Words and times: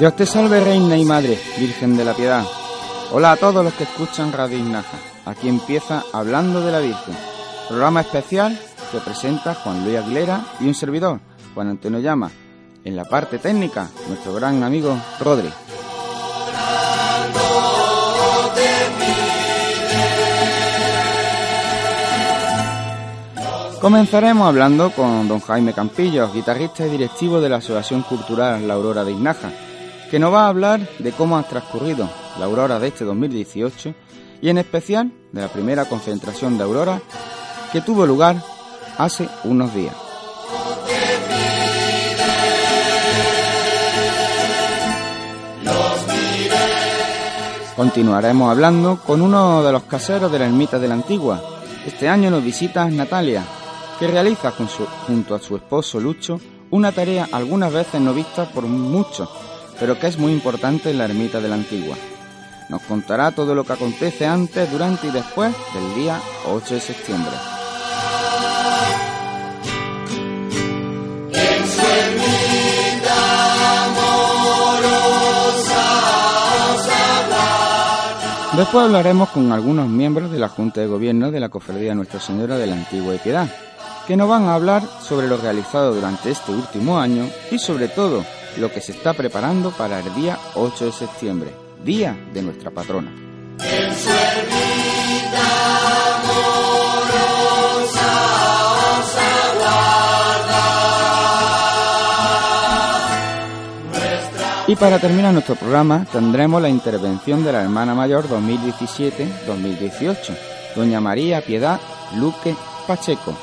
Dios 0.00 0.16
te 0.16 0.24
salve, 0.24 0.60
Reina 0.60 0.96
y 0.96 1.04
Madre, 1.04 1.38
Virgen 1.58 1.94
de 1.94 2.06
la 2.06 2.14
Piedad. 2.14 2.42
Hola 3.12 3.32
a 3.32 3.36
todos 3.36 3.62
los 3.62 3.74
que 3.74 3.84
escuchan 3.84 4.32
Radio 4.32 4.56
Ignaja. 4.56 4.96
Aquí 5.26 5.46
empieza 5.46 6.02
Hablando 6.14 6.62
de 6.62 6.72
la 6.72 6.78
Virgen, 6.78 7.14
programa 7.68 8.00
especial 8.00 8.58
que 8.90 8.98
presenta 9.00 9.54
Juan 9.54 9.84
Luis 9.84 9.98
Aguilera 9.98 10.40
y 10.58 10.68
un 10.68 10.74
servidor, 10.74 11.20
Juan 11.52 11.68
Antonio 11.68 12.00
Llama. 12.00 12.30
En 12.82 12.96
la 12.96 13.04
parte 13.04 13.36
técnica, 13.36 13.90
nuestro 14.08 14.32
gran 14.32 14.62
amigo 14.62 14.96
Rodri. 15.20 15.50
Comenzaremos 23.82 24.48
hablando 24.48 24.92
con 24.92 25.28
don 25.28 25.40
Jaime 25.40 25.74
Campillo, 25.74 26.32
guitarrista 26.32 26.86
y 26.86 26.90
directivo 26.90 27.38
de 27.42 27.50
la 27.50 27.56
Asociación 27.56 28.00
Cultural 28.00 28.66
La 28.66 28.74
Aurora 28.74 29.04
de 29.04 29.12
Ignaja, 29.12 29.50
que 30.10 30.18
nos 30.18 30.32
va 30.32 30.46
a 30.46 30.48
hablar 30.48 30.80
de 30.98 31.12
cómo 31.12 31.38
ha 31.38 31.42
transcurrido 31.44 32.10
la 32.38 32.46
aurora 32.46 32.80
de 32.80 32.88
este 32.88 33.04
2018 33.04 33.94
y 34.42 34.48
en 34.48 34.58
especial 34.58 35.12
de 35.30 35.40
la 35.40 35.48
primera 35.48 35.84
concentración 35.84 36.58
de 36.58 36.64
aurora 36.64 37.00
que 37.72 37.80
tuvo 37.80 38.04
lugar 38.06 38.42
hace 38.98 39.28
unos 39.44 39.72
días. 39.72 39.94
Continuaremos 47.76 48.50
hablando 48.50 49.00
con 49.06 49.22
uno 49.22 49.62
de 49.62 49.72
los 49.72 49.84
caseros 49.84 50.30
de 50.30 50.40
la 50.40 50.46
ermita 50.46 50.78
de 50.78 50.88
la 50.88 50.94
Antigua. 50.94 51.40
Este 51.86 52.08
año 52.08 52.30
nos 52.30 52.44
visita 52.44 52.84
Natalia, 52.90 53.44
que 53.98 54.08
realiza 54.08 54.52
junto 55.06 55.34
a 55.34 55.38
su 55.38 55.56
esposo 55.56 56.00
Lucho 56.00 56.40
una 56.70 56.92
tarea 56.92 57.28
algunas 57.32 57.72
veces 57.72 58.00
no 58.00 58.12
vista 58.12 58.50
por 58.50 58.64
muchos 58.64 59.28
pero 59.80 59.98
que 59.98 60.06
es 60.06 60.18
muy 60.18 60.30
importante 60.30 60.90
en 60.90 60.98
la 60.98 61.06
ermita 61.06 61.40
de 61.40 61.48
la 61.48 61.54
Antigua. 61.54 61.96
Nos 62.68 62.82
contará 62.82 63.32
todo 63.32 63.54
lo 63.54 63.64
que 63.64 63.72
acontece 63.72 64.26
antes, 64.26 64.70
durante 64.70 65.08
y 65.08 65.10
después 65.10 65.52
del 65.74 65.94
día 65.94 66.20
8 66.46 66.74
de 66.74 66.80
septiembre. 66.80 67.32
Después 78.56 78.84
hablaremos 78.84 79.30
con 79.30 79.50
algunos 79.52 79.88
miembros 79.88 80.30
de 80.30 80.38
la 80.38 80.48
Junta 80.48 80.82
de 80.82 80.86
Gobierno 80.86 81.30
de 81.30 81.40
la 81.40 81.48
Cofradía 81.48 81.94
Nuestra 81.94 82.20
Señora 82.20 82.58
de 82.58 82.66
la 82.66 82.74
Antigua 82.74 83.14
y 83.14 83.18
Piedad, 83.18 83.48
que 84.06 84.16
nos 84.16 84.28
van 84.28 84.44
a 84.44 84.54
hablar 84.54 84.82
sobre 85.00 85.28
lo 85.28 85.38
realizado 85.38 85.94
durante 85.94 86.30
este 86.30 86.52
último 86.52 87.00
año 87.00 87.26
y 87.50 87.58
sobre 87.58 87.88
todo 87.88 88.22
lo 88.58 88.72
que 88.72 88.80
se 88.80 88.92
está 88.92 89.12
preparando 89.14 89.70
para 89.70 90.00
el 90.00 90.14
día 90.14 90.38
8 90.54 90.86
de 90.86 90.92
septiembre, 90.92 91.50
día 91.84 92.16
de 92.32 92.42
nuestra 92.42 92.70
patrona. 92.70 93.12
Y 104.66 104.76
para 104.76 104.98
terminar 105.00 105.32
nuestro 105.32 105.56
programa 105.56 106.06
tendremos 106.12 106.62
la 106.62 106.68
intervención 106.68 107.44
de 107.44 107.50
la 107.50 107.62
hermana 107.62 107.92
mayor 107.92 108.28
2017-2018, 108.28 110.36
doña 110.76 111.00
María 111.00 111.40
Piedad 111.40 111.80
Luque 112.16 112.54
Pacheco, 112.86 113.34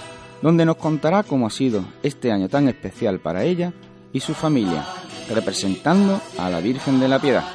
donde 0.42 0.66
nos 0.66 0.78
contará 0.78 1.24
cómo 1.24 1.48
ha 1.48 1.50
sido 1.50 1.84
este 2.02 2.32
año 2.32 2.48
tan 2.48 2.70
especial 2.70 3.20
para 3.20 3.44
ella 3.44 3.74
y 4.14 4.20
su 4.20 4.34
familia, 4.34 4.86
representando 5.30 6.22
a 6.38 6.50
la 6.50 6.60
Virgen 6.60 7.00
de 7.00 7.08
la 7.08 7.20
Piedad. 7.20 7.46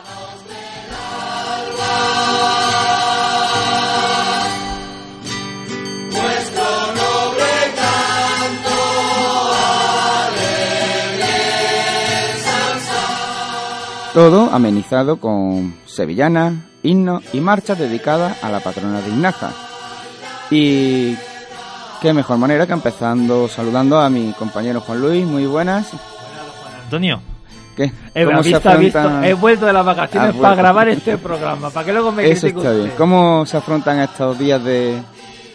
Todo 14.14 14.50
amenizado 14.52 15.16
con 15.16 15.74
sevillanas, 15.86 16.52
himnos 16.82 17.22
y 17.32 17.40
marchas 17.40 17.78
dedicadas 17.78 18.44
a 18.44 18.50
la 18.50 18.60
patrona 18.60 19.00
de 19.00 19.08
Ignaja. 19.08 19.52
Y 20.50 21.16
qué 22.02 22.12
mejor 22.12 22.36
manera 22.36 22.66
que 22.66 22.74
empezando 22.74 23.48
saludando 23.48 23.98
a 23.98 24.10
mi 24.10 24.34
compañero 24.34 24.82
Juan 24.82 25.00
Luis, 25.00 25.26
muy 25.26 25.46
buenas. 25.46 25.92
Antonio. 26.96 27.20
¿Qué? 27.76 27.90
He, 28.14 28.24
¿Cómo 28.26 28.42
se 28.42 28.54
afrontan- 28.54 29.24
he 29.24 29.32
vuelto 29.32 29.64
de 29.64 29.72
las 29.72 29.84
vacaciones 29.86 30.34
para 30.36 30.54
grabar 30.54 30.88
este 30.90 31.16
programa, 31.16 31.70
para 31.70 31.86
que 31.86 31.92
luego 31.94 32.12
me 32.12 32.30
Eso 32.30 32.46
está 32.46 32.70
bien. 32.72 32.82
usted. 32.82 32.96
¿Cómo 32.98 33.46
se 33.46 33.56
afrontan 33.56 33.98
estos 34.00 34.38
días 34.38 34.62
de, 34.62 35.00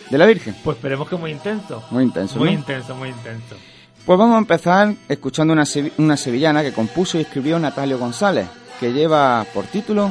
de 0.09 0.17
la 0.17 0.25
Virgen? 0.25 0.55
Pues 0.63 0.77
esperemos 0.77 1.07
que 1.07 1.15
muy 1.15 1.29
intenso. 1.31 1.83
Muy 1.91 2.03
intenso, 2.05 2.39
Muy 2.39 2.49
¿no? 2.49 2.55
intenso, 2.59 2.95
muy 2.95 3.09
intenso. 3.09 3.55
Pues 4.03 4.17
vamos 4.17 4.35
a 4.35 4.39
empezar 4.39 4.93
escuchando 5.07 5.53
una, 5.53 5.65
una 5.99 6.17
sevillana 6.17 6.63
que 6.63 6.73
compuso 6.73 7.19
y 7.19 7.21
escribió 7.21 7.59
Natalio 7.59 7.99
González, 7.99 8.47
que 8.79 8.91
lleva 8.93 9.45
por 9.53 9.65
título 9.65 10.09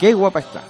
Qué 0.00 0.14
guapa 0.14 0.38
está. 0.40 0.62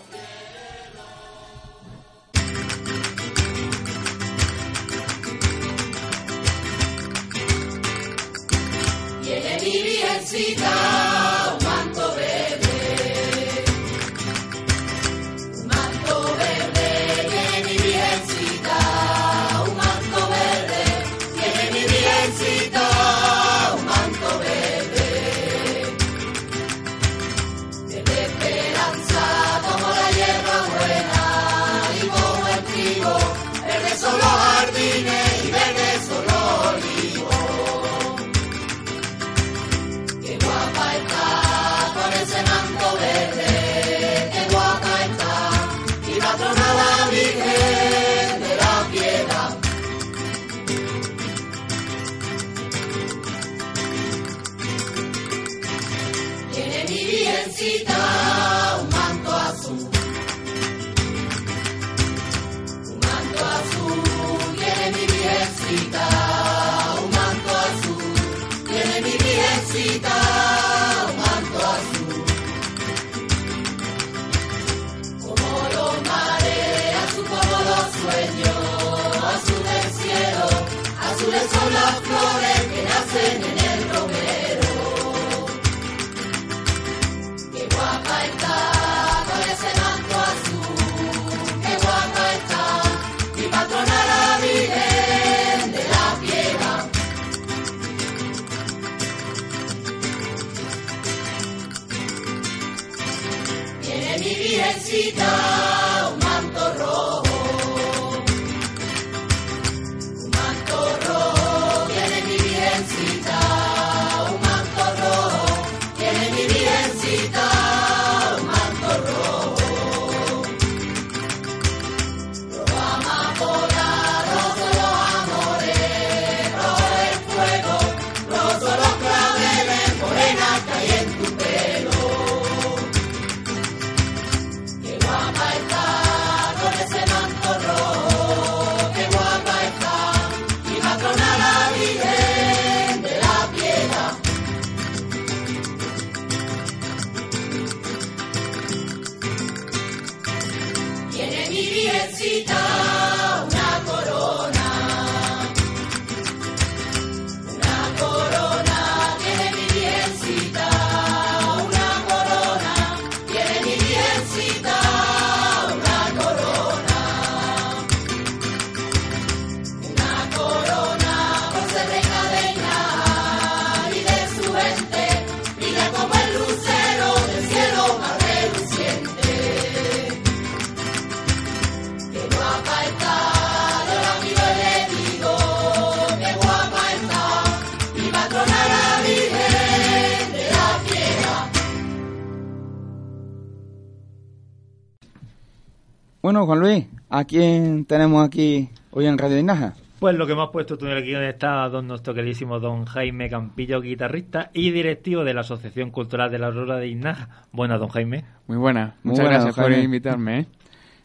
Bueno, 196.27 196.45
Juan 196.45 196.59
Luis, 196.59 196.87
¿a 197.09 197.23
quién 197.25 197.84
tenemos 197.84 198.27
aquí 198.27 198.69
hoy 198.91 199.07
en 199.07 199.17
Radio 199.17 199.39
Inaja? 199.39 199.75
Pues 200.01 200.17
lo 200.17 200.27
que 200.27 200.33
hemos 200.33 200.51
puesto 200.51 200.77
tú 200.77 200.84
en 200.87 200.91
el 200.97 201.05
guion 201.05 201.23
está 201.23 201.69
don 201.69 201.87
nuestro 201.87 202.15
queridísimo 202.15 202.59
don 202.59 202.84
Jaime 202.84 203.31
Campillo, 203.31 203.81
guitarrista 203.81 204.51
y 204.53 204.73
directivo 204.73 205.23
de 205.23 205.34
la 205.34 205.43
Asociación 205.43 205.93
Cultural 205.93 206.28
de 206.33 206.41
la 206.41 206.47
Aurora 206.49 206.78
de 206.78 206.89
Inaja. 206.89 207.28
Buenas, 207.53 207.78
don 207.78 207.91
Jaime. 207.91 208.25
Muy 208.49 208.57
buena. 208.57 208.97
Muy 209.05 209.13
Muchas 209.13 209.25
buena, 209.25 209.39
gracias 209.45 209.65
por 209.65 209.73
invitarme. 209.73 210.41
¿eh? 210.41 210.47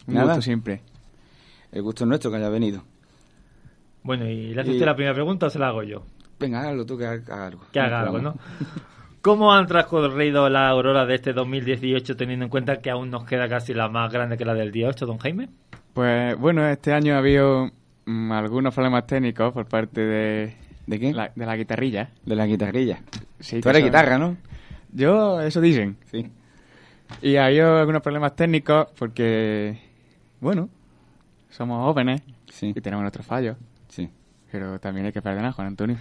Un 0.08 0.14
Nada. 0.14 0.26
gusto 0.26 0.42
siempre. 0.42 0.80
El 1.70 1.82
gusto 1.82 2.02
es 2.02 2.08
nuestro 2.08 2.32
que 2.32 2.38
haya 2.38 2.48
venido. 2.48 2.82
Bueno, 4.02 4.28
¿y 4.28 4.52
le 4.52 4.60
hace 4.60 4.70
Y- 4.70 4.74
usted 4.74 4.86
la 4.86 4.96
primera 4.96 5.14
pregunta 5.14 5.46
o 5.46 5.50
se 5.50 5.60
la 5.60 5.68
hago 5.68 5.84
yo? 5.84 6.02
Venga, 6.40 6.62
hágalo 6.62 6.84
tú 6.84 6.98
que 6.98 7.06
haga 7.06 7.46
algo. 7.46 7.62
Que 7.70 7.78
haga 7.78 8.00
algo, 8.00 8.18
¿no? 8.18 8.34
¿Cómo 9.22 9.52
han 9.52 9.66
transcurrido 9.66 10.48
las 10.48 10.70
auroras 10.70 11.06
de 11.06 11.14
este 11.14 11.32
2018 11.32 12.16
teniendo 12.16 12.44
en 12.44 12.50
cuenta 12.50 12.78
que 12.80 12.90
aún 12.90 13.10
nos 13.10 13.24
queda 13.24 13.48
casi 13.48 13.72
la 13.72 13.88
más 13.88 14.12
grande 14.12 14.36
que 14.36 14.44
la 14.44 14.54
del 14.54 14.72
día 14.72 14.88
8, 14.88 15.06
don 15.06 15.18
Jaime? 15.18 15.48
Pues 15.94 16.36
bueno, 16.38 16.66
este 16.66 16.92
año 16.92 17.14
ha 17.14 17.18
habido 17.18 17.70
mm, 18.04 18.32
algunos 18.32 18.74
problemas 18.74 19.06
técnicos 19.06 19.52
por 19.52 19.66
parte 19.66 20.00
de, 20.00 20.56
¿De 20.86 20.98
qué? 20.98 21.12
la, 21.12 21.30
de 21.34 21.46
la 21.46 21.56
guitarrilla. 21.56 22.10
De 22.24 22.34
la 22.34 22.46
guitarrilla. 22.46 23.00
Sí, 23.38 23.60
Tú 23.60 23.68
eres 23.68 23.80
son- 23.82 23.88
guitarra, 23.90 24.18
¿no? 24.18 24.36
Yo, 24.92 25.40
eso 25.40 25.60
dicen. 25.60 25.96
Sí. 26.10 26.30
Y 27.22 27.36
ha 27.36 27.46
habido 27.46 27.78
algunos 27.78 28.02
problemas 28.02 28.34
técnicos 28.34 28.88
porque, 28.98 29.78
bueno, 30.40 30.68
somos 31.50 31.84
jóvenes 31.84 32.22
Sí. 32.50 32.72
y 32.74 32.80
tenemos 32.80 33.02
nuestros 33.02 33.24
fallos. 33.24 33.56
Sí. 33.88 34.10
Pero 34.50 34.80
también 34.80 35.06
hay 35.06 35.12
que 35.12 35.22
perdonar, 35.22 35.52
Juan 35.52 35.68
Antonio. 35.68 35.96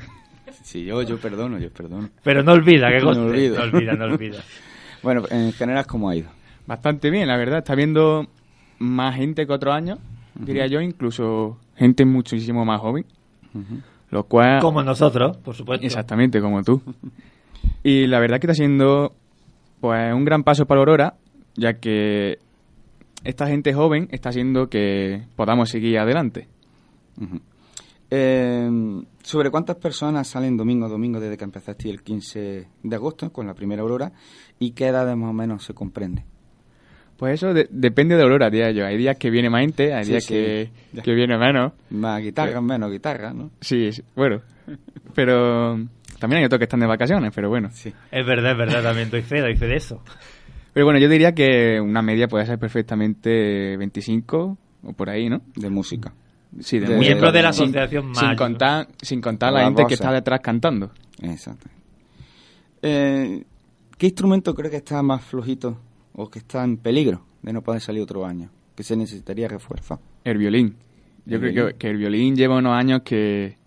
Sí, 0.63 0.86
yo, 0.86 1.01
yo 1.03 1.18
perdono, 1.18 1.57
yo 1.59 1.69
perdono. 1.69 2.09
Pero 2.24 2.44
no 2.44 2.53
olvida, 2.53 2.89
que 2.89 3.00
No 3.01 3.09
olvido. 3.09 3.57
No 3.57 3.63
olvida, 3.63 3.94
no 3.94 4.06
olvida. 4.06 4.39
Bueno, 5.03 5.24
en 5.31 5.51
general, 5.53 5.88
¿cómo 5.88 6.09
ha 6.09 6.15
ido? 6.15 6.30
Bastante 6.68 7.09
bien, 7.09 7.27
la 7.27 7.36
verdad. 7.36 7.57
Está 7.57 7.74
viendo 7.74 8.27
más 8.77 9.15
gente 9.15 9.48
que 9.48 9.51
otros 9.51 9.74
años, 9.74 9.98
diría 10.36 10.68
yo, 10.68 10.80
incluso 10.80 11.57
gente 11.75 12.06
muchísimo 12.06 12.65
más 12.65 12.80
joven. 12.80 13.06
Lo 14.12 14.25
cual... 14.25 14.62
Como 14.62 14.83
nosotros, 14.83 15.38
por 15.38 15.56
supuesto. 15.56 15.86
Exactamente, 15.86 16.39
como 16.39 16.63
tú. 16.63 16.81
Y 17.83 18.07
la 18.07 18.19
verdad 18.19 18.39
que 18.39 18.48
está 18.48 18.53
siendo 18.56 19.13
pues 19.80 20.13
un 20.13 20.24
gran 20.24 20.44
paso 20.44 20.65
para 20.65 20.80
Aurora, 20.80 21.15
ya 21.56 21.74
que 21.74 22.38
esta 23.24 23.48
gente 23.48 23.74
joven 23.74 24.07
está 24.12 24.30
haciendo 24.30 24.68
que 24.68 25.24
podamos 25.36 25.69
seguir 25.69 25.98
adelante. 26.00 26.48
Eh, 28.13 28.69
¿Sobre 29.23 29.49
cuántas 29.49 29.77
personas 29.77 30.27
salen 30.27 30.57
domingo 30.57 30.86
a 30.86 30.89
domingo 30.89 31.19
desde 31.19 31.38
que 31.38 31.45
empezaste 31.45 31.89
el 31.89 32.01
15 32.03 32.67
de 32.83 32.95
agosto 32.95 33.31
con 33.31 33.47
la 33.47 33.53
primera 33.53 33.81
aurora? 33.81 34.12
¿Y 34.59 34.71
qué 34.71 34.88
edades 34.88 35.15
más 35.15 35.29
o 35.29 35.33
menos 35.33 35.63
se 35.63 35.74
comprende? 35.74 36.25
Pues 37.17 37.36
eso 37.36 37.53
de- 37.53 37.67
depende 37.69 38.15
de 38.17 38.24
Aurora, 38.24 38.50
diría 38.50 38.71
yo. 38.71 38.83
Hay 38.86 38.97
días 38.97 39.15
que 39.17 39.29
viene 39.29 39.47
más 39.50 39.62
gente, 39.62 39.93
hay 39.93 40.03
Sí, 40.05 40.09
días 40.12 40.24
sí. 40.25 40.33
que, 40.33 40.69
que 41.03 41.13
viene 41.13 41.38
menos. 41.38 41.71
Más 41.91 42.19
guitarras, 42.21 42.62
menos 42.63 42.91
guitarras, 42.91 43.33
¿no? 43.36 43.51
Sí, 43.62 43.91
sí, 43.91 44.01
bueno. 44.15 44.41
Pero 45.13 45.75
también 46.19 46.39
hay 46.39 46.45
otros 46.45 46.57
que 46.57 46.63
están 46.65 46.79
de 46.79 46.88
vacaciones, 46.88 47.31
pero 47.33 47.47
bueno. 47.50 47.69
Sí. 47.71 47.93
Es 48.12 48.25
verdad, 48.25 48.53
es 48.53 48.57
verdad, 48.57 48.83
también 48.83 49.09
doy 49.12 49.21
fe, 49.21 49.39
doy 49.39 49.55
fe 49.55 49.67
de 49.67 49.75
eso. 49.75 50.01
Pero 50.74 50.86
bueno, 50.86 51.00
yo 51.00 51.07
diría 51.07 51.33
que 51.36 51.79
una 51.79 52.01
media 52.01 52.27
puede 52.27 52.45
ser 52.47 52.57
perfectamente 52.57 53.77
25 53.77 54.57
o 54.83 54.93
por 54.93 55.09
ahí, 55.09 55.29
¿no? 55.29 55.41
De 55.55 55.69
música. 55.69 56.13
Sí, 56.60 56.79
de 56.79 56.88
De- 56.88 56.96
música. 56.96 57.10
Miembro 57.13 57.31
de 57.31 57.41
la 57.41 57.53
Sin- 57.53 57.63
asociación 57.65 58.13
sin, 58.15 58.25
Mayo. 58.27 58.38
contar, 58.38 58.88
sin 59.01 59.22
contar 59.22 59.53
la, 59.53 59.60
La 59.62 59.65
gente 59.67 59.86
que 59.88 59.93
está 59.93 60.12
detrás 60.12 60.41
cantando. 60.41 60.91
Exacto. 61.22 61.70
Eh, 62.81 63.43
¿Qué 63.98 64.08
instrumento 64.08 64.53
cree 64.55 64.70
que 64.72 64.77
está 64.77 65.01
más 65.03 65.24
flojito 65.24 65.77
o 66.13 66.29
que 66.29 66.39
está 66.39 66.63
en 66.63 66.77
peligro 66.77 67.22
de 67.41 67.53
no 67.53 67.62
poder 67.62 67.81
salir 67.81 68.01
otro 68.01 68.25
año? 68.25 68.50
Que 68.75 68.84
se 68.84 68.96
necesitaría 68.96 69.48
refuerzo. 69.48 70.00
El 70.24 70.38
violín. 70.38 70.75
Yo 71.25 71.36
El 71.36 71.41
creo 71.41 71.53
violín. 71.53 71.72
Que, 71.74 71.77
que 71.77 71.88
el 71.89 71.98
violín 71.98 72.36
lleva 72.36 72.58
unos 72.58 72.74
años 72.74 73.01
que, 73.03 73.58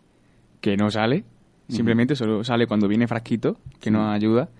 que 0.60 0.76
no 0.76 0.90
sale. 0.90 1.24
Simplemente 1.68 2.14
solo 2.16 2.44
sale 2.44 2.66
cuando 2.66 2.86
viene 2.88 3.06
frasquito, 3.08 3.56
que 3.80 3.90
nos 3.90 4.12
ayuda. 4.14 4.50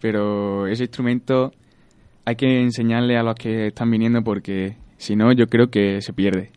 Pero 0.00 0.66
ese 0.66 0.84
instrumento 0.84 1.52
hay 2.24 2.36
que 2.36 2.62
enseñarle 2.62 3.18
a 3.18 3.22
los 3.22 3.34
que 3.34 3.66
están 3.66 3.90
viniendo 3.90 4.22
porque 4.22 4.76
si 4.96 5.16
no, 5.16 5.32
yo 5.32 5.46
creo 5.48 5.68
que 5.70 6.00
se 6.00 6.12
pierde. 6.12 6.50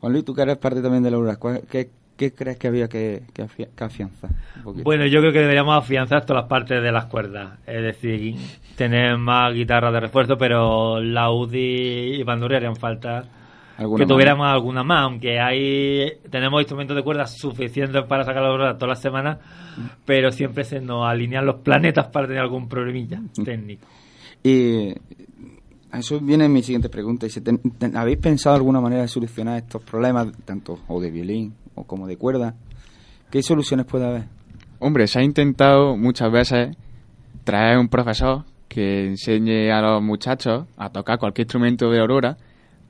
Juan 0.00 0.12
Luis, 0.12 0.24
tú 0.24 0.34
que 0.34 0.42
eres 0.42 0.56
parte 0.58 0.80
también 0.82 1.02
de 1.02 1.10
la 1.10 1.18
¿cuál- 1.36 1.62
¿qué, 1.70 1.90
qué 2.16 2.32
crees 2.32 2.56
que 2.58 2.68
había 2.68 2.88
que, 2.88 3.22
que, 3.32 3.42
afi- 3.44 3.68
que 3.76 3.84
afianzar? 3.84 4.30
un? 4.64 4.82
Bueno, 4.84 5.06
yo 5.06 5.20
creo 5.20 5.32
que 5.32 5.40
deberíamos 5.40 5.76
afianzar 5.76 6.24
todas 6.24 6.42
las 6.42 6.48
partes 6.48 6.82
de 6.82 6.92
las 6.92 7.06
cuerdas. 7.06 7.58
Es 7.66 7.82
decir, 7.82 8.36
tener 8.76 9.16
más 9.18 9.52
guitarras 9.54 9.92
de 9.92 10.00
refuerzo, 10.00 10.36
pero 10.38 11.00
la 11.00 11.30
UDI 11.30 12.20
y 12.20 12.22
bandurria 12.22 12.58
harían 12.58 12.76
falta 12.76 13.24
¿Alguna 13.76 13.98
que 13.98 14.06
más? 14.06 14.14
tuviéramos 14.14 14.46
alguna 14.48 14.82
más, 14.82 15.02
aunque 15.04 15.38
hay 15.40 16.12
tenemos 16.30 16.60
instrumentos 16.60 16.96
de 16.96 17.02
cuerdas 17.04 17.36
suficientes 17.38 18.02
para 18.04 18.24
sacar 18.24 18.42
la 18.42 18.48
aurora 18.48 18.74
todas 18.78 18.88
las 18.96 19.00
semanas, 19.02 19.38
pero 20.04 20.30
siempre 20.32 20.64
se 20.64 20.80
nos 20.80 21.06
alinean 21.08 21.46
los 21.46 21.56
planetas 21.60 22.06
para 22.08 22.26
tener 22.26 22.42
algún 22.42 22.68
problemilla 22.68 23.20
técnico. 23.44 23.86
Y 24.42 24.94
a 25.90 25.98
eso 25.98 26.20
viene 26.20 26.48
mi 26.48 26.62
siguiente 26.62 26.88
pregunta. 26.88 27.26
Y 27.26 27.30
si 27.30 27.40
ten- 27.40 27.58
ten- 27.78 27.96
¿Habéis 27.96 28.18
pensado 28.18 28.56
alguna 28.56 28.80
manera 28.80 29.02
de 29.02 29.08
solucionar 29.08 29.56
estos 29.58 29.82
problemas, 29.82 30.28
tanto 30.44 30.78
o 30.88 31.00
de 31.00 31.10
violín 31.10 31.54
o 31.74 31.84
como 31.84 32.06
de 32.06 32.16
cuerda. 32.16 32.54
¿Qué 33.30 33.42
soluciones 33.42 33.86
puede 33.86 34.06
haber? 34.06 34.24
Hombre, 34.80 35.06
se 35.06 35.18
ha 35.18 35.22
intentado 35.22 35.96
muchas 35.96 36.30
veces 36.30 36.76
traer 37.44 37.78
un 37.78 37.88
profesor 37.88 38.44
que 38.68 39.06
enseñe 39.06 39.70
a 39.72 39.80
los 39.80 40.02
muchachos 40.02 40.66
a 40.76 40.90
tocar 40.90 41.18
cualquier 41.18 41.46
instrumento 41.46 41.90
de 41.90 42.00
Aurora, 42.00 42.36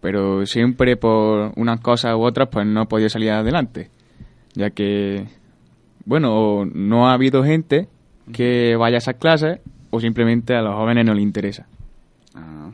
pero 0.00 0.44
siempre 0.46 0.96
por 0.96 1.52
unas 1.56 1.80
cosas 1.80 2.14
u 2.14 2.20
otras 2.22 2.48
pues 2.50 2.66
no 2.66 2.82
ha 2.82 2.84
podido 2.86 3.08
salir 3.08 3.30
adelante, 3.30 3.90
ya 4.54 4.70
que, 4.70 5.26
bueno, 6.04 6.64
no 6.66 7.08
ha 7.08 7.14
habido 7.14 7.42
gente 7.44 7.88
que 8.32 8.76
vaya 8.76 8.96
a 8.96 8.98
esas 8.98 9.14
clases 9.16 9.60
o 9.90 10.00
simplemente 10.00 10.54
a 10.54 10.62
los 10.62 10.74
jóvenes 10.74 11.04
no 11.06 11.14
les 11.14 11.22
interesa. 11.22 11.66
Ah. 12.34 12.70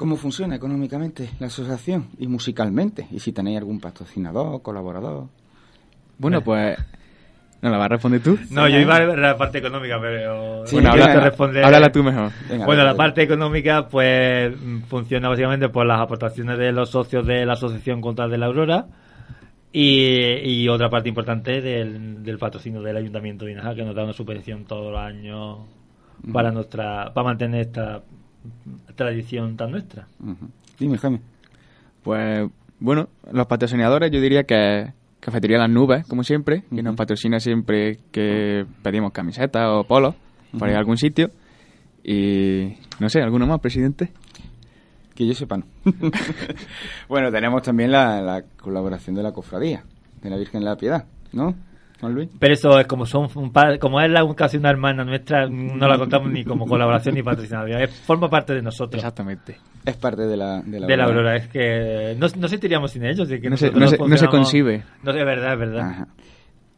¿Cómo 0.00 0.16
funciona 0.16 0.54
económicamente 0.56 1.28
la 1.40 1.48
asociación 1.48 2.08
y 2.18 2.26
musicalmente? 2.26 3.06
Y 3.12 3.18
si 3.20 3.32
tenéis 3.34 3.58
algún 3.58 3.80
patrocinador, 3.80 4.62
colaborador. 4.62 5.26
Bueno, 6.16 6.40
pues... 6.42 6.78
¿No 7.60 7.68
la 7.68 7.76
vas 7.76 7.84
a 7.84 7.88
responder 7.88 8.22
tú? 8.22 8.38
No, 8.50 8.66
yo 8.66 8.78
iba 8.78 8.96
a 8.96 9.04
ver 9.04 9.18
la 9.18 9.36
parte 9.36 9.58
económica, 9.58 9.98
pero... 10.00 10.66
Sí, 10.66 10.76
bueno, 10.76 10.94
responder- 10.94 11.62
háblala 11.62 11.92
tú 11.92 12.02
mejor. 12.02 12.32
Venga, 12.48 12.64
bueno, 12.64 12.82
la 12.82 12.94
parte 12.94 13.20
económica 13.20 13.88
pues 13.88 14.56
funciona 14.88 15.28
básicamente 15.28 15.68
por 15.68 15.84
las 15.84 16.00
aportaciones 16.00 16.56
de 16.56 16.72
los 16.72 16.88
socios 16.88 17.26
de 17.26 17.44
la 17.44 17.52
Asociación 17.52 18.00
Contra 18.00 18.26
de 18.26 18.38
la 18.38 18.46
Aurora 18.46 18.86
y, 19.70 20.38
y 20.42 20.66
otra 20.70 20.88
parte 20.88 21.10
importante 21.10 21.60
del, 21.60 22.22
del 22.22 22.38
patrocinio 22.38 22.80
del 22.80 22.96
Ayuntamiento 22.96 23.44
de 23.44 23.52
Inaja 23.52 23.74
que 23.74 23.84
nos 23.84 23.94
da 23.94 24.04
una 24.04 24.14
subvención 24.14 24.64
todos 24.64 24.92
los 24.92 25.00
años 25.02 25.58
para 26.32 26.50
nuestra 26.50 27.12
para 27.12 27.24
mantener 27.24 27.60
esta 27.60 28.02
tradición 28.94 29.56
tan 29.56 29.72
nuestra. 29.72 30.06
Dime, 30.78 30.98
Jaime. 30.98 31.20
Pues 32.02 32.48
bueno, 32.78 33.08
los 33.32 33.46
patrocinadores 33.46 34.10
yo 34.10 34.20
diría 34.20 34.44
que 34.44 34.92
Cafetería 35.20 35.58
Las 35.58 35.70
Nubes, 35.70 36.06
como 36.06 36.24
siempre, 36.24 36.64
que 36.74 36.82
nos 36.82 36.96
patrocina 36.96 37.38
siempre 37.40 37.98
que 38.10 38.64
pedimos 38.82 39.12
camisetas 39.12 39.66
o 39.68 39.84
polos 39.84 40.14
para 40.58 40.72
ir 40.72 40.76
a 40.76 40.80
algún 40.80 40.96
sitio. 40.96 41.30
Y 42.02 42.74
no 42.98 43.08
sé, 43.10 43.20
¿alguno 43.20 43.46
más, 43.46 43.60
presidente? 43.60 44.10
Que 45.14 45.26
yo 45.26 45.34
sepa, 45.34 45.58
no. 45.58 45.64
bueno, 47.08 47.30
tenemos 47.30 47.62
también 47.62 47.92
la, 47.92 48.22
la 48.22 48.42
colaboración 48.42 49.14
de 49.14 49.22
la 49.22 49.32
cofradía, 49.32 49.84
de 50.22 50.30
la 50.30 50.38
Virgen 50.38 50.60
de 50.60 50.66
la 50.66 50.76
Piedad, 50.76 51.04
¿no? 51.32 51.54
Pero 52.38 52.54
eso 52.54 52.78
es 52.80 52.86
como 52.86 53.06
son 53.06 53.28
un 53.34 53.52
par- 53.52 53.78
como 53.78 54.00
es 54.00 54.10
la, 54.10 54.26
casi 54.34 54.56
una 54.56 54.70
hermana 54.70 55.04
nuestra, 55.04 55.48
no 55.48 55.86
la 55.88 55.98
contamos 55.98 56.30
ni 56.30 56.44
como 56.44 56.66
colaboración 56.66 57.14
ni 57.14 57.22
patrocinador, 57.22 57.70
es- 57.82 57.90
forma 57.90 58.28
parte 58.30 58.54
de 58.54 58.62
nosotros. 58.62 59.02
Exactamente. 59.02 59.56
Es 59.84 59.96
parte 59.96 60.22
de 60.26 60.36
la 60.36 60.60
de 60.62 60.80
la, 60.80 60.86
de 60.86 60.96
la 60.96 61.04
Aurora, 61.04 61.36
es 61.36 61.48
que 61.48 62.16
no, 62.18 62.26
no 62.36 62.48
sentiríamos 62.48 62.90
sin 62.90 63.04
ellos. 63.04 63.28
que 63.28 63.50
No 63.50 63.56
se- 63.56 63.70
no 63.70 63.86
se- 63.88 63.98
no 63.98 64.16
se 64.16 64.28
concibe. 64.28 64.82
No, 65.02 65.10
es 65.12 65.24
verdad, 65.24 65.52
es 65.54 65.58
verdad. 65.58 65.80
Ajá. 65.90 66.08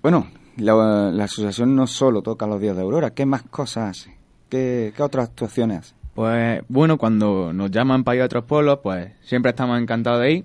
Bueno, 0.02 0.26
la, 0.56 1.10
la 1.12 1.24
asociación 1.24 1.74
no 1.76 1.86
solo 1.86 2.22
toca 2.22 2.46
los 2.46 2.60
días 2.60 2.76
de 2.76 2.82
Aurora, 2.82 3.10
¿qué 3.10 3.24
más 3.26 3.42
cosas 3.42 3.90
hace? 3.98 4.16
¿Qué, 4.48 4.92
qué 4.96 5.02
otras 5.02 5.28
actuaciones 5.28 5.78
hace? 5.78 5.94
Pues 6.14 6.62
bueno, 6.68 6.98
cuando 6.98 7.52
nos 7.54 7.70
llaman 7.70 8.04
para 8.04 8.16
ir 8.16 8.22
a 8.22 8.26
otros 8.26 8.44
pueblos, 8.44 8.80
pues 8.82 9.12
siempre 9.22 9.50
estamos 9.50 9.80
encantados 9.80 10.20
de 10.20 10.32
ir. 10.32 10.44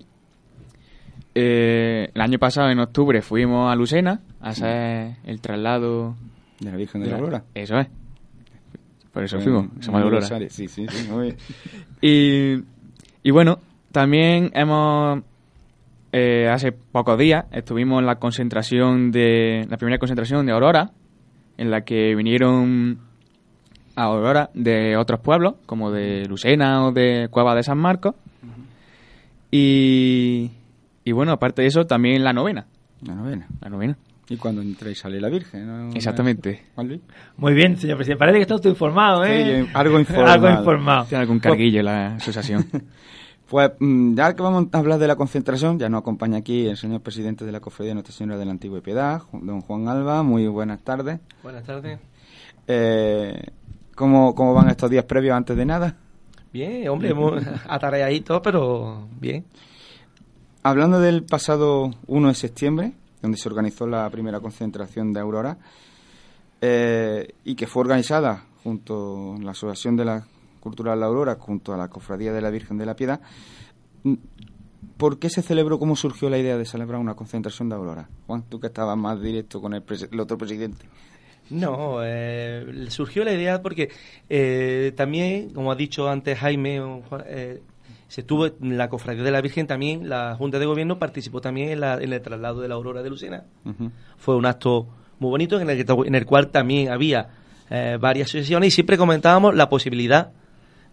Eh, 1.39 2.09
el 2.15 2.21
año 2.21 2.39
pasado, 2.39 2.71
en 2.71 2.79
octubre, 2.79 3.21
fuimos 3.21 3.71
a 3.71 3.75
Lucena 3.75 4.21
a 4.41 4.49
hacer 4.49 5.17
el 5.23 5.39
traslado 5.39 6.15
De 6.59 6.71
la 6.71 6.77
Virgen 6.77 7.01
de 7.01 7.05
de 7.05 7.11
la 7.11 7.19
Aurora. 7.19 7.43
Eso 7.53 7.77
es. 7.77 7.87
Por 9.13 9.23
eso 9.23 9.39
fuimos, 9.39 9.65
un 9.65 9.93
de 9.93 10.01
Aurora. 10.01 10.25
Sí, 10.49 10.67
sí, 10.67 10.87
sí, 10.87 11.07
muy 11.11 11.25
bien. 11.25 11.37
Y, 12.01 12.63
y 13.21 13.31
bueno, 13.31 13.59
también 13.91 14.49
hemos, 14.55 15.21
eh, 16.11 16.49
hace 16.51 16.71
pocos 16.71 17.19
días, 17.19 17.45
estuvimos 17.51 17.99
en 17.99 18.07
la 18.07 18.15
concentración 18.15 19.11
de, 19.11 19.67
la 19.69 19.77
primera 19.77 19.99
concentración 19.99 20.43
de 20.43 20.53
Aurora, 20.53 20.89
en 21.59 21.69
la 21.69 21.81
que 21.81 22.15
vinieron 22.15 22.97
a 23.95 24.03
Aurora 24.05 24.49
de 24.55 24.97
otros 24.97 25.19
pueblos, 25.19 25.53
como 25.67 25.91
de 25.91 26.25
Lucena 26.25 26.87
o 26.87 26.91
de 26.91 27.27
Cueva 27.29 27.53
de 27.53 27.61
San 27.61 27.77
Marcos. 27.77 28.15
Y, 29.51 30.51
y 31.07 31.13
bueno, 31.13 31.31
aparte 31.31 31.61
de 31.61 31.69
eso, 31.69 31.87
también 31.87 32.21
la 32.21 32.33
novena. 32.33 32.67
La 33.01 33.15
novena. 33.15 33.47
La 33.61 33.69
novena. 33.69 33.97
Y 34.27 34.35
cuando 34.35 34.61
entra 34.61 34.89
y 34.89 34.95
sale 34.95 35.21
la 35.21 35.29
Virgen, 35.29 35.65
¿no? 35.65 35.93
Exactamente. 35.93 36.65
Muy 37.37 37.53
bien, 37.53 37.77
señor 37.77 37.95
presidente. 37.95 38.19
Parece 38.19 38.39
que 38.39 38.41
está 38.41 38.55
usted 38.55 38.71
informado, 38.71 39.23
¿eh? 39.23 39.63
Sí, 39.63 39.71
algo 39.73 39.99
informado. 40.01 40.47
algo 40.47 40.59
informado. 40.59 41.05
Tiene 41.05 41.21
algún 41.21 41.39
carguillo 41.39 41.81
la 41.81 42.15
asociación. 42.15 42.67
Pues 43.49 43.71
mm, 43.79 44.15
ya 44.15 44.35
que 44.35 44.43
vamos 44.43 44.67
a 44.73 44.77
hablar 44.77 44.99
de 44.99 45.07
la 45.07 45.15
concentración, 45.15 45.79
ya 45.79 45.87
nos 45.87 46.01
acompaña 46.01 46.39
aquí 46.39 46.67
el 46.67 46.75
señor 46.75 46.99
presidente 46.99 47.45
de 47.45 47.53
la 47.53 47.61
Cofradía 47.61 47.91
de 47.91 47.93
Nuestra 47.93 48.13
Señora 48.13 48.37
de 48.37 48.43
la 48.43 48.51
Antigua 48.51 48.81
Piedad, 48.81 49.21
don 49.31 49.61
Juan 49.61 49.87
Alba. 49.87 50.21
Muy 50.21 50.47
buenas 50.47 50.81
tardes. 50.81 51.21
Buenas 51.41 51.63
tardes. 51.63 51.97
Eh, 52.67 53.41
¿cómo, 53.95 54.35
¿Cómo 54.35 54.53
van 54.53 54.69
estos 54.69 54.89
días 54.89 55.05
previos 55.05 55.37
antes 55.37 55.55
de 55.55 55.65
nada? 55.65 55.95
Bien, 56.51 56.89
hombre, 56.89 57.13
muy 57.13 57.41
atareaditos, 57.69 58.41
pero 58.43 59.07
bien. 59.17 59.45
Hablando 60.67 60.99
del 60.99 61.23
pasado 61.23 61.91
1 62.07 62.27
de 62.27 62.33
septiembre, 62.33 62.91
donde 63.21 63.37
se 63.37 63.47
organizó 63.47 63.87
la 63.87 64.09
primera 64.09 64.41
concentración 64.41 65.13
de 65.13 65.21
Aurora, 65.21 65.57
eh, 66.59 67.35
y 67.45 67.55
que 67.55 67.67
fue 67.67 67.83
organizada 67.83 68.43
junto 68.65 69.35
a 69.35 69.43
la 69.43 69.51
Asociación 69.51 69.95
de 69.95 70.03
la 70.03 70.27
Cultural 70.59 70.99
La 70.99 71.05
Aurora, 71.05 71.37
junto 71.39 71.73
a 71.73 71.77
la 71.77 71.87
Cofradía 71.87 72.33
de 72.33 72.41
la 72.41 72.49
Virgen 72.49 72.77
de 72.77 72.85
la 72.85 72.97
Piedad, 72.97 73.21
mm, 74.03 74.15
¿por 74.97 75.19
qué 75.19 75.29
se 75.29 75.41
celebró, 75.41 75.79
cómo 75.79 75.95
surgió 75.95 76.29
la 76.29 76.37
idea 76.37 76.57
de 76.57 76.65
celebrar 76.65 76.99
una 76.99 77.15
concentración 77.15 77.69
de 77.69 77.75
Aurora? 77.75 78.09
Juan, 78.25 78.43
tú 78.49 78.59
que 78.59 78.67
estabas 78.67 78.97
más 78.97 79.21
directo 79.21 79.61
con 79.61 79.73
el, 79.73 79.83
otro 80.19 80.37
presidente. 80.37 80.85
No, 81.49 81.99
eh, 82.03 82.87
surgió 82.89 83.23
la 83.23 83.31
idea 83.31 83.61
porque 83.61 83.87
eh, 84.27 84.91
también, 84.97 85.51
como 85.51 85.71
ha 85.71 85.75
dicho 85.75 86.09
antes 86.09 86.37
Jaime, 86.37 86.81
eh, 87.25 87.61
se 88.07 88.21
estuvo 88.21 88.45
en 88.47 88.77
la 88.77 88.89
Cofradía 88.89 89.23
de 89.23 89.31
la 89.31 89.41
Virgen 89.41 89.67
también, 89.67 90.07
la 90.09 90.35
Junta 90.37 90.59
de 90.59 90.65
Gobierno 90.65 90.97
participó 90.99 91.41
también 91.41 91.69
en, 91.69 91.79
la- 91.81 91.95
en 92.01 92.13
el 92.13 92.21
traslado 92.21 92.61
de 92.61 92.67
la 92.67 92.75
Aurora 92.75 93.03
de 93.03 93.09
Lucena. 93.09 93.43
Fue 94.17 94.35
un 94.35 94.45
acto 94.45 94.87
muy 95.19 95.29
bonito 95.29 95.59
en 95.59 95.69
el, 95.69 95.85
que- 95.85 95.93
en 96.07 96.15
el 96.15 96.25
cual 96.25 96.47
también 96.49 96.89
había 96.89 97.27
eh, 97.69 97.97
varias 97.99 98.29
asociaciones 98.29 98.67
y 98.69 98.71
siempre 98.71 98.97
comentábamos 98.97 99.53
la 99.55 99.67
posibilidad 99.69 100.31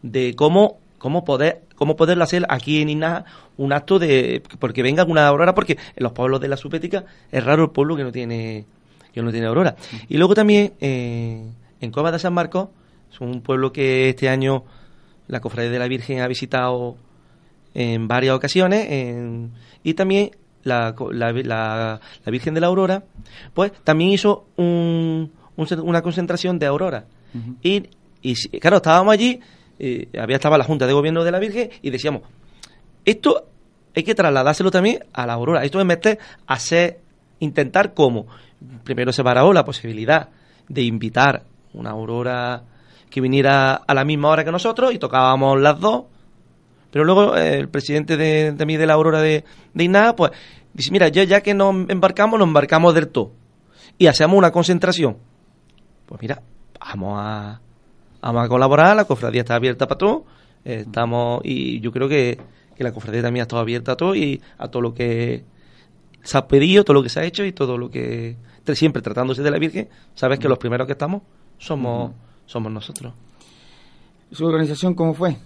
de 0.03 0.35
cómo 0.35 0.79
cómo 0.99 1.25
poder 1.25 1.63
cómo 1.77 1.97
poderlo 1.97 2.25
hacer 2.25 2.47
aquí 2.49 2.81
en 2.81 2.89
Inaja 2.89 3.25
un 3.59 3.73
acto 3.73 3.99
de 3.99 4.43
porque 4.59 4.83
venga 4.83 5.05
una 5.05 5.27
aurora 5.29 5.55
porque 5.55 5.75
en 5.75 6.03
los 6.03 6.13
pueblos 6.13 6.41
de 6.41 6.49
la 6.49 6.57
Supética 6.57 7.05
es 7.31 7.45
raro 7.45 7.65
el 7.65 7.71
pueblo 7.71 7.95
que 7.97 8.03
no 8.05 8.11
tiene 8.13 8.65
que 9.13 9.23
no 9.23 9.31
tiene 9.31 9.47
aurora. 9.47 9.77
Y 10.09 10.17
luego 10.17 10.35
también 10.35 10.73
eh, 10.81 11.47
en 11.81 11.91
Cueva 11.93 12.11
de 12.11 12.19
San 12.19 12.33
Marcos 12.35 12.69
es 13.13 13.21
un 13.21 13.41
pueblo 13.43 13.71
que 13.73 14.09
este 14.09 14.29
año 14.29 14.65
la 15.29 15.41
cofradía 15.41 15.71
de 15.71 15.79
la 15.79 15.89
Virgen 15.89 16.21
ha 16.21 16.27
visitado 16.29 16.97
en 17.75 18.07
varias 18.09 18.35
ocasiones 18.37 18.87
en- 18.91 19.53
y 19.83 19.95
también 19.95 20.31
la, 20.63 20.95
la, 21.13 21.33
la- 21.33 22.01
la 22.25 22.31
Virgen 22.31 22.55
de 22.55 22.61
la 22.61 22.69
Aurora 22.69 23.05
pues 23.53 23.73
también 23.85 24.11
hizo 24.11 24.47
un- 24.57 25.31
un 25.57 25.67
una 25.83 26.03
concentración 26.03 26.59
de 26.59 26.67
aurora. 26.67 27.05
Y, 27.63 27.89
y 28.23 28.35
claro 28.61 28.77
estábamos 28.77 29.13
allí 29.13 29.41
eh, 29.79 30.09
había 30.19 30.37
estaba 30.37 30.57
la 30.57 30.65
Junta 30.65 30.87
de 30.87 30.93
Gobierno 30.93 31.25
de 31.25 31.33
la 31.33 31.39
Virgen 31.41 31.71
y 31.83 31.91
decíamos 31.91 32.23
esto 33.05 33.47
hay 33.97 34.03
que 34.03 34.15
trasladárselo 34.15 34.71
también 34.71 35.05
a 35.13 35.27
la 35.27 35.35
Aurora. 35.35 35.65
Esto 35.65 35.79
es 35.81 35.87
meter 35.87 36.19
hacer 36.47 37.01
intentar 37.41 37.95
cómo 37.95 38.27
primero 38.85 39.13
se 39.13 39.23
barajó 39.23 39.53
la 39.53 39.65
posibilidad 39.65 40.29
de 40.69 40.83
invitar 40.83 41.43
una 41.73 41.91
Aurora 41.91 42.63
que 43.15 43.21
viniera 43.21 43.75
a 43.75 43.95
la 43.95 44.05
misma 44.05 44.31
hora 44.31 44.45
que 44.45 44.51
nosotros 44.51 44.93
y 44.93 44.99
tocábamos 44.99 45.61
las 45.61 45.79
dos 45.79 46.07
pero 46.91 47.05
luego 47.05 47.37
eh, 47.37 47.61
el 47.61 47.69
presidente 47.69 48.17
de, 48.17 48.51
de 48.51 48.67
mí 48.67 48.77
de 48.77 48.87
la 48.87 48.95
Aurora 48.95 49.21
de, 49.21 49.45
de 49.73 50.13
pues 50.17 50.33
dice, 50.73 50.91
mira, 50.91 51.07
ya, 51.09 51.23
ya 51.23 51.41
que 51.41 51.55
nos 51.55 51.75
embarcamos, 51.89 52.39
nos 52.41 52.49
embarcamos 52.49 52.93
del 52.93 53.09
todo. 53.09 53.31
Y 53.99 54.07
hacemos 54.07 54.37
una 54.37 54.51
concentración. 54.51 55.17
Pues 56.07 56.21
mira, 56.21 56.43
vamos 56.81 57.19
a, 57.21 57.61
vamos 58.21 58.45
a 58.45 58.49
colaborar, 58.49 58.97
la 58.97 59.05
cofradía 59.05 59.43
está 59.43 59.55
abierta 59.55 59.87
para 59.87 59.99
todo. 59.99 60.25
eh, 60.65 60.85
estamos, 60.87 61.41
y 61.45 61.81
yo 61.81 61.93
creo 61.93 62.09
que, 62.09 62.39
que 62.77 62.85
la 62.85 62.93
cofradía 62.93 63.23
también 63.23 63.43
ha 63.43 63.45
estado 63.45 63.63
abierta 63.63 63.93
a 63.93 63.97
todo 63.97 64.17
y 64.17 64.43
a 64.59 64.69
todo 64.69 64.83
lo 64.83 64.95
que 64.95 65.45
se 66.23 66.39
ha 66.39 66.49
pedido, 66.49 66.85
todo 66.85 66.95
lo 66.95 67.03
que 67.03 67.09
se 67.09 67.21
ha 67.21 67.25
hecho 67.25 67.45
y 67.45 67.53
todo 67.53 67.79
lo 67.79 67.91
que... 67.91 68.37
Siempre 68.73 69.03
tratándose 69.03 69.43
de 69.43 69.51
la 69.51 69.59
Virgen, 69.59 69.89
sabes 70.15 70.39
que 70.39 70.49
los 70.49 70.59
primeros 70.59 70.87
que 70.87 70.93
estamos 70.93 71.23
somos, 71.59 72.13
somos 72.47 72.71
nosotros. 72.73 73.13
¿Su 74.33 74.47
organización 74.47 74.95
cómo 74.95 75.15
fue? 75.15 75.37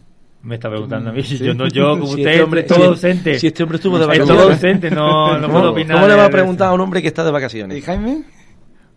Me 0.43 0.55
está 0.55 0.71
preguntando 0.71 1.11
a 1.11 1.13
mí. 1.13 1.23
Yo, 1.23 1.53
no, 1.55 1.67
yo 1.69 1.91
como 1.99 2.07
Si 2.15 2.15
usted, 2.21 2.31
este 2.31 2.43
hombre- 2.43 2.63
todo 2.63 2.79
si- 2.79 2.85
ausente. 2.87 3.39
si 3.39 3.47
este 3.49 3.63
hombre 3.63 3.77
estuvo 3.77 3.99
de 3.99 4.07
vacaciones. 4.07 4.37
todo 4.37 4.51
ausente, 4.53 4.91
no, 4.91 5.37
no 5.39 5.47
¿Cómo, 5.49 5.59
puedo 5.59 5.73
opinar. 5.73 5.97
cómo 5.97 6.09
le 6.09 6.15
va 6.15 6.25
a 6.27 6.31
preguntar 6.31 6.69
a 6.69 6.73
un 6.73 6.81
hombre 6.81 7.03
que 7.03 7.09
está 7.09 7.23
de 7.25 7.31
¿Y 7.31 7.33
vacaciones? 7.33 7.85
Jaime? 7.85 8.23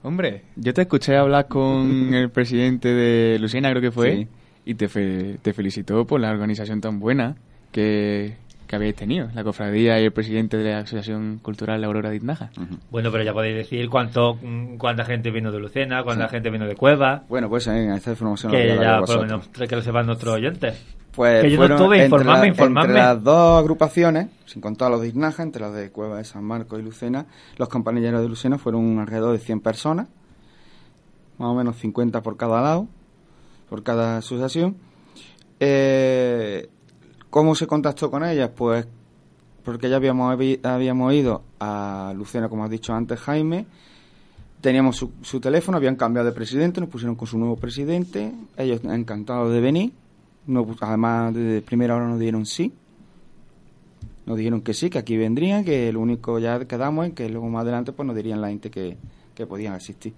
Hombre, 0.04 0.44
yo 0.56 0.74
te 0.74 0.82
escuché 0.82 1.16
hablar 1.16 1.48
con 1.48 2.14
el 2.14 2.30
presidente 2.32 2.90
de 2.90 3.38
Lucena, 3.40 3.70
creo 3.70 3.82
que 3.82 3.92
fue, 3.92 4.16
Sí. 4.16 4.28
y 4.66 4.74
te, 4.76 4.88
fe- 4.88 5.38
te 5.42 5.54
felicitó 5.54 6.06
por 6.06 6.20
la 6.22 6.32
organización 6.32 6.80
tan 6.82 7.00
buena 7.00 7.36
que, 7.72 8.36
que 8.72 8.78
habéis 8.78 8.96
tenido, 8.96 9.28
la 9.36 9.44
cofradía 9.44 10.00
y 10.00 10.06
el 10.06 10.14
presidente 10.14 10.56
de 10.56 10.72
la 10.72 10.78
Asociación 10.80 11.40
Cultural 11.44 11.82
La 11.82 11.88
Aurora 11.88 12.10
de. 12.10 12.22
Bueno, 12.90 13.12
pero 13.12 13.22
ya 13.22 13.34
podéis 13.34 13.58
decir 13.58 13.90
cuánto, 13.90 14.36
mm, 14.42 14.78
cuánta 14.78 15.04
gente 15.04 15.30
vino 15.30 15.52
de 15.52 15.60
Lucena, 15.60 16.04
cuánta 16.04 16.30
gente 16.30 16.50
vino 16.50 16.66
de 16.66 16.76
Cueva, 16.78 17.24
Bueno, 17.28 17.50
pues 17.50 17.68
en 17.68 17.92
esta 17.92 18.12
información 18.12 18.54
la 18.54 18.58
que 18.58 18.68
voy 18.70 18.72
a 18.72 18.76
dar 18.82 19.02
ya 19.02 19.06
por 19.06 19.16
lo 19.18 19.22
menos 19.24 19.48
que 19.50 19.76
lo 19.76 19.82
sepan 19.82 20.06
nuestros 20.06 20.34
oyentes. 20.36 20.82
Pues 21.14 21.42
Que 21.44 21.52
yo 21.52 21.58
no 21.58 21.62
fueron 21.64 21.78
estuve, 21.80 21.96
entre 21.98 22.06
informadme, 22.06 22.40
la- 22.42 22.48
informadme. 22.48 22.88
Entre 22.92 23.02
las 23.04 23.24
dos 23.26 23.60
agrupaciones, 23.60 24.28
sin 24.46 24.62
contar 24.62 24.90
los 24.90 25.02
de 25.02 25.10
Iznaja, 25.10 25.44
entre 25.44 25.62
las 25.64 25.74
de 25.74 25.92
Cueva 25.92 26.18
de 26.20 26.24
San 26.24 26.46
Marcos 26.46 26.80
y 26.80 26.84
Lucena, 26.84 27.26
los 27.58 27.68
campanilleros 27.68 28.22
de 28.22 28.30
Lucena 28.30 28.58
fueron 28.58 29.00
alrededor 29.00 29.34
de 29.34 29.40
100 29.40 29.60
personas, 29.60 30.08
más 31.38 31.50
o 31.50 31.56
menos 31.56 31.76
50 31.76 32.22
por 32.24 32.38
cada 32.38 32.62
lado, 32.62 32.88
por 33.70 33.84
cada 33.84 34.16
asociación. 34.16 34.78
Eh, 35.60 36.70
¿Cómo 37.32 37.56
se 37.56 37.66
contactó 37.66 38.12
con 38.12 38.26
ellas? 38.26 38.52
Pues 38.54 38.86
porque 39.64 39.90
ya 39.90 39.96
habíamos, 39.96 40.38
habíamos 40.64 41.14
ido 41.14 41.44
a 41.62 42.14
Lucena, 42.14 42.50
como 42.50 42.66
has 42.66 42.70
dicho 42.70 42.94
antes, 42.94 43.22
Jaime. 43.22 43.66
Teníamos 44.60 44.98
su, 44.98 45.40
teléfono, 45.40 45.78
habían 45.78 45.96
cambiado 45.96 46.28
de 46.28 46.34
presidente, 46.34 46.82
nos 46.82 46.90
pusieron 46.90 47.16
con 47.16 47.30
su 47.30 47.38
nuevo 47.38 47.56
presidente. 47.56 48.34
Ellos 48.58 48.82
encantados 48.84 49.54
de 49.54 49.62
venir. 49.62 49.94
Además, 50.82 51.34
desde 51.34 51.62
primera 51.62 51.96
hora 51.96 52.06
nos 52.06 52.20
dieron 52.20 52.46
sí. 52.46 52.74
Nos 54.26 54.38
dijeron 54.38 54.60
que 54.60 54.74
sí, 54.74 54.90
que 54.90 55.00
aquí 55.00 55.16
vendrían, 55.16 55.64
que 55.64 55.94
lo 55.94 56.02
único 56.02 56.38
ya 56.38 56.66
quedamos 56.66 57.06
en 57.06 57.12
que 57.14 57.30
luego 57.30 57.48
más 57.48 57.62
adelante 57.62 57.94
pues 57.94 58.06
nos 58.06 58.16
dirían 58.16 58.42
la 58.42 58.50
gente 58.50 58.70
que, 58.70 58.98
que 59.34 59.48
podían 59.48 59.74
asistir. 59.74 60.14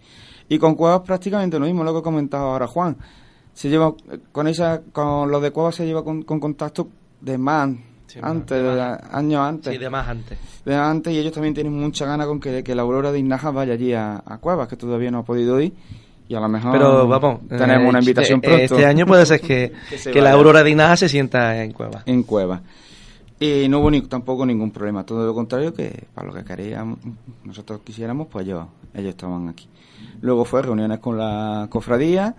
Y 0.49 0.57
con 0.57 0.73
Cuevas 0.73 1.01
prácticamente 1.01 1.59
lo 1.59 1.67
mismo, 1.67 1.83
lo 1.83 1.93
que 1.93 1.99
ha 1.99 2.03
comentado 2.03 2.45
ahora 2.45 2.65
Juan. 2.65 2.97
Se 3.53 3.69
lleva, 3.69 3.93
con 4.31 4.47
esa, 4.47 4.81
con 4.91 5.29
los 5.29 5.41
de 5.43 5.51
Cuevas 5.51 5.75
se 5.75 5.85
lleva 5.85 6.03
con, 6.03 6.23
con 6.23 6.39
contacto 6.39 6.89
de 7.23 7.37
más 7.37 7.69
Sí, 8.07 8.19
antes, 8.21 8.61
de 8.61 8.67
más. 8.67 8.77
la- 8.77 9.09
años 9.11 9.39
antes. 9.41 9.73
Sí, 9.73 9.79
de 9.79 9.89
más 9.89 10.07
antes. 10.07 10.37
de 10.65 10.75
antes 10.75 11.13
y 11.13 11.17
ellos 11.17 11.33
también 11.33 11.53
tienen 11.53 11.73
mucha 11.73 12.05
gana 12.05 12.25
con 12.25 12.39
que, 12.39 12.63
que 12.63 12.75
la 12.75 12.83
Aurora 12.83 13.11
de 13.11 13.19
Inaja 13.19 13.49
vaya 13.51 13.73
allí 13.73 13.93
a, 13.93 14.21
a 14.25 14.37
Cuevas, 14.37 14.67
que 14.67 14.75
todavía 14.77 15.09
no 15.09 15.19
ha 15.19 15.23
podido 15.23 15.59
ir. 15.59 15.73
Y 16.27 16.35
a 16.35 16.39
lo 16.39 16.47
mejor 16.47 16.71
Pero 16.71 17.07
vamos, 17.07 17.39
tenemos 17.49 17.85
eh, 17.85 17.89
una 17.89 17.99
invitación 17.99 18.37
este, 18.41 18.47
pronto 18.47 18.75
Este 18.75 18.85
año 18.85 19.05
puede 19.05 19.25
ser 19.25 19.41
que, 19.41 19.73
Que 20.13 20.21
la 20.21 20.31
aurora 20.31 20.63
de 20.63 20.69
Inaja 20.69 20.95
se 20.95 21.09
sienta 21.09 21.61
en 21.63 21.71
Cueva. 21.73 22.03
en 22.05 22.23
Cuevas. 22.23 22.61
Y 23.39 23.67
no 23.67 23.79
hubo 23.79 23.91
ni, 23.91 24.01
tampoco 24.03 24.45
ningún 24.45 24.71
problema, 24.71 25.05
todo 25.05 25.25
lo 25.25 25.33
contrario, 25.33 25.73
que 25.73 26.05
para 26.13 26.27
lo 26.27 26.33
que 26.33 26.43
queríamos, 26.45 26.99
nosotros 27.43 27.81
quisiéramos, 27.83 28.27
pues 28.27 28.45
ellos, 28.45 28.67
ellos 28.93 29.09
estaban 29.09 29.49
aquí. 29.49 29.67
Luego 30.21 30.45
fue 30.45 30.61
reuniones 30.61 30.99
con 30.99 31.17
la 31.17 31.67
cofradía, 31.69 32.35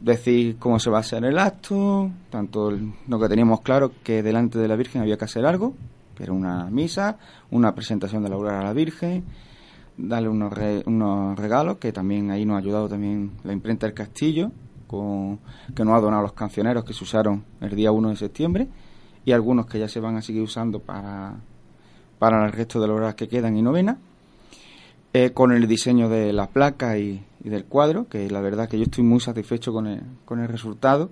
decir 0.00 0.56
cómo 0.58 0.78
se 0.78 0.90
va 0.90 0.98
a 0.98 1.00
hacer 1.00 1.24
el 1.24 1.38
acto, 1.38 2.10
tanto 2.30 2.72
lo 3.06 3.20
que 3.20 3.28
teníamos 3.28 3.60
claro 3.60 3.92
que 4.02 4.22
delante 4.22 4.58
de 4.58 4.68
la 4.68 4.76
Virgen 4.76 5.02
había 5.02 5.16
que 5.16 5.24
hacer 5.24 5.44
algo, 5.44 5.74
que 6.16 6.24
era 6.24 6.32
una 6.32 6.64
misa, 6.70 7.18
una 7.50 7.74
presentación 7.74 8.22
de 8.22 8.30
la 8.30 8.36
aurora 8.36 8.60
a 8.60 8.64
la 8.64 8.72
Virgen, 8.72 9.24
darle 9.96 10.28
unos, 10.28 10.52
unos 10.86 11.38
regalos, 11.38 11.76
que 11.76 11.92
también 11.92 12.30
ahí 12.30 12.44
nos 12.44 12.56
ha 12.56 12.58
ayudado 12.58 12.88
también 12.88 13.32
la 13.44 13.52
imprenta 13.52 13.86
del 13.86 13.94
Castillo, 13.94 14.50
con, 14.86 15.38
que 15.74 15.84
nos 15.84 15.94
ha 15.94 16.00
donado 16.00 16.22
los 16.22 16.32
cancioneros 16.32 16.84
que 16.84 16.94
se 16.94 17.04
usaron 17.04 17.44
el 17.60 17.76
día 17.76 17.92
1 17.92 18.08
de 18.08 18.16
septiembre, 18.16 18.68
y 19.24 19.32
algunos 19.32 19.66
que 19.66 19.78
ya 19.78 19.88
se 19.88 20.00
van 20.00 20.16
a 20.16 20.22
seguir 20.22 20.42
usando 20.42 20.80
para, 20.80 21.34
para 22.18 22.46
el 22.46 22.52
resto 22.52 22.80
de 22.80 22.88
las 22.88 22.96
horas 22.96 23.14
que 23.14 23.28
quedan 23.28 23.56
y 23.56 23.62
novena, 23.62 23.98
eh, 25.12 25.30
con 25.32 25.52
el 25.52 25.66
diseño 25.66 26.08
de 26.08 26.32
la 26.32 26.46
placa 26.48 26.98
y, 26.98 27.24
del 27.40 27.64
cuadro, 27.64 28.06
que 28.08 28.30
la 28.30 28.40
verdad 28.40 28.68
que 28.68 28.78
yo 28.78 28.84
estoy 28.84 29.02
muy 29.02 29.20
satisfecho 29.20 29.72
con 29.72 29.86
el, 29.86 30.02
con 30.24 30.40
el 30.40 30.48
resultado 30.48 31.10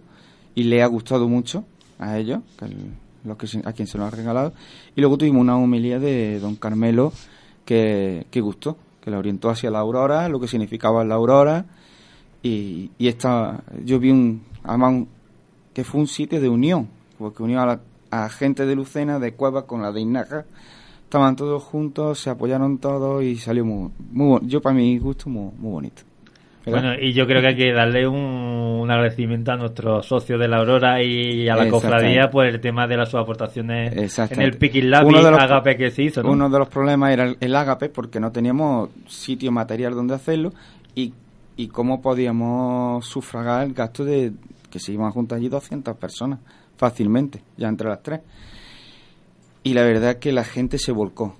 y 0.54 0.64
le 0.64 0.82
ha 0.82 0.86
gustado 0.86 1.28
mucho 1.28 1.64
a 1.98 2.18
ellos, 2.18 2.40
los 3.24 3.36
que 3.36 3.46
a 3.64 3.72
quien 3.72 3.88
se 3.88 3.98
lo 3.98 4.04
ha 4.04 4.10
regalado. 4.10 4.52
Y 4.94 5.00
luego 5.00 5.18
tuvimos 5.18 5.40
una 5.40 5.56
homilía 5.56 5.98
de 5.98 6.38
don 6.38 6.56
Carmelo 6.56 7.12
que, 7.64 8.26
que 8.30 8.40
gustó, 8.40 8.76
que 9.02 9.10
la 9.10 9.18
orientó 9.18 9.50
hacia 9.50 9.70
la 9.70 9.80
aurora, 9.80 10.28
lo 10.28 10.38
que 10.40 10.48
significaba 10.48 11.04
la 11.04 11.14
aurora. 11.14 11.64
Y, 12.42 12.90
esta, 12.98 13.62
yo 13.84 13.98
vi 13.98 14.10
un, 14.10 14.42
además 14.64 15.04
que 15.74 15.84
fue 15.84 16.00
un 16.00 16.06
sitio 16.06 16.40
de 16.40 16.48
unión, 16.48 16.88
porque 17.18 17.42
unió 17.42 17.60
a, 17.60 17.66
la, 17.66 17.80
a 18.10 18.28
gente 18.28 18.66
de 18.66 18.74
Lucena, 18.74 19.18
de 19.18 19.32
Cueva 19.32 19.66
con 19.66 19.82
la 19.82 19.92
de 19.92 20.00
Inaja. 20.00 20.44
Estaban 21.08 21.36
todos 21.36 21.62
juntos, 21.62 22.18
se 22.18 22.28
apoyaron 22.28 22.76
todos 22.76 23.22
y 23.24 23.36
salió 23.36 23.64
muy, 23.64 23.90
muy 24.12 24.40
yo 24.42 24.60
para 24.60 24.74
mi 24.74 24.98
gusto 24.98 25.30
muy, 25.30 25.50
muy 25.58 25.70
bonito. 25.72 26.02
¿Verdad? 26.66 26.82
Bueno, 26.82 27.02
y 27.02 27.14
yo 27.14 27.26
creo 27.26 27.40
que 27.40 27.46
hay 27.48 27.56
que 27.56 27.72
darle 27.72 28.06
un, 28.06 28.14
un 28.18 28.90
agradecimiento 28.90 29.52
a 29.52 29.56
nuestros 29.56 30.04
socios 30.04 30.38
de 30.38 30.46
la 30.48 30.58
Aurora 30.58 31.02
y 31.02 31.48
a 31.48 31.56
la 31.56 31.62
cofradía 31.70 32.28
por 32.30 32.44
el 32.44 32.60
tema 32.60 32.86
de 32.86 32.98
las 32.98 33.08
sus 33.08 33.18
aportaciones 33.20 33.94
en 34.18 34.42
el 34.42 34.58
Picking 34.58 34.90
Lab 34.90 35.06
Uno 35.06 35.22
de 35.24 35.30
los- 35.30 35.40
Agape 35.40 35.78
que 35.78 35.90
se 35.90 36.02
hizo, 36.02 36.22
¿no? 36.22 36.30
Uno 36.32 36.50
de 36.50 36.58
los 36.58 36.68
problemas 36.68 37.10
era 37.10 37.24
el, 37.24 37.38
el 37.40 37.56
ágape 37.56 37.88
porque 37.88 38.20
no 38.20 38.30
teníamos 38.30 38.90
sitio 39.06 39.50
material 39.50 39.94
donde 39.94 40.12
hacerlo 40.14 40.52
y, 40.94 41.14
y 41.56 41.68
cómo 41.68 42.02
podíamos 42.02 43.06
sufragar 43.06 43.66
el 43.66 43.72
gasto 43.72 44.04
de 44.04 44.32
que 44.70 44.78
se 44.78 44.92
iban 44.92 45.06
a 45.08 45.10
juntar 45.10 45.38
allí 45.38 45.48
200 45.48 45.96
personas 45.96 46.38
fácilmente, 46.76 47.40
ya 47.56 47.68
entre 47.68 47.88
las 47.88 48.02
tres. 48.02 48.20
Y 49.62 49.74
la 49.74 49.82
verdad 49.82 50.16
que 50.18 50.32
la 50.32 50.44
gente 50.44 50.78
se 50.78 50.92
volcó. 50.92 51.36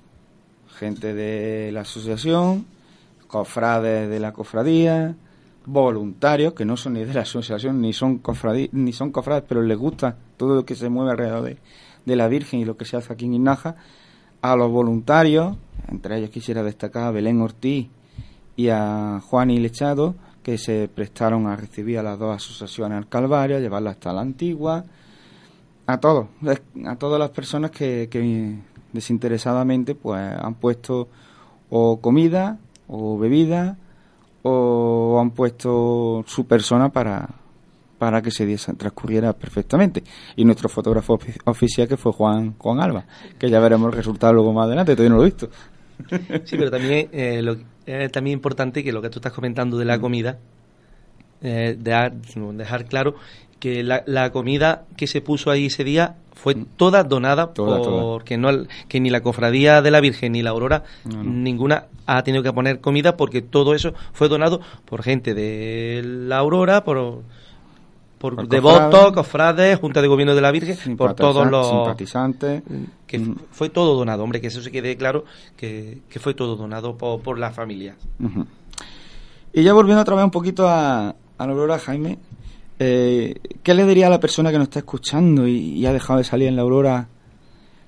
Gente 0.77 1.13
de 1.13 1.71
la 1.71 1.81
asociación, 1.81 2.65
cofrades 3.27 4.09
de 4.09 4.19
la 4.19 4.33
cofradía, 4.33 5.15
voluntarios 5.65 6.53
que 6.53 6.65
no 6.65 6.77
son 6.77 6.93
ni 6.93 7.05
de 7.05 7.13
la 7.13 7.21
asociación 7.21 7.81
ni 7.81 7.93
son 7.93 8.17
cofradí, 8.17 8.69
ni 8.71 8.91
son 8.93 9.11
cofrades, 9.11 9.43
pero 9.47 9.61
les 9.61 9.77
gusta 9.77 10.17
todo 10.37 10.55
lo 10.55 10.65
que 10.65 10.75
se 10.75 10.89
mueve 10.89 11.11
alrededor 11.11 11.43
de, 11.43 11.57
de 12.05 12.15
la 12.15 12.27
Virgen 12.27 12.59
y 12.59 12.65
lo 12.65 12.77
que 12.77 12.85
se 12.85 12.97
hace 12.97 13.13
aquí 13.13 13.25
en 13.25 13.35
Inaja, 13.35 13.75
a 14.41 14.55
los 14.55 14.71
voluntarios, 14.71 15.57
entre 15.87 16.17
ellos 16.17 16.29
quisiera 16.29 16.63
destacar 16.63 17.03
a 17.03 17.11
Belén 17.11 17.41
Ortiz 17.41 17.87
y 18.55 18.69
a 18.69 19.21
Juan 19.25 19.51
y 19.51 19.59
Lechado, 19.59 20.15
que 20.43 20.57
se 20.57 20.87
prestaron 20.87 21.47
a 21.47 21.55
recibir 21.55 21.99
a 21.99 22.03
las 22.03 22.17
dos 22.17 22.35
asociaciones 22.35 22.97
al 22.97 23.09
Calvario, 23.09 23.57
a 23.57 23.59
llevarla 23.59 23.91
hasta 23.91 24.13
la 24.13 24.21
antigua, 24.21 24.85
a 25.93 25.99
todos, 25.99 26.27
a 26.85 26.95
todas 26.95 27.19
las 27.19 27.29
personas 27.31 27.71
que, 27.71 28.07
que 28.11 28.55
desinteresadamente 28.93 29.95
pues 29.95 30.19
han 30.39 30.55
puesto 30.55 31.07
o 31.69 31.99
comida 31.99 32.57
o 32.87 33.17
bebida 33.17 33.77
o 34.43 35.19
han 35.21 35.31
puesto 35.31 36.23
su 36.27 36.45
persona 36.45 36.89
para 36.89 37.29
para 37.97 38.21
que 38.21 38.31
se 38.31 38.45
diese- 38.45 38.73
transcurriera 38.75 39.33
perfectamente 39.33 40.03
y 40.37 40.45
nuestro 40.45 40.69
fotógrafo 40.69 41.19
ofi- 41.19 41.37
oficial 41.45 41.87
que 41.87 41.97
fue 41.97 42.13
Juan 42.13 42.55
Juan 42.57 42.79
Alba 42.79 43.03
que 43.37 43.49
ya 43.49 43.59
veremos 43.59 43.87
el 43.91 43.97
resultado 43.97 44.33
luego 44.33 44.53
más 44.53 44.67
adelante 44.67 44.95
todavía 44.95 45.09
no 45.09 45.17
lo 45.17 45.23
he 45.23 45.31
visto 45.31 45.49
Sí, 46.45 46.55
pero 46.57 46.71
también 46.71 47.09
eh, 47.11 47.41
lo, 47.41 47.57
es 47.85 48.11
también 48.11 48.35
importante 48.37 48.83
que 48.83 48.91
lo 48.93 49.01
que 49.01 49.09
tú 49.09 49.19
estás 49.19 49.33
comentando 49.33 49.77
de 49.77 49.83
la 49.85 49.97
Mm. 49.97 50.01
comida, 50.01 50.37
eh, 51.41 51.75
dejar, 51.77 52.13
dejar 52.13 52.85
claro 52.85 53.15
que 53.59 53.83
la, 53.83 54.03
la 54.05 54.31
comida 54.31 54.83
que 54.95 55.07
se 55.07 55.21
puso 55.21 55.51
ahí 55.51 55.65
ese 55.67 55.83
día 55.83 56.15
fue 56.33 56.55
toda 56.55 57.03
donada 57.03 57.47
Mm. 57.47 57.53
Toda, 57.53 57.81
toda. 57.81 58.01
porque 58.01 58.37
no 58.37 58.47
al- 58.47 58.69
que 58.87 58.99
ni 59.01 59.09
la 59.09 59.21
cofradía 59.21 59.81
de 59.81 59.91
la 59.91 59.99
Virgen 59.99 60.31
ni 60.31 60.41
la 60.41 60.51
Aurora 60.51 60.83
No, 61.03 61.21
no. 61.21 61.29
ninguna 61.29 61.85
ha 62.05 62.23
tenido 62.23 62.41
que 62.43 62.53
poner 62.53 62.79
comida 62.79 63.17
porque 63.17 63.41
todo 63.41 63.73
eso 63.75 63.93
fue 64.13 64.29
donado 64.29 64.61
por 64.85 65.03
gente 65.03 65.33
de 65.33 66.01
la 66.03 66.37
Aurora 66.37 66.83
por 66.83 67.21
por, 68.19 68.35
Por 68.35 68.49
devotos, 68.49 69.13
cofrades. 69.13 69.79
Junta 69.79 70.01
de 70.01 70.09
Gobierno 70.09 70.35
de 70.35 70.41
la 70.41 70.51
Virgen, 70.51 70.97
por 70.97 71.13
todos 71.13 71.49
los 71.49 71.69
simpatizantes 71.69 72.63
que 73.07 73.17
Mm. 73.19 73.35
fue 73.51 73.69
todo 73.69 73.95
donado, 73.95 74.23
hombre, 74.23 74.41
que 74.41 74.47
eso 74.47 74.61
se 74.61 74.71
quede 74.71 74.97
claro 74.97 75.23
que, 75.55 75.99
que 76.09 76.19
fue 76.19 76.33
todo 76.33 76.57
donado 76.57 76.97
por, 76.97 77.21
por 77.21 77.39
la 77.39 77.51
familia. 77.51 77.95
Ujú. 78.21 78.45
Y 79.53 79.63
ya 79.63 79.71
volviendo 79.73 80.01
otra 80.01 80.15
vez 80.15 80.25
un 80.25 80.31
poquito 80.31 80.67
a, 80.67 81.09
a 81.09 81.47
la 81.47 81.51
Aurora, 81.53 81.79
Jaime, 81.79 82.17
eh, 82.79 83.35
¿qué 83.63 83.73
le 83.73 83.85
diría 83.85 84.07
a 84.07 84.09
la 84.09 84.19
persona 84.19 84.51
que 84.51 84.57
nos 84.57 84.67
está 84.67 84.79
escuchando 84.79 85.47
y, 85.47 85.57
y 85.57 85.85
ha 85.85 85.93
dejado 85.93 86.17
de 86.19 86.23
salir 86.23 86.47
en 86.47 86.55
la 86.55 86.61
Aurora 86.63 87.07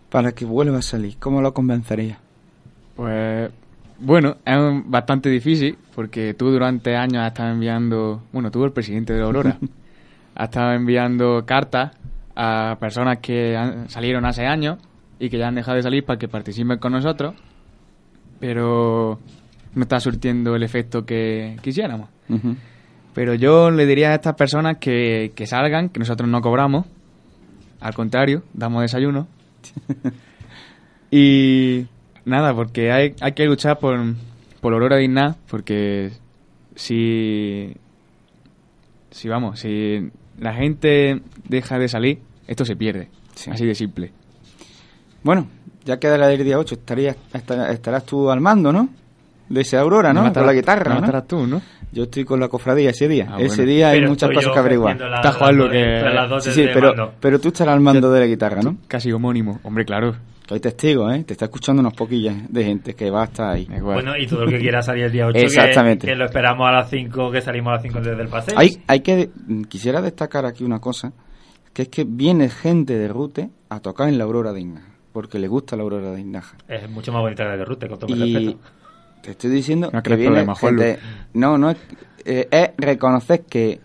para 0.10 0.32
que 0.34 0.46
vuelva 0.46 0.80
a 0.80 0.82
salir? 0.82 1.16
¿Cómo 1.20 1.42
lo 1.42 1.54
convencería? 1.54 2.20
Pues 2.96 3.50
bueno, 4.00 4.38
es 4.46 4.58
un- 4.58 4.90
bastante 4.92 5.30
difícil 5.30 5.78
porque 5.96 6.34
tú 6.34 6.50
durante 6.52 6.96
años 6.96 7.22
has 7.24 7.28
estado 7.30 7.50
enviando, 7.52 8.24
bueno, 8.34 8.52
tú 8.52 8.64
el 8.66 8.72
presidente 8.72 9.14
de 9.14 9.20
la 9.20 9.26
Aurora, 9.26 9.58
has 10.36 10.50
estado 10.50 10.74
enviando 10.74 11.44
cartas 11.46 11.92
a 12.36 12.78
personas 12.80 13.20
que 13.20 13.56
han- 13.56 13.90
salieron 13.90 14.26
hace 14.26 14.46
años 14.46 14.78
y 15.20 15.30
que 15.30 15.38
ya 15.38 15.48
han 15.48 15.56
dejado 15.56 15.78
de 15.78 15.84
salir 15.84 16.04
para 16.06 16.18
que 16.20 16.28
participen 16.28 16.80
con 16.80 16.92
nosotros, 16.94 17.36
pero 18.40 19.20
no 19.76 19.82
está 19.84 20.00
surtiendo 20.00 20.56
el 20.56 20.64
efecto 20.64 21.06
que 21.06 21.58
quisiéramos. 21.62 22.10
Ujú. 22.30 22.56
Pero 23.14 23.34
yo 23.34 23.72
le 23.72 23.86
diría 23.86 24.12
a 24.12 24.16
estas 24.16 24.36
personas 24.36 24.78
que, 24.78 25.32
que 25.36 25.46
salgan, 25.46 25.90
que 25.90 26.00
nosotros 26.00 26.30
no 26.30 26.42
cobramos. 26.42 26.86
Al 27.80 27.94
contrario, 27.94 28.44
damos 28.54 28.82
desayuno. 28.84 29.28
y 31.12 31.86
nada, 32.26 32.54
porque 32.54 32.92
hay, 32.92 33.16
hay 33.22 33.32
que 33.34 33.46
luchar 33.46 33.80
por, 33.80 34.00
por 34.62 34.74
aurora 34.74 34.98
digna, 34.98 35.36
porque 35.50 36.12
si, 36.76 37.74
si 39.12 39.28
vamos, 39.28 39.60
si 39.60 40.10
la 40.40 40.54
gente 40.54 41.22
deja 41.48 41.78
de 41.80 41.88
salir, 41.90 42.20
esto 42.48 42.66
se 42.66 42.76
pierde. 42.76 43.10
Sí. 43.36 43.50
Así 43.52 43.66
de 43.66 43.76
simple. 43.76 44.12
Bueno, 45.24 45.48
ya 45.86 46.00
queda 46.00 46.32
el 46.32 46.44
día 46.44 46.60
8, 46.60 46.76
estarías, 46.76 47.18
estar- 47.34 47.72
estarás 47.72 48.06
tú 48.06 48.30
al 48.32 48.40
mando, 48.42 48.72
¿no? 48.72 48.90
De 49.52 49.62
esa 49.62 49.80
aurora, 49.82 50.14
¿no? 50.14 50.32
Con 50.34 50.46
la 50.46 50.54
guitarra, 50.54 51.00
no 51.00 51.24
tú, 51.24 51.46
¿no? 51.46 51.62
Yo 51.92 52.04
estoy 52.04 52.24
con 52.24 52.40
la 52.40 52.48
cofradía 52.48 52.92
ese 52.92 53.08
día. 53.10 53.28
Ah, 53.30 53.36
ese 53.38 53.58
bueno. 53.58 53.72
día 53.72 53.90
hay 53.90 54.00
Pero 54.00 54.10
muchas 54.12 54.30
cosas 54.32 54.54
que 54.54 54.60
averiguar. 54.60 54.94
Está 54.94 55.10
las 55.10 55.36
Juanlo 55.36 55.64
dos- 55.66 55.72
que- 56.46 56.52
Sí, 56.52 56.64
sí, 56.64 56.70
pero, 56.74 56.88
mando. 56.90 57.14
pero 57.20 57.40
tú 57.40 57.50
estarás 57.50 57.74
al 57.74 57.82
mando 57.82 58.10
de 58.12 58.20
la 58.22 58.26
guitarra, 58.28 58.62
¿no? 58.62 58.78
Casi 58.88 59.12
homónimo. 59.12 59.60
Hombre, 59.64 59.84
claro. 59.84 60.16
Que 60.48 60.54
hay 60.54 60.60
testigos, 60.62 61.14
¿eh? 61.14 61.24
Te 61.26 61.34
está 61.34 61.46
escuchando 61.46 61.82
unos 61.82 61.94
poquillas 61.94 62.36
de 62.50 62.64
gente 62.64 62.94
que 62.94 63.10
va 63.12 63.24
a 63.24 63.26
estar 63.26 63.50
ahí. 63.50 63.64
Igual. 63.76 63.96
Bueno, 63.96 64.14
y 64.18 64.26
todo 64.26 64.44
el 64.44 64.52
que 64.52 64.60
quiera 64.60 64.82
salir 64.82 65.04
el 65.06 65.12
día 65.12 65.28
8, 65.28 65.38
Exactamente. 65.38 66.08
Que, 66.08 66.14
que 66.14 66.18
lo 66.18 66.26
esperamos 66.26 66.66
a 66.68 66.72
las 66.72 66.90
5, 66.90 67.30
que 67.30 67.42
salimos 67.42 67.72
a 67.72 67.74
las 67.74 67.82
5 67.84 68.00
desde 68.00 68.22
el 68.22 68.28
paseo. 68.30 68.58
Hay, 68.58 68.82
hay 68.88 69.02
que 69.02 69.30
quisiera 69.68 70.02
destacar 70.02 70.46
aquí 70.46 70.64
una 70.64 70.80
cosa, 70.80 71.12
que 71.74 71.82
es 71.84 71.90
que 71.90 72.06
viene 72.06 72.50
gente 72.50 72.98
de 72.98 73.08
Rute 73.10 73.50
a 73.70 73.82
tocar 73.82 74.08
en 74.08 74.18
la 74.18 74.24
Aurora 74.24 74.54
de 74.54 74.62
Inaja, 74.62 74.88
porque 75.12 75.40
le 75.40 75.48
gusta 75.50 75.76
la 75.76 75.84
Aurora 75.84 76.12
de 76.12 76.22
Inaja. 76.22 76.58
Es 76.70 76.90
mucho 76.90 77.12
más 77.12 77.22
bonita 77.22 77.44
que 77.44 77.50
la 77.50 77.58
de 77.58 77.66
Rute, 77.66 77.88
con 77.90 78.00
todo 78.00 78.16
mi 78.16 78.30
Y 78.30 78.34
respeto. 78.34 78.60
Te 79.22 79.32
estoy 79.32 79.52
diciendo 79.52 79.90
No 79.92 80.02
que 80.02 80.16
viene 80.16 80.44
problema, 80.44 80.56
gente... 80.56 81.00
No, 81.34 81.58
no, 81.58 81.70
es, 81.72 81.78
eh, 82.26 82.48
es 82.52 82.72
reconocer 82.78 83.42
que 83.44 83.80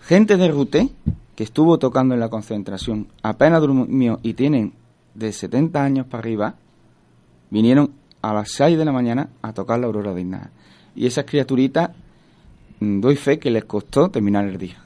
gente 0.00 0.36
de 0.36 0.48
Rute, 0.48 0.88
que 1.36 1.44
estuvo 1.44 1.78
tocando 1.78 2.14
en 2.14 2.20
la 2.20 2.28
concentración, 2.28 3.08
apenas 3.22 3.60
durmió 3.60 4.18
y 4.22 4.34
tienen 4.34 4.72
de 5.14 5.32
70 5.32 5.82
años 5.82 6.06
para 6.06 6.20
arriba, 6.20 6.54
vinieron 7.50 7.92
a 8.22 8.32
las 8.32 8.50
6 8.52 8.78
de 8.78 8.84
la 8.84 8.92
mañana 8.92 9.28
a 9.42 9.52
tocar 9.52 9.78
la 9.78 9.86
Aurora 9.86 10.12
de 10.12 10.20
Inaja. 10.20 10.50
Y 10.94 11.06
esas 11.06 11.24
criaturitas, 11.24 11.90
mm, 12.80 13.00
doy 13.00 13.16
fe 13.16 13.38
que 13.38 13.50
les 13.50 13.64
costó 13.64 14.10
terminar 14.10 14.44
el 14.46 14.58
día. 14.58 14.82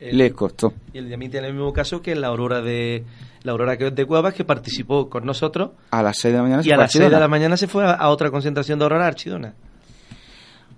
El- 0.00 0.18
Les 0.18 0.32
costó. 0.32 0.72
Y 0.92 0.98
el 0.98 1.08
de 1.08 1.16
mí 1.16 1.28
tiene 1.28 1.48
el 1.48 1.54
mismo 1.54 1.72
caso 1.72 2.02
que 2.02 2.14
la 2.14 2.26
Aurora 2.28 2.60
de 2.60 3.04
la 3.42 3.52
Aurora 3.52 3.76
que 3.76 3.86
es 3.88 3.94
de 3.94 4.04
Cuevas 4.04 4.34
que 4.34 4.44
participó 4.44 5.08
con 5.08 5.24
nosotros 5.24 5.70
A 5.90 6.02
las 6.02 6.18
6 6.18 6.32
de 6.32 6.38
la 6.38 6.42
mañana 6.42 6.62
se 6.62 6.68
y 6.68 6.72
a 6.72 6.76
las 6.76 6.92
6 6.92 7.10
de 7.10 7.20
la 7.20 7.28
mañana 7.28 7.56
se 7.56 7.66
fue 7.68 7.84
a, 7.84 7.92
a 7.92 8.08
otra 8.10 8.30
concentración 8.30 8.78
de 8.78 8.84
Aurora 8.84 9.06
Archidona. 9.06 9.54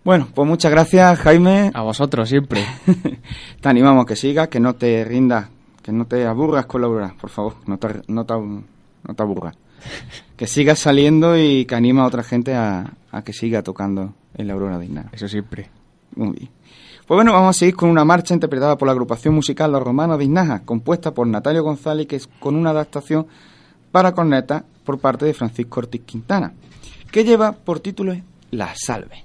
Bueno, 0.04 0.28
pues 0.34 0.48
muchas 0.48 0.70
gracias, 0.70 1.18
Jaime. 1.18 1.70
A 1.74 1.82
vosotros 1.82 2.28
siempre. 2.28 2.64
te 3.60 3.68
animamos 3.68 4.04
a 4.04 4.06
que 4.06 4.16
sigas, 4.16 4.48
que 4.48 4.60
no 4.60 4.74
te 4.74 5.04
rindas, 5.04 5.48
que 5.82 5.92
no 5.92 6.06
te 6.06 6.24
aburras 6.26 6.66
con 6.66 6.80
la 6.80 6.86
aurora, 6.86 7.14
por 7.20 7.30
favor. 7.30 7.54
No 7.66 7.78
te, 7.78 7.88
no 8.08 8.24
te, 8.24 8.34
no 8.34 9.14
te 9.14 9.22
aburras. 9.22 9.56
Que 10.36 10.46
sigas 10.46 10.78
saliendo 10.78 11.36
y 11.36 11.64
que 11.66 11.74
anima 11.74 12.02
a 12.02 12.06
otra 12.06 12.22
gente 12.22 12.54
a, 12.54 12.92
a 13.10 13.22
que 13.22 13.32
siga 13.32 13.62
tocando 13.62 14.14
en 14.34 14.46
la 14.46 14.54
aurora 14.54 14.78
de 14.78 14.86
Inaga. 14.86 15.10
Eso 15.12 15.28
siempre. 15.28 15.68
Muy 16.16 16.30
bien. 16.38 16.50
Pues 17.08 17.16
bueno, 17.16 17.32
vamos 17.32 17.56
a 17.56 17.58
seguir 17.58 17.74
con 17.74 17.88
una 17.88 18.04
marcha 18.04 18.34
interpretada 18.34 18.76
por 18.76 18.84
la 18.84 18.92
agrupación 18.92 19.34
musical 19.34 19.72
Los 19.72 19.82
Romanos 19.82 20.18
de 20.18 20.26
Inaja, 20.26 20.60
compuesta 20.66 21.14
por 21.14 21.26
Natalio 21.26 21.62
González, 21.62 22.06
que 22.06 22.16
es 22.16 22.26
con 22.38 22.54
una 22.54 22.68
adaptación 22.68 23.26
para 23.90 24.12
corneta 24.12 24.66
por 24.84 24.98
parte 24.98 25.24
de 25.24 25.32
Francisco 25.32 25.80
Ortiz 25.80 26.02
Quintana, 26.04 26.52
que 27.10 27.24
lleva 27.24 27.52
por 27.52 27.80
título 27.80 28.14
La 28.50 28.74
Salve. 28.74 29.24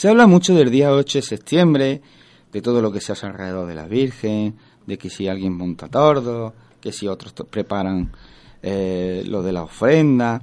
Se 0.00 0.08
habla 0.08 0.26
mucho 0.26 0.54
del 0.54 0.70
día 0.70 0.90
8 0.94 1.18
de 1.18 1.22
septiembre, 1.22 2.00
de 2.50 2.62
todo 2.62 2.80
lo 2.80 2.90
que 2.90 3.02
se 3.02 3.12
hace 3.12 3.26
alrededor 3.26 3.66
de 3.66 3.74
la 3.74 3.86
Virgen, 3.86 4.56
de 4.86 4.96
que 4.96 5.10
si 5.10 5.28
alguien 5.28 5.54
monta 5.54 5.88
tordo, 5.88 6.54
que 6.80 6.90
si 6.90 7.06
otros 7.06 7.34
preparan 7.50 8.10
eh, 8.62 9.22
lo 9.26 9.42
de 9.42 9.52
la 9.52 9.62
ofrenda, 9.62 10.40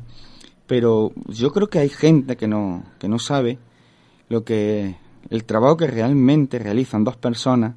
pero 0.67 1.11
yo 1.25 1.51
creo 1.51 1.71
que 1.71 1.79
hay 1.79 1.89
gente 1.89 2.37
que 2.37 2.47
no, 2.47 2.83
que 2.99 3.07
no 3.07 3.17
sabe 3.17 3.57
lo 4.29 4.43
que 4.43 4.95
el 5.31 5.43
trabajo 5.45 5.75
que 5.75 5.87
realmente 5.87 6.59
realizan 6.59 7.03
dos 7.03 7.17
personas 7.17 7.73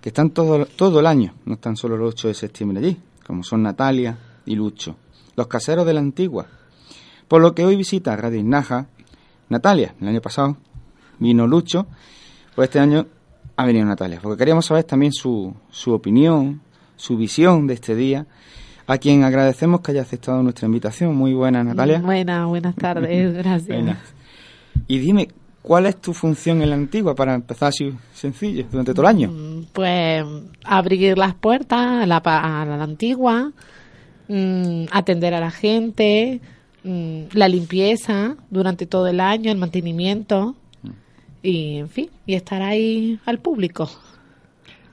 que 0.00 0.08
están 0.08 0.30
todo, 0.30 0.66
todo 0.66 0.98
el 0.98 1.06
año, 1.06 1.34
no 1.44 1.54
están 1.54 1.76
solo 1.76 1.94
el 1.94 2.02
8 2.02 2.26
de 2.26 2.34
septiembre 2.34 2.80
allí, 2.80 2.96
como 3.24 3.44
son 3.44 3.62
Natalia 3.62 4.18
y 4.44 4.56
Lucho, 4.56 4.96
los 5.36 5.46
caseros 5.46 5.86
de 5.86 5.94
la 5.94 6.00
antigua. 6.00 6.48
Por 7.28 7.42
lo 7.42 7.54
que 7.54 7.64
hoy 7.64 7.76
visita 7.76 8.16
Radio 8.16 8.40
Inaja 8.40 8.88
Natalia, 9.50 9.94
el 10.00 10.08
año 10.08 10.20
pasado 10.20 10.56
vino 11.20 11.46
Lucho, 11.46 11.86
pues 12.54 12.68
este 12.68 12.80
año 12.80 13.06
ha 13.56 13.64
venido 13.64 13.84
Natalia, 13.86 14.18
porque 14.22 14.38
queríamos 14.38 14.66
saber 14.66 14.84
también 14.84 15.12
su, 15.12 15.54
su 15.70 15.92
opinión, 15.92 16.60
su 16.96 17.16
visión 17.16 17.66
de 17.66 17.74
este 17.74 17.94
día, 17.94 18.26
a 18.86 18.98
quien 18.98 19.22
agradecemos 19.22 19.80
que 19.80 19.92
haya 19.92 20.02
aceptado 20.02 20.42
nuestra 20.42 20.66
invitación. 20.66 21.14
Muy 21.14 21.32
buena, 21.32 21.62
Natalia. 21.62 22.00
Buenas, 22.00 22.48
buenas 22.48 22.74
tardes, 22.74 23.34
gracias. 23.36 23.68
Buenas. 23.68 23.98
Y 24.88 24.98
dime, 24.98 25.28
¿cuál 25.62 25.86
es 25.86 26.00
tu 26.00 26.12
función 26.12 26.62
en 26.62 26.70
la 26.70 26.76
antigua 26.76 27.14
para 27.14 27.34
empezar 27.34 27.68
así 27.68 27.92
sencillo 28.12 28.64
durante 28.70 28.92
todo 28.92 29.02
el 29.02 29.08
año? 29.16 29.30
Mm, 29.30 29.66
Pues 29.72 30.24
abrir 30.64 31.16
las 31.16 31.34
puertas 31.34 32.02
a 32.02 32.06
la, 32.06 32.16
a 32.16 32.64
la 32.64 32.82
antigua, 32.82 33.52
mm, 34.28 34.84
atender 34.90 35.34
a 35.34 35.40
la 35.40 35.50
gente, 35.50 36.40
mm, 36.82 37.20
la 37.34 37.48
limpieza 37.48 38.36
durante 38.50 38.86
todo 38.86 39.06
el 39.06 39.20
año, 39.20 39.52
el 39.52 39.58
mantenimiento 39.58 40.56
y, 41.42 41.78
en 41.78 41.88
fin, 41.88 42.10
y 42.26 42.34
estar 42.34 42.62
ahí 42.62 43.18
al 43.26 43.38
público. 43.38 43.90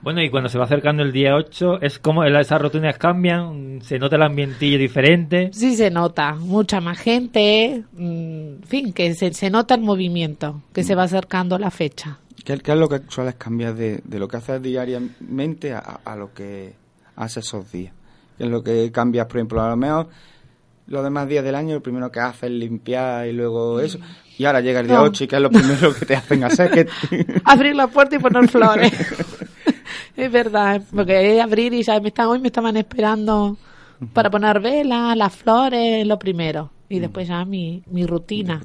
Bueno, 0.02 0.22
y 0.22 0.30
cuando 0.30 0.48
se 0.48 0.58
va 0.58 0.66
acercando 0.66 1.04
el 1.04 1.12
día 1.12 1.36
8, 1.36 1.82
es 1.82 2.00
como 2.00 2.24
esas 2.24 2.62
rutinas 2.62 2.98
cambian, 2.98 3.82
se 3.82 3.98
nota 3.98 4.16
el 4.16 4.24
ambientillo 4.24 4.78
diferente. 4.78 5.50
Sí 5.52 5.76
se 5.76 5.90
nota, 5.90 6.36
mucha 6.36 6.80
más 6.80 7.00
gente, 7.00 7.84
mm, 7.94 8.00
en 8.00 8.64
fin, 8.64 8.94
que 8.94 9.14
se, 9.16 9.34
se 9.34 9.50
nota 9.50 9.76
el 9.76 9.82
movimiento, 9.82 10.62
que 10.72 10.84
se 10.84 10.96
va 10.96 11.04
acercando 11.04 11.58
la 11.58 11.72
fecha. 11.72 12.20
¿Qué, 12.46 12.58
qué 12.60 12.72
es 12.72 12.78
lo 12.78 12.88
que 12.88 13.02
sueles 13.10 13.36
cambiar 13.36 13.74
de, 13.76 14.02
de 14.04 14.20
lo 14.20 14.28
que 14.28 14.38
haces 14.38 14.62
diariamente 14.62 15.74
a, 15.74 16.00
a 16.06 16.16
lo 16.16 16.34
que 16.34 16.74
haces 17.16 17.46
esos 17.46 17.72
días? 17.72 17.94
¿Qué 18.38 18.44
es 18.44 18.50
lo 18.50 18.64
que 18.64 18.92
cambias, 18.92 19.26
por 19.26 19.38
ejemplo, 19.38 19.62
a 19.62 19.70
lo 19.72 19.78
mejor 19.78 20.10
los 20.88 21.04
demás 21.04 21.28
días 21.28 21.44
del 21.44 21.56
año, 21.56 21.76
lo 21.76 21.82
primero 21.84 22.12
que 22.12 22.20
haces 22.20 22.44
es 22.44 22.52
limpiar 22.52 23.28
y 23.28 23.34
luego 23.34 23.80
eso, 23.80 24.00
y 24.38 24.46
ahora 24.46 24.62
llega 24.62 24.80
el 24.80 24.88
día 24.88 24.98
No. 24.98 25.04
8 25.04 25.24
y 25.24 25.28
¿qué 25.28 25.36
es 25.36 25.42
lo 25.42 25.50
primero 25.50 25.94
que 25.94 26.06
te 26.06 26.16
hacen 26.16 26.44
hacer? 26.44 26.72
¿Qué- 27.10 27.28
abrir 27.46 27.76
la 27.76 27.88
puerta 27.88 28.16
y 28.16 28.20
poner 28.20 28.48
flores. 28.50 28.92
es 30.16 30.32
verdad, 30.32 30.82
porque 30.94 31.36
es 31.38 31.42
abrir 31.44 31.74
y 31.74 31.84
ya 31.84 32.00
me 32.00 32.10
están, 32.10 32.28
hoy 32.28 32.40
me 32.40 32.48
estaban 32.48 32.78
esperando 32.78 33.58
para 34.14 34.30
poner 34.30 34.60
velas, 34.60 35.16
las 35.18 35.36
flores, 35.36 36.06
lo 36.06 36.18
primero. 36.20 36.72
Y 36.90 37.00
después 37.00 37.28
ya 37.28 37.44
mi, 37.44 37.84
mi 37.88 38.06
rutina. 38.06 38.62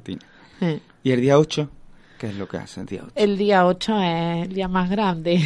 Eh. 0.61 0.79
¿Y 1.03 1.11
el 1.11 1.19
día 1.21 1.37
8? 1.37 1.69
¿Qué 2.17 2.27
es 2.29 2.35
lo 2.35 2.47
que 2.47 2.55
haces 2.57 2.77
el 2.77 2.85
día 2.85 3.01
8? 3.03 3.11
El 3.15 3.37
día 3.37 3.65
8 3.65 3.99
es 4.01 4.47
el 4.47 4.53
día 4.53 4.67
más 4.69 4.89
grande. 4.89 5.41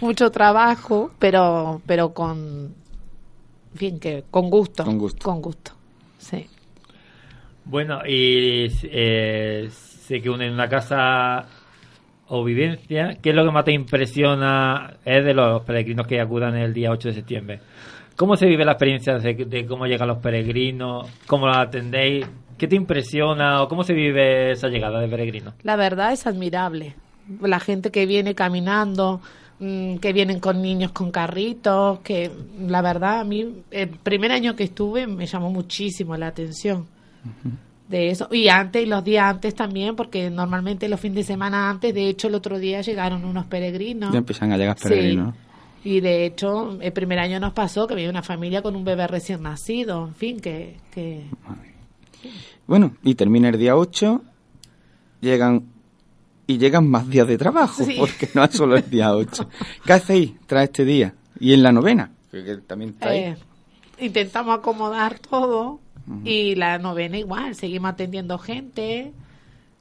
Mucho 0.00 0.30
trabajo, 0.30 1.10
pero 1.18 1.82
pero 1.86 2.14
con 2.14 2.74
en 3.76 3.78
fin, 3.78 4.00
que 4.00 4.24
con 4.30 4.48
gusto. 4.48 4.84
Con 4.84 4.96
gusto. 4.96 5.24
Con 5.24 5.42
gusto. 5.42 5.72
Sí. 6.16 6.46
Bueno, 7.66 8.00
y 8.06 8.68
eh, 8.84 9.68
sé 9.70 10.22
que 10.22 10.30
une 10.30 10.46
en 10.46 10.54
una 10.54 10.66
casa 10.66 11.44
o 12.28 12.42
vivencia. 12.42 13.18
¿Qué 13.20 13.30
es 13.30 13.36
lo 13.36 13.44
que 13.44 13.50
más 13.50 13.64
te 13.64 13.72
impresiona 13.72 14.94
es 15.04 15.22
de 15.24 15.34
los 15.34 15.62
peregrinos 15.62 16.06
que 16.06 16.20
acudan 16.20 16.56
el 16.56 16.72
día 16.72 16.90
8 16.90 17.08
de 17.08 17.14
septiembre? 17.14 17.60
¿Cómo 18.16 18.36
se 18.36 18.46
vive 18.46 18.64
la 18.64 18.72
experiencia 18.72 19.18
de, 19.18 19.34
de 19.34 19.66
cómo 19.66 19.86
llegan 19.86 20.08
los 20.08 20.18
peregrinos? 20.18 21.06
¿Cómo 21.26 21.46
la 21.46 21.60
atendéis? 21.60 22.26
¿Qué 22.56 22.66
te 22.66 22.76
impresiona 22.76 23.62
o 23.62 23.68
cómo 23.68 23.84
se 23.84 23.92
vive 23.92 24.52
esa 24.52 24.68
llegada 24.68 25.00
de 25.00 25.08
peregrinos? 25.08 25.52
La 25.64 25.76
verdad 25.76 26.14
es 26.14 26.26
admirable. 26.26 26.94
La 27.42 27.60
gente 27.60 27.90
que 27.90 28.06
viene 28.06 28.34
caminando, 28.34 29.20
mm, 29.58 29.96
que 29.96 30.12
vienen 30.12 30.40
con 30.40 30.62
niños 30.62 30.92
con 30.92 31.10
carritos, 31.10 32.00
que 32.00 32.30
la 32.60 32.82
verdad 32.82 33.20
a 33.20 33.24
mí 33.24 33.62
el 33.70 33.88
primer 33.88 34.32
año 34.32 34.56
que 34.56 34.64
estuve 34.64 35.06
me 35.06 35.26
llamó 35.26 35.50
muchísimo 35.50 36.16
la 36.16 36.28
atención 36.28 36.86
de 37.88 38.10
eso. 38.10 38.28
Y 38.30 38.48
antes, 38.48 38.82
y 38.82 38.86
los 38.86 39.04
días 39.04 39.24
antes 39.24 39.54
también, 39.54 39.96
porque 39.96 40.30
normalmente 40.30 40.88
los 40.88 41.00
fines 41.00 41.16
de 41.16 41.22
semana 41.24 41.70
antes, 41.70 41.94
de 41.94 42.08
hecho 42.08 42.28
el 42.28 42.34
otro 42.34 42.58
día 42.58 42.80
llegaron 42.80 43.24
unos 43.24 43.46
peregrinos. 43.46 44.12
Ya 44.12 44.18
empiezan 44.18 44.52
a 44.52 44.56
llegar 44.56 44.76
peregrinos. 44.76 45.28
¿no? 45.28 45.46
Y 45.86 46.00
de 46.00 46.26
hecho, 46.26 46.78
el 46.80 46.92
primer 46.92 47.20
año 47.20 47.38
nos 47.38 47.52
pasó 47.52 47.86
que 47.86 47.94
había 47.94 48.10
una 48.10 48.24
familia 48.24 48.60
con 48.60 48.74
un 48.74 48.84
bebé 48.84 49.06
recién 49.06 49.42
nacido, 49.42 50.08
en 50.08 50.14
fin, 50.16 50.40
que, 50.40 50.78
que 50.92 51.26
Bueno, 52.66 52.96
y 53.04 53.14
termina 53.14 53.50
el 53.50 53.56
día 53.56 53.76
8, 53.76 54.20
llegan 55.20 55.62
y 56.46 56.58
llegan 56.58 56.88
más 56.88 57.08
días 57.08 57.26
de 57.26 57.38
trabajo, 57.38 57.84
Sí. 57.84 57.96
porque 57.98 58.28
no 58.34 58.44
es 58.44 58.52
solo 58.52 58.76
el 58.76 58.88
día 58.88 59.14
8. 59.14 59.48
¿Qué 59.84 59.92
hacéis 59.92 60.32
tras 60.46 60.64
este 60.64 60.84
día? 60.84 61.14
Y 61.40 61.52
en 61.52 61.62
la 61.62 61.72
novena, 61.72 62.10
que 62.30 62.44
que 62.44 62.56
también 62.58 62.90
está 62.90 63.08
ahí. 63.10 63.18
Eh, 63.20 63.36
intentamos 64.00 64.58
acomodar 64.58 65.18
todo 65.18 65.80
y 66.24 66.54
la 66.54 66.78
novena 66.78 67.18
igual, 67.18 67.54
seguimos 67.56 67.90
atendiendo 67.90 68.38
gente, 68.38 69.12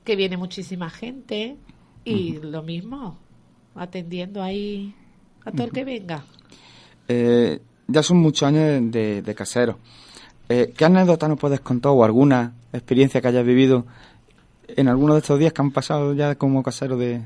que 0.04 0.15
viene 0.15 0.38
muchísima 0.38 0.89
gente 0.89 1.58
y 2.04 2.39
lo 2.41 2.63
mismo, 2.63 3.17
atendiendo 3.75 4.41
ahí 4.41 4.95
a 5.45 5.51
todo 5.51 5.65
el 5.67 5.71
que 5.71 5.84
venga. 5.86 6.23
Eh, 7.08 7.60
ya 7.88 8.01
son 8.01 8.17
muchos 8.17 8.47
años 8.47 8.63
de, 8.63 8.82
de, 8.82 9.21
de 9.21 9.36
casero. 9.36 9.78
Eh, 10.49 10.73
¿Qué 10.75 10.86
anécdota 10.86 11.28
nos 11.28 11.39
puedes 11.39 11.60
contar 11.60 11.91
o 11.91 12.04
alguna 12.04 12.54
experiencia 12.73 13.21
que 13.21 13.28
hayas 13.28 13.45
vivido 13.45 13.86
en 14.67 14.88
alguno 14.88 15.13
de 15.13 15.19
estos 15.19 15.39
días 15.39 15.54
que 15.54 15.62
han 15.62 15.71
pasado 15.71 16.13
ya 16.13 16.36
como 16.36 16.63
casero 16.63 16.97
de, 16.97 17.21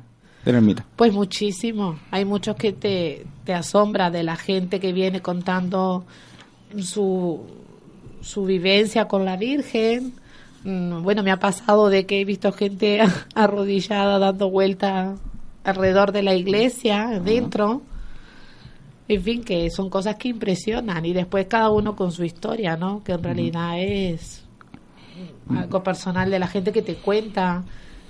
de 0.45 0.51
la 0.51 0.57
ermita? 0.57 0.85
Pues 0.95 1.13
muchísimo, 1.13 1.99
hay 2.11 2.25
muchos 2.25 2.55
que 2.55 2.71
te, 2.73 3.25
te 3.43 3.53
asombra 3.53 4.09
de 4.11 4.23
la 4.23 4.35
gente 4.35 4.79
que 4.79 4.93
viene 4.93 5.21
contando 5.21 6.05
su, 6.79 7.41
su 8.21 8.45
vivencia 8.45 9.07
con 9.07 9.25
la 9.25 9.37
Virgen. 9.37 10.13
Mm, 10.63 11.01
Bueno, 11.03 11.23
me 11.23 11.31
ha 11.31 11.39
pasado 11.39 11.89
de 11.89 12.05
que 12.05 12.21
he 12.21 12.25
visto 12.25 12.51
gente 12.51 12.99
arrodillada 13.35 14.19
dando 14.19 14.49
vueltas 14.49 15.19
alrededor 15.63 16.11
de 16.11 16.23
la 16.23 16.35
iglesia, 16.35 17.19
dentro. 17.23 17.81
En 19.07 19.23
fin, 19.23 19.43
que 19.43 19.69
son 19.71 19.89
cosas 19.89 20.17
que 20.17 20.27
impresionan 20.27 21.03
y 21.03 21.13
después 21.13 21.47
cada 21.47 21.71
uno 21.71 21.95
con 21.95 22.11
su 22.11 22.23
historia, 22.23 22.77
¿no? 22.77 23.03
Que 23.03 23.13
en 23.13 23.23
realidad 23.23 23.79
es 23.79 24.43
algo 25.57 25.83
personal 25.83 26.29
de 26.29 26.39
la 26.39 26.47
gente 26.47 26.71
que 26.71 26.81
te 26.81 26.95
cuenta 26.95 27.63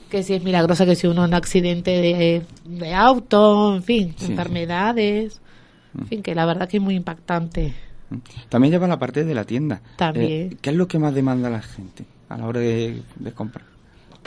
que 0.09 0.23
si 0.23 0.33
es 0.33 0.43
milagrosa, 0.43 0.85
que 0.85 0.95
si 0.95 1.05
uno 1.07 1.23
en 1.23 1.29
un 1.29 1.33
accidente 1.35 1.91
de, 1.91 2.43
de 2.65 2.93
auto, 2.95 3.75
en 3.75 3.83
fin, 3.83 4.15
Sí. 4.17 4.25
enfermedades. 4.31 5.39
En 5.97 6.07
fin, 6.07 6.23
que 6.23 6.33
la 6.35 6.45
verdad 6.45 6.67
que 6.67 6.77
es 6.77 6.83
muy 6.83 6.95
impactante. 6.95 7.73
También 8.49 8.71
lleva 8.71 8.87
la 8.87 8.97
parte 8.99 9.23
de 9.23 9.35
la 9.35 9.43
tienda. 9.43 9.81
También. 9.97 10.31
Eh, 10.53 10.57
¿Qué 10.61 10.71
es 10.71 10.75
lo 10.75 10.87
que 10.87 10.97
más 10.99 11.13
demanda 11.13 11.49
la 11.49 11.61
gente 11.61 12.05
a 12.27 12.37
la 12.37 12.45
hora 12.47 12.59
de, 12.59 13.01
de 13.17 13.31
comprar? 13.33 13.65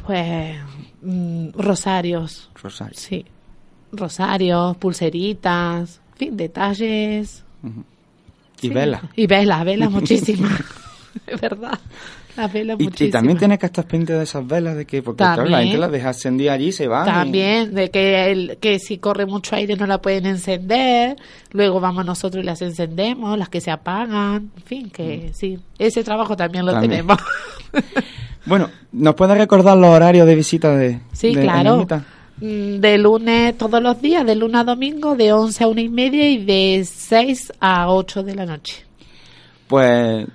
Pues 0.07 0.57
mm, 1.03 1.49
rosarios, 1.55 2.49
Rosario. 2.61 2.95
sí. 2.99 3.25
Rosarios, 3.93 4.77
pulseritas, 4.79 6.01
en 6.13 6.17
fin, 6.17 6.37
detalles. 6.37 7.45
Y 8.61 8.69
Sí. 8.69 8.69
velas. 8.71 9.03
Y 9.17 9.27
velas, 9.27 9.65
velas 9.65 9.91
muchísimas. 9.93 10.53
es 11.27 11.41
verdad. 11.41 11.79
Las 12.37 12.51
velas 12.53 12.79
Y, 12.81 13.11
también 13.11 13.37
tienes 13.37 13.59
que 13.59 13.67
estar 13.67 13.85
pendiente 13.87 14.15
de 14.15 14.23
esas 14.25 14.47
velas, 14.47 14.75
de 14.77 14.87
que, 14.87 15.03
porque 15.03 15.19
claro, 15.19 15.45
la 15.45 15.61
gente 15.63 15.77
las 15.77 15.93
deja 15.93 16.09
encendidas 16.09 16.55
allí 16.55 16.69
y 16.69 16.73
se 16.73 16.89
van. 16.89 17.07
y- 17.07 17.11
También, 17.13 17.75
de 17.75 17.91
que, 17.91 18.31
el, 18.33 18.57
que 18.59 18.79
si 18.79 18.97
corre 18.99 19.27
mucho 19.27 19.55
aire 19.55 19.77
no 19.77 19.87
la 19.87 20.01
pueden 20.01 20.25
encender, 20.27 21.17
luego 21.53 21.79
vamos 21.81 22.07
nosotros 22.07 22.43
y 22.43 22.47
las 22.47 22.63
encendemos, 22.63 23.39
las 23.39 23.49
que 23.51 23.61
se 23.61 23.71
apagan, 23.71 24.51
en 24.57 24.63
fin, 24.63 24.91
que 24.91 25.31
sí, 25.35 25.59
ese 25.79 26.03
trabajo 26.03 26.35
también 26.37 26.65
lo 26.65 26.73
Mm. 26.73 26.75
También. 26.75 26.91
tenemos. 27.07 27.19
Bueno, 28.45 28.71
¿nos 28.91 29.15
puedes 29.15 29.39
recordar 29.39 29.77
los 29.77 29.91
horarios 29.91 30.27
de 30.27 30.35
visita 30.35 30.75
de 30.77 30.99
sí, 31.13 31.33
de 31.33 31.43
claro. 31.43 31.87
Mm, 32.41 32.81
De 32.81 32.99
lunes 32.99 33.57
todos 33.57 33.81
los 33.81 34.03
días, 34.03 34.27
de 34.27 34.35
lunes 34.35 34.57
a 34.63 34.65
domingo, 34.65 35.15
de 35.15 35.33
11 35.33 35.63
a 35.63 35.69
una 35.69 35.81
y 35.81 35.89
media 35.89 36.29
y 36.29 36.45
de 36.45 36.85
6 36.85 37.53
a 37.61 37.89
8 37.93 38.25
de 38.25 38.35
la 38.35 38.45
noche. 38.45 38.85
Pues 39.69 40.27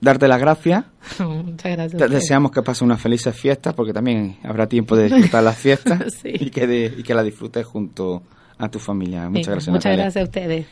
darte 0.00 0.28
las 0.28 0.40
gracias. 0.40 0.84
Muchas 1.20 1.72
gracias. 1.72 2.00
Te 2.00 2.08
deseamos 2.08 2.50
que 2.52 2.62
pases 2.62 2.82
unas 2.82 3.00
felices 3.00 3.34
fiestas, 3.36 3.74
porque 3.74 3.92
también 3.92 4.38
habrá 4.42 4.66
tiempo 4.66 4.96
de 4.96 5.04
disfrutar 5.08 5.42
las 5.44 5.56
fiestas 5.56 6.14
Sí. 6.22 6.30
y, 6.32 6.50
que 6.50 6.66
de- 6.66 6.94
y 6.98 7.02
que 7.02 7.14
la 7.14 7.22
disfrutes 7.22 7.64
junto 7.66 8.22
a 8.58 8.68
tu 8.68 8.78
familia. 8.78 9.28
Muchas 9.28 9.32
Venga, 9.46 9.50
gracias, 9.52 9.68
Muchas 9.72 9.84
Natalia. 9.84 10.04
gracias 10.04 10.22
a 10.22 10.24
ustedes. 10.24 10.66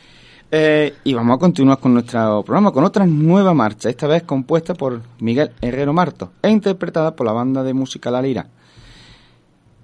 Eh, 0.51 0.93
y 1.03 1.13
vamos 1.13 1.35
a 1.35 1.39
continuar 1.39 1.77
con 1.79 1.93
nuestro 1.93 2.41
programa, 2.43 2.71
con 2.71 2.83
otra 2.83 3.05
nueva 3.05 3.53
marcha, 3.53 3.87
esta 3.89 4.07
vez 4.07 4.23
compuesta 4.23 4.73
por 4.73 5.01
Miguel 5.19 5.51
Herrero 5.61 5.93
Marto 5.93 6.31
e 6.41 6.49
interpretada 6.49 7.15
por 7.15 7.27
la 7.27 7.33
banda 7.33 7.61
de 7.63 7.73
música 7.75 8.09
La 8.09 8.19
Lira. 8.21 8.47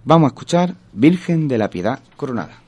Vamos 0.06 0.26
a 0.26 0.30
escuchar 0.30 0.74
Virgen 0.94 1.48
de 1.48 1.58
la 1.60 1.70
Piedad 1.70 2.00
Coronada. 2.18 2.62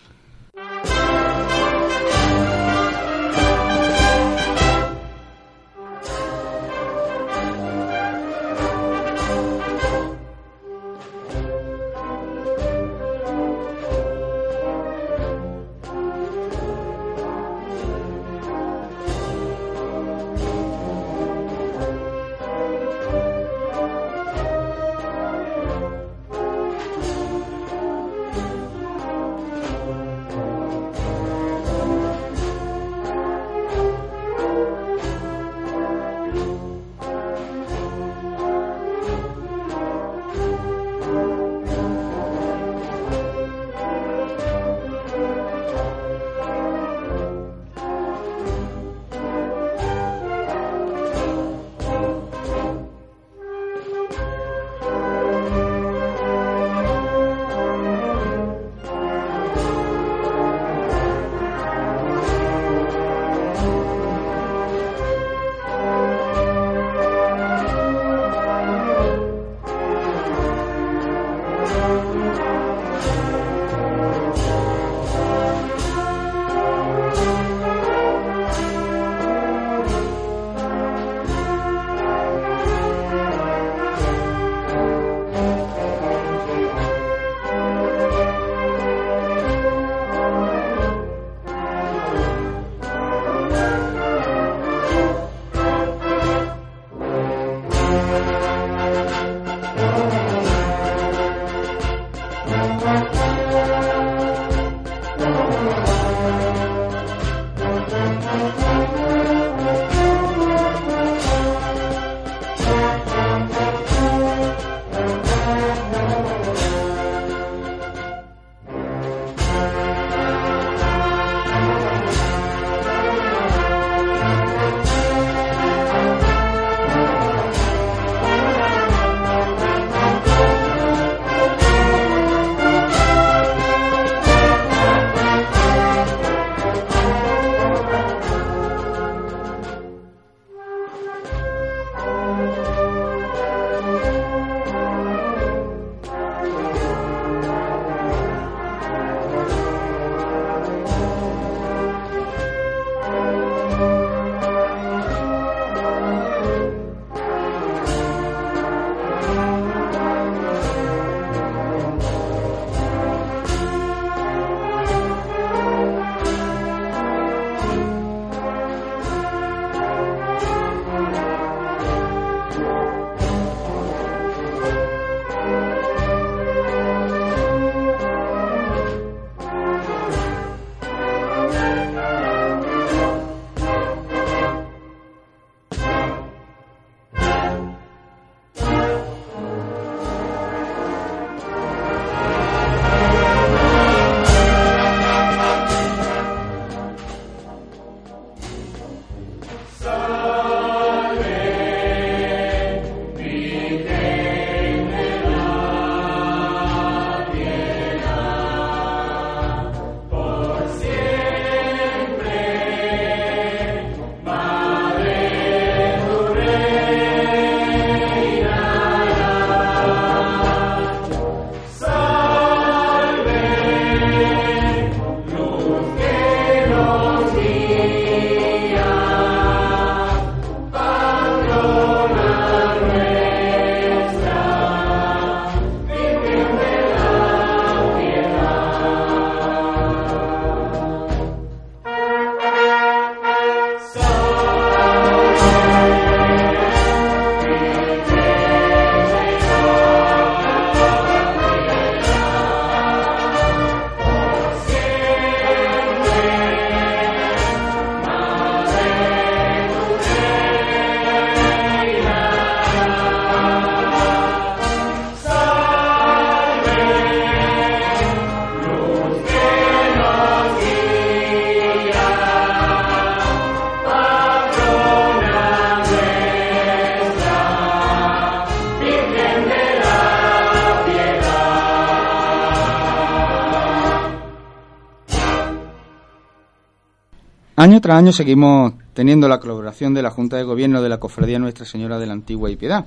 Año 287.68 287.82
tras 287.82 287.98
año 287.98 288.14
seguimos 288.14 288.76
teniendo 288.94 289.28
la 289.28 289.42
colaboración 289.42 289.94
de 289.94 290.02
la 290.02 290.10
Junta 290.10 290.38
de 290.38 290.44
Gobierno 290.44 290.82
de 290.82 290.88
la 290.88 291.02
Cofradía 291.02 291.38
Nuestra 291.38 291.66
Señora 291.66 292.00
de 292.00 292.08
la 292.08 292.14
Antigua 292.14 292.50
y 292.50 292.56
Piedad. 292.56 292.86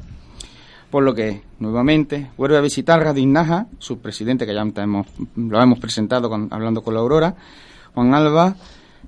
por 0.91 1.03
lo 1.03 1.15
que 1.15 1.43
nuevamente 1.59 2.31
vuelve 2.39 2.57
a 2.57 2.63
visitar 2.63 2.99
Radio 2.99 3.23
Inaja, 3.23 3.67
su 3.79 3.99
presidente, 3.99 4.47
que 4.47 4.55
ya 4.55 4.63
hemos, 4.63 5.07
lo 5.37 5.63
hemos 5.63 5.79
presentado 5.79 6.33
hablando 6.51 6.81
con 6.81 6.95
la 6.95 7.01
Aurora, 7.01 7.35
Juan 7.93 8.15
Alba, 8.15 8.57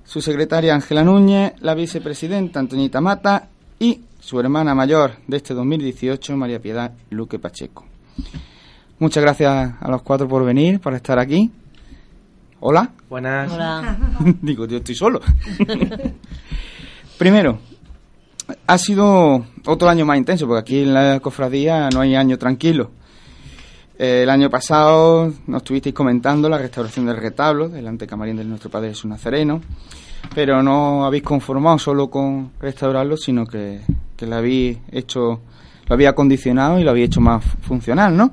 su 0.05 0.21
secretaria 0.21 0.75
Ángela 0.75 1.05
Núñez, 1.05 1.55
la 1.61 1.75
vicepresidenta 1.75 2.61
Antoñita 2.61 3.01
Mata 3.01 3.49
y 3.79 4.03
su 4.21 4.39
hermana 4.41 4.75
mayor 4.75 5.13
de 5.27 5.39
este 5.39 5.55
2018, 5.55 6.37
María 6.37 6.61
Piedad 6.61 6.93
Luque 7.09 7.39
Pacheco. 7.39 7.87
Muchas 8.99 9.23
gracias 9.23 9.73
a 9.81 9.91
los 9.91 10.03
cuatro 10.03 10.29
por 10.29 10.45
venir, 10.45 10.81
por 10.81 10.93
estar 10.93 11.19
aquí. 11.19 11.51
Hola. 12.65 12.93
Buenas. 13.11 13.51
Digo, 14.41 14.67
yo 14.67 14.77
estoy 14.77 14.95
solo. 14.95 15.21
Primero, 17.19 17.59
ha 18.69 18.79
sido 18.79 19.45
otro 19.67 19.89
año 19.89 20.07
más 20.07 20.17
intenso, 20.17 20.47
porque 20.47 20.61
aquí 20.61 20.83
en 20.83 20.95
la 20.95 21.19
cofradía 21.19 21.89
no 21.91 22.01
hay 22.01 22.15
año 22.15 22.39
tranquilo. 22.39 22.93
Eh, 23.99 24.21
el 24.23 24.31
año 24.31 24.49
pasado 24.49 25.33
nos 25.49 25.63
estuvisteis 25.63 25.93
comentando 25.93 26.49
la 26.49 26.57
restauración 26.57 27.07
del 27.07 27.17
retablo 27.17 27.69
del 27.69 27.89
antecamarín 27.89 28.37
de 28.37 28.45
nuestro 28.45 28.71
Padre 28.71 28.91
Jesús 28.91 29.07
Nazareno, 29.07 29.61
pero 30.33 30.63
no 30.63 31.05
habéis 31.05 31.25
conformado 31.25 31.81
solo 31.81 32.09
con 32.11 32.53
restaurarlo, 32.61 33.17
sino 33.17 33.45
que, 33.45 33.81
que 34.17 34.25
lo 34.25 34.37
habéis 34.37 34.79
hecho, 34.93 35.41
lo 35.89 35.95
habéis 35.95 36.11
acondicionado 36.11 36.79
y 36.79 36.85
lo 36.85 36.91
habéis 36.91 37.07
hecho 37.07 37.21
más 37.21 37.45
funcional, 37.63 38.17
¿no? 38.17 38.33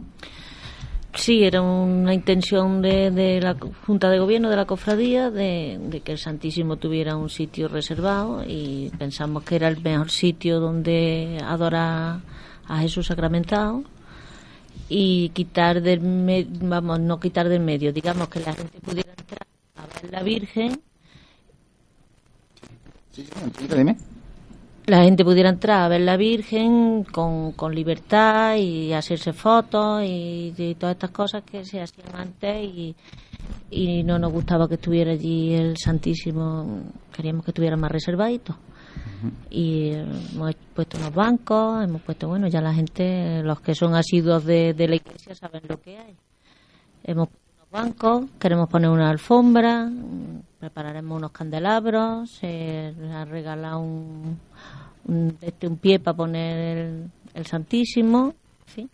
Sí, 1.16 1.43
era 1.43 1.62
una 1.62 2.14
intención 2.14 2.82
de, 2.82 3.10
de 3.12 3.41
la 3.41 3.55
Junta 3.86 4.10
de 4.10 4.20
Gobierno 4.20 4.49
de 4.49 4.55
la 4.55 4.66
Cofradía 4.66 5.32
de, 5.32 6.01
que 6.03 6.12
el 6.14 6.18
Santísimo 6.20 6.78
tuviera 6.78 7.18
un 7.18 7.30
sitio 7.30 7.68
reservado 7.68 8.43
y 8.45 8.91
pensamos 8.97 9.43
que 9.43 9.55
era 9.55 9.68
el 9.68 9.82
mejor 9.82 10.12
sitio 10.12 10.60
donde 10.60 11.39
adorar 11.43 12.20
a 12.68 12.80
Jesús 12.80 13.07
sacramentado 13.07 13.84
y 14.88 15.30
quitar 15.30 15.82
del 15.82 15.99
me- 16.01 16.47
vamos 16.49 16.99
no 16.99 17.20
quitar 17.20 17.49
del 17.49 17.62
medio 17.62 17.91
digamos 17.91 18.30
que 18.30 18.39
la 18.41 18.53
gente 18.53 18.80
pudiera 18.80 19.12
entrar 19.18 19.45
a 19.78 20.01
ver 20.01 20.12
la 20.12 20.24
Virgen 20.24 20.80
Dime. 23.76 23.97
La 24.90 25.04
gente 25.04 25.24
pudiera 25.24 25.50
entrar 25.50 25.84
a 25.84 25.88
ver 25.88 26.02
la 26.02 26.18
Virgen 26.18 27.04
con, 27.04 27.52
con 27.54 27.74
libertad 27.74 28.56
y 28.56 28.92
hacerse 28.94 29.34
fotos 29.34 30.04
y, 30.04 30.54
y 30.58 30.76
todas 30.76 30.96
estas 30.96 31.12
cosas 31.12 31.44
que 31.44 31.64
se 31.64 31.82
hacían 31.82 32.16
antes 32.16 32.64
y, 32.66 32.96
y 33.70 34.04
no 34.04 34.18
nos 34.18 34.32
gustaba 34.32 34.68
que 34.68 34.76
estuviera 34.76 35.12
allí 35.12 35.54
el 35.54 35.78
Santísimo, 35.78 36.84
queríamos 37.16 37.46
que 37.46 37.52
estuviera 37.52 37.78
más 37.78 37.92
reservadito. 37.92 38.58
Y 39.50 39.90
eh, 39.90 40.06
hemos 40.34 40.56
puesto 40.74 40.98
unos 40.98 41.14
bancos, 41.14 41.84
hemos 41.84 42.02
puesto, 42.02 42.28
bueno, 42.28 42.48
ya 42.48 42.62
la 42.62 42.74
gente, 42.74 43.44
los 43.44 43.60
que 43.62 43.76
son 43.76 43.94
asiduos 43.96 44.46
de, 44.46 44.74
de 44.74 44.88
la 44.88 44.96
iglesia 44.96 45.36
saben 45.36 45.62
lo 45.68 45.80
que 45.80 45.98
hay. 45.98 46.16
Hemos 47.04 47.30
puesto 47.30 47.54
unos 47.58 47.70
bancos, 47.70 48.26
queremos 48.40 48.70
poner 48.70 48.90
una 48.90 49.10
alfombra, 49.10 49.90
prepararemos 50.60 51.18
unos 51.18 51.32
candelabros, 51.32 52.32
se 52.32 52.94
ha 53.14 53.26
regalado 53.26 53.80
un, 53.80 54.40
un, 55.08 55.38
este, 55.41 55.68
un 55.68 55.78
pie 55.78 56.00
para 56.00 56.18
poner 56.18 56.78
el, 56.78 57.04
el 57.34 57.45
Santísimo, 57.45 58.34
en 58.68 58.74
fin, 58.74 58.89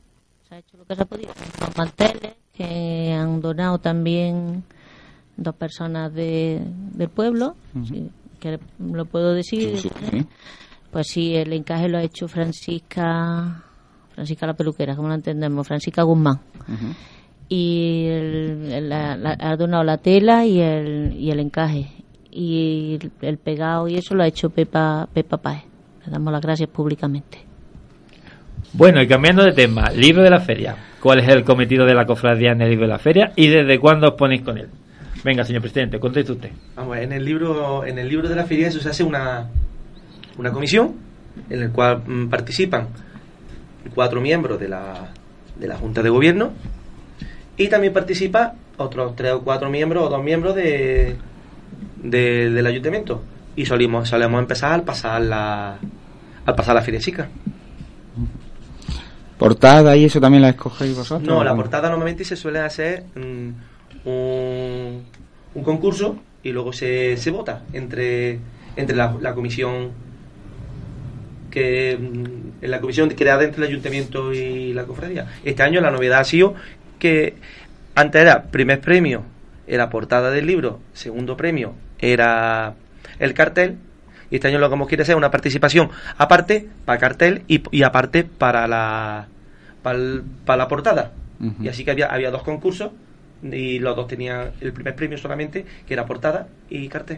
se 0.48 0.56
ha 0.56 0.58
hecho 0.60 0.78
lo 0.78 0.86
que 0.86 0.96
se 0.96 1.02
ha 1.02 1.06
podido. 1.06 1.32
Los 1.60 1.78
manteles 1.78 2.34
que 2.54 3.14
han 3.14 3.42
donado 3.42 3.80
también 3.80 4.64
dos 5.38 5.56
personas 5.56 6.14
de, 6.14 6.62
del 6.94 7.10
pueblo, 7.10 7.56
que 8.40 8.60
lo 8.80 9.06
puedo 9.06 9.34
decir. 9.34 9.78
Sí, 9.78 9.90
sí, 9.90 10.06
¿eh? 10.06 10.08
sí. 10.12 10.26
Pues 10.92 11.08
sí, 11.08 11.36
el 11.36 11.52
encaje 11.52 11.90
lo 11.90 11.98
ha 11.98 12.04
hecho 12.04 12.28
Francisca, 12.30 13.64
Francisca 14.14 14.48
la 14.48 14.54
peluquera, 14.54 14.96
como 14.96 15.10
lo 15.10 15.16
entendemos, 15.16 15.68
Francisca 15.68 16.04
Guzmán. 16.04 16.40
Y 17.50 18.06
el- 18.08 18.72
el- 18.72 18.90
la- 18.90 19.18
la- 19.18 19.38
ha 19.40 19.56
donado 19.58 19.84
la 19.84 19.98
tela 19.98 20.46
y 20.46 20.60
el, 20.62 21.14
y 21.20 21.30
el 21.32 21.40
encaje. 21.42 21.92
Y 22.32 22.96
el, 23.02 23.12
el 23.22 23.38
pegado 23.38 23.88
y 23.88 23.96
eso 23.96 24.16
lo 24.16 24.24
ha 24.24 24.28
hecho 24.28 24.50
Pepa, 24.50 25.08
Pepa 25.14 25.38
Páez. 25.38 25.64
Le 26.06 26.12
damos 26.12 26.32
las 26.34 26.42
gracias 26.42 26.70
públicamente. 26.70 27.40
Bueno, 28.74 29.02
y 29.02 29.08
cambiando 29.08 29.44
de 29.44 29.54
tema, 29.54 29.90
libro 29.92 30.22
de 30.22 30.30
la 30.30 30.40
feria. 30.42 30.76
¿Cuál 31.02 31.20
es 31.20 31.28
el 31.30 31.44
cometido 31.44 31.86
de 31.86 31.94
la 31.94 32.06
cofradía 32.06 32.52
en 32.52 32.62
el 32.62 32.70
libro 32.70 32.86
de 32.88 32.92
la 32.94 33.00
feria 33.00 33.32
y 33.36 33.48
desde 33.48 33.80
cuándo 33.80 34.10
os 34.10 34.14
ponéis 34.16 34.42
con 34.42 34.58
él? 34.58 34.68
Venga, 35.24 35.44
señor 35.44 35.62
presidente, 35.62 36.00
conteste 36.00 36.32
usted. 36.32 36.50
Vamos, 36.76 36.98
en 36.98 37.12
el 37.12 37.24
libro, 37.24 37.86
en 37.86 37.98
el 38.00 38.08
libro 38.10 38.28
de 38.28 38.36
la 38.36 38.46
feria 38.46 38.68
eso 38.68 38.80
se 38.80 38.90
hace 38.90 39.04
una, 39.04 39.48
una 40.38 40.52
comisión 40.52 40.94
en 41.50 41.62
el 41.64 41.72
cual 41.72 42.04
mm, 42.06 42.28
participan 42.28 42.88
cuatro 43.94 44.20
miembros 44.22 44.60
de 44.60 44.68
la, 44.68 45.10
de 45.58 45.68
la 45.68 45.76
Junta 45.78 46.02
de 46.04 46.10
Gobierno 46.10 46.54
y 47.58 47.68
también 47.68 47.94
participa 47.94 48.54
otros 48.78 49.16
tres 49.16 49.32
o 49.34 49.42
cuatro 49.42 49.70
miembros 49.70 50.04
o 50.06 50.10
dos 50.10 50.24
miembros 50.24 50.56
de, 50.56 51.16
de- 52.04 52.50
del 52.50 52.66
ayuntamiento 52.68 53.24
y 53.56 53.66
solemos, 53.66 54.10
solemos 54.10 54.40
empezar 54.40 54.74
al 54.74 54.84
pasar 54.84 55.22
la 55.22 55.78
al 56.46 56.56
pasar 56.56 56.76
la 56.76 56.82
feria 56.82 57.00
chica. 57.00 57.28
Portada 59.38 59.96
y 59.98 60.06
eso 60.06 60.22
también 60.22 60.42
la 60.42 60.50
escogéis 60.50 60.96
vosotros. 60.96 61.28
No, 61.28 61.44
la 61.44 61.56
portada 61.56 61.90
normalmente 61.90 62.24
se 62.24 62.36
suele 62.36 62.60
hacer 62.60 63.04
mm, 63.16 64.08
un, 64.08 65.04
un 65.56 65.64
concurso 65.64 66.18
y 66.44 66.52
luego 66.52 66.72
se, 66.72 67.18
se 67.18 67.32
vota 67.32 67.64
entre, 67.74 68.40
entre 68.76 68.96
la, 68.96 69.16
la 69.20 69.34
comisión 69.34 69.92
que 71.52 71.98
mm, 72.00 72.64
en 72.64 72.72
la 72.72 72.80
comisión 72.80 73.10
creada 73.10 73.44
entre 73.44 73.64
el 73.64 73.70
ayuntamiento 73.70 74.34
y 74.34 74.74
la 74.74 74.86
cofradía. 74.86 75.28
Este 75.44 75.64
año 75.64 75.82
la 75.82 75.92
novedad 75.92 76.20
ha 76.20 76.24
sido 76.24 76.54
que 77.00 77.36
antes 77.96 78.22
era 78.22 78.44
primer 78.44 78.80
premio 78.80 79.24
era 79.68 79.90
portada 79.90 80.30
del 80.32 80.46
libro, 80.46 80.80
segundo 80.94 81.36
premio 81.36 81.74
era 82.00 82.76
el 83.20 83.34
cartel 83.34 83.78
y 84.32 84.36
este 84.36 84.48
año 84.48 84.58
lo 84.60 84.68
que 84.70 84.76
hemos 84.76 84.88
quiere 84.88 85.04
hacer 85.04 85.14
es 85.14 85.18
una 85.18 85.30
participación 85.32 85.90
aparte 86.18 86.68
para 86.86 87.00
cartel 87.00 87.44
y, 87.48 87.62
y 87.72 87.84
aparte 87.84 88.24
para 88.24 88.68
la 88.68 89.28
para, 89.84 89.98
el- 89.98 90.24
para 90.46 90.58
la 90.58 90.68
portada. 90.68 91.12
Y 91.62 91.68
así 91.68 91.84
que 91.86 91.92
había, 91.92 92.08
había 92.08 92.32
dos 92.32 92.42
concursos 92.44 92.92
y 93.44 93.78
los 93.78 93.96
dos 93.96 94.08
tenían 94.08 94.52
el 94.62 94.74
primer 94.74 94.96
premio 94.96 95.18
solamente, 95.18 95.64
que 95.86 95.94
era 95.94 96.06
portada 96.06 96.48
y 96.70 96.88
cartel. 96.88 97.18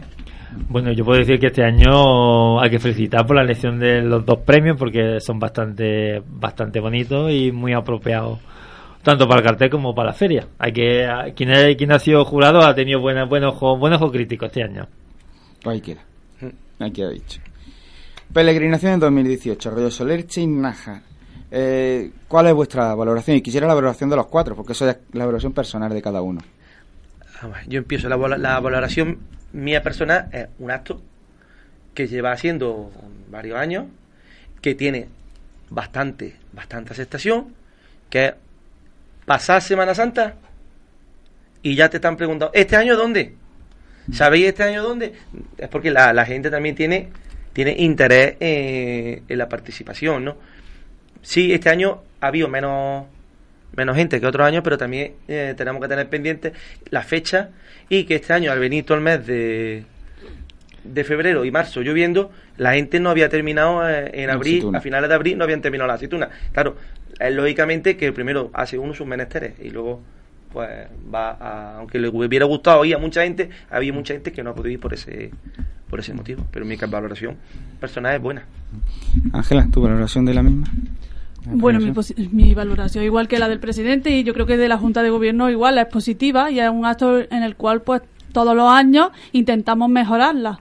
Bueno, 0.68 0.92
yo 0.92 1.04
puedo 1.04 1.18
decir 1.20 1.38
que 1.38 1.46
este 1.46 1.64
año 1.64 2.60
hay 2.60 2.68
que 2.68 2.78
felicitar 2.78 3.24
por 3.26 3.36
la 3.36 3.42
elección 3.42 3.78
de 3.78 4.02
los 4.02 4.26
dos 4.26 4.40
premios 4.40 4.76
porque 4.76 5.18
son 5.20 5.38
bastante 5.38 6.20
bastante 6.28 6.80
bonitos 6.80 7.30
y 7.32 7.52
muy 7.52 7.72
apropiados 7.72 8.38
tanto 9.02 9.26
para 9.26 9.40
el 9.40 9.46
cartel 9.46 9.70
como 9.70 9.94
para 9.94 10.08
la 10.08 10.14
feria. 10.14 10.46
Hay 10.58 10.72
que 10.72 11.08
quien, 11.34 11.50
ha- 11.52 11.74
quien 11.74 11.92
ha 11.92 11.98
sido 11.98 12.24
jurado 12.26 12.60
ha 12.66 12.74
tenido 12.74 13.00
buena, 13.00 13.24
buenos 13.24 13.54
ojos 13.54 13.78
buenos 13.78 14.02
ojos 14.02 14.12
críticos 14.12 14.48
este 14.48 14.62
año. 14.64 14.86
Pues 15.68 16.00
ahí 16.80 16.90
queda. 16.92 17.10
Dicho. 17.10 17.40
Peregrinación 18.32 18.94
en 18.94 19.00
2018, 19.00 19.68
Arroyo 19.68 19.90
Solerche 19.90 20.40
y 20.40 20.46
Nájar. 20.46 21.02
Eh, 21.50 22.10
¿Cuál 22.26 22.46
es 22.46 22.54
vuestra 22.54 22.94
valoración? 22.94 23.36
Y 23.36 23.42
quisiera 23.42 23.66
la 23.66 23.74
valoración 23.74 24.08
de 24.08 24.16
los 24.16 24.26
cuatro, 24.26 24.54
porque 24.54 24.72
eso 24.72 24.88
es 24.88 24.96
la 25.12 25.24
valoración 25.24 25.52
personal 25.52 25.92
de 25.92 26.00
cada 26.00 26.22
uno. 26.22 26.40
Vamos, 27.42 27.58
Yo 27.66 27.78
empiezo 27.78 28.08
la 28.08 28.16
valoración 28.16 29.18
mía 29.52 29.82
personal 29.82 30.28
es 30.32 30.48
un 30.58 30.70
acto 30.70 31.00
que 31.94 32.06
lleva 32.06 32.32
haciendo 32.32 32.90
varios 33.30 33.58
años, 33.58 33.86
que 34.60 34.74
tiene 34.74 35.08
bastante, 35.70 36.36
bastante 36.52 36.92
aceptación, 36.92 37.54
que 38.08 38.26
es 38.26 38.34
pasar 39.26 39.62
Semana 39.62 39.94
Santa 39.94 40.34
y 41.62 41.74
ya 41.74 41.88
te 41.88 41.96
están 41.96 42.16
preguntando, 42.16 42.52
¿este 42.54 42.76
año 42.76 42.96
dónde? 42.96 43.34
¿Sabéis 44.12 44.46
este 44.46 44.62
año 44.62 44.82
dónde? 44.82 45.12
Es 45.56 45.68
porque 45.68 45.90
la, 45.90 46.12
la 46.12 46.24
gente 46.24 46.50
también 46.50 46.74
tiene, 46.74 47.08
tiene 47.52 47.74
interés 47.78 48.36
eh, 48.40 49.22
en 49.28 49.38
la 49.38 49.48
participación, 49.48 50.24
¿no? 50.24 50.36
Sí, 51.22 51.52
este 51.52 51.68
año 51.68 52.02
ha 52.20 52.28
habido 52.28 52.48
menos 52.48 53.06
menos 53.76 53.96
gente 53.96 54.20
que 54.20 54.26
otros 54.26 54.46
años, 54.46 54.62
pero 54.64 54.78
también 54.78 55.12
eh, 55.28 55.54
tenemos 55.56 55.80
que 55.80 55.88
tener 55.88 56.08
pendiente 56.08 56.52
la 56.90 57.02
fecha 57.02 57.50
y 57.88 58.04
que 58.04 58.16
este 58.16 58.32
año, 58.32 58.50
al 58.50 58.58
venir 58.58 58.84
todo 58.84 58.98
el 58.98 59.04
mes 59.04 59.26
de, 59.26 59.84
de 60.84 61.04
febrero 61.04 61.44
y 61.44 61.50
marzo 61.50 61.80
lloviendo, 61.82 62.32
la 62.56 62.72
gente 62.74 62.98
no 62.98 63.10
había 63.10 63.28
terminado 63.28 63.88
eh, 63.88 64.10
en 64.14 64.30
abril, 64.30 64.54
aceituna. 64.54 64.78
a 64.78 64.80
finales 64.80 65.08
de 65.08 65.14
abril 65.14 65.38
no 65.38 65.44
habían 65.44 65.60
terminado 65.60 65.86
la 65.86 65.94
aceituna. 65.94 66.28
Claro, 66.52 66.76
es 67.20 67.32
lógicamente 67.32 67.96
que 67.96 68.12
primero 68.12 68.50
hace 68.52 68.78
uno 68.78 68.94
sus 68.94 69.06
menesteres 69.06 69.54
y 69.60 69.70
luego 69.70 70.02
pues 70.52 70.88
va 71.12 71.30
a, 71.30 71.78
aunque 71.78 71.98
le 71.98 72.08
hubiera 72.08 72.46
gustado 72.46 72.84
ir 72.84 72.94
a 72.94 72.98
mucha 72.98 73.22
gente, 73.22 73.50
había 73.70 73.92
mucha 73.92 74.14
gente 74.14 74.32
que 74.32 74.42
no 74.42 74.50
ha 74.50 74.54
podido 74.54 74.72
ir 74.72 74.80
por 74.80 74.94
ese 74.94 75.30
por 75.88 76.00
ese 76.00 76.12
motivo, 76.12 76.44
pero 76.50 76.66
mi 76.66 76.76
valoración 76.76 77.36
personal 77.80 78.14
es 78.14 78.20
buena. 78.20 78.44
Ángela, 79.32 79.66
¿tu 79.72 79.80
valoración 79.80 80.26
de 80.26 80.34
la 80.34 80.42
misma? 80.42 80.66
Bueno, 81.46 81.80
mi, 82.30 82.54
valoración 82.54 83.04
igual 83.04 83.26
que 83.26 83.38
la 83.38 83.48
del 83.48 83.60
presidente 83.60 84.10
y 84.10 84.22
yo 84.22 84.34
creo 84.34 84.44
que 84.44 84.58
de 84.58 84.68
la 84.68 84.76
Junta 84.76 85.02
de 85.02 85.08
Gobierno 85.08 85.48
igual 85.48 85.78
es 85.78 85.86
positiva 85.86 86.50
y 86.50 86.60
es 86.60 86.68
un 86.68 86.84
acto 86.84 87.20
en 87.20 87.42
el 87.42 87.56
cual 87.56 87.80
pues 87.80 88.02
todos 88.32 88.54
los 88.54 88.70
años 88.70 89.08
intentamos 89.32 89.88
mejorarla. 89.88 90.58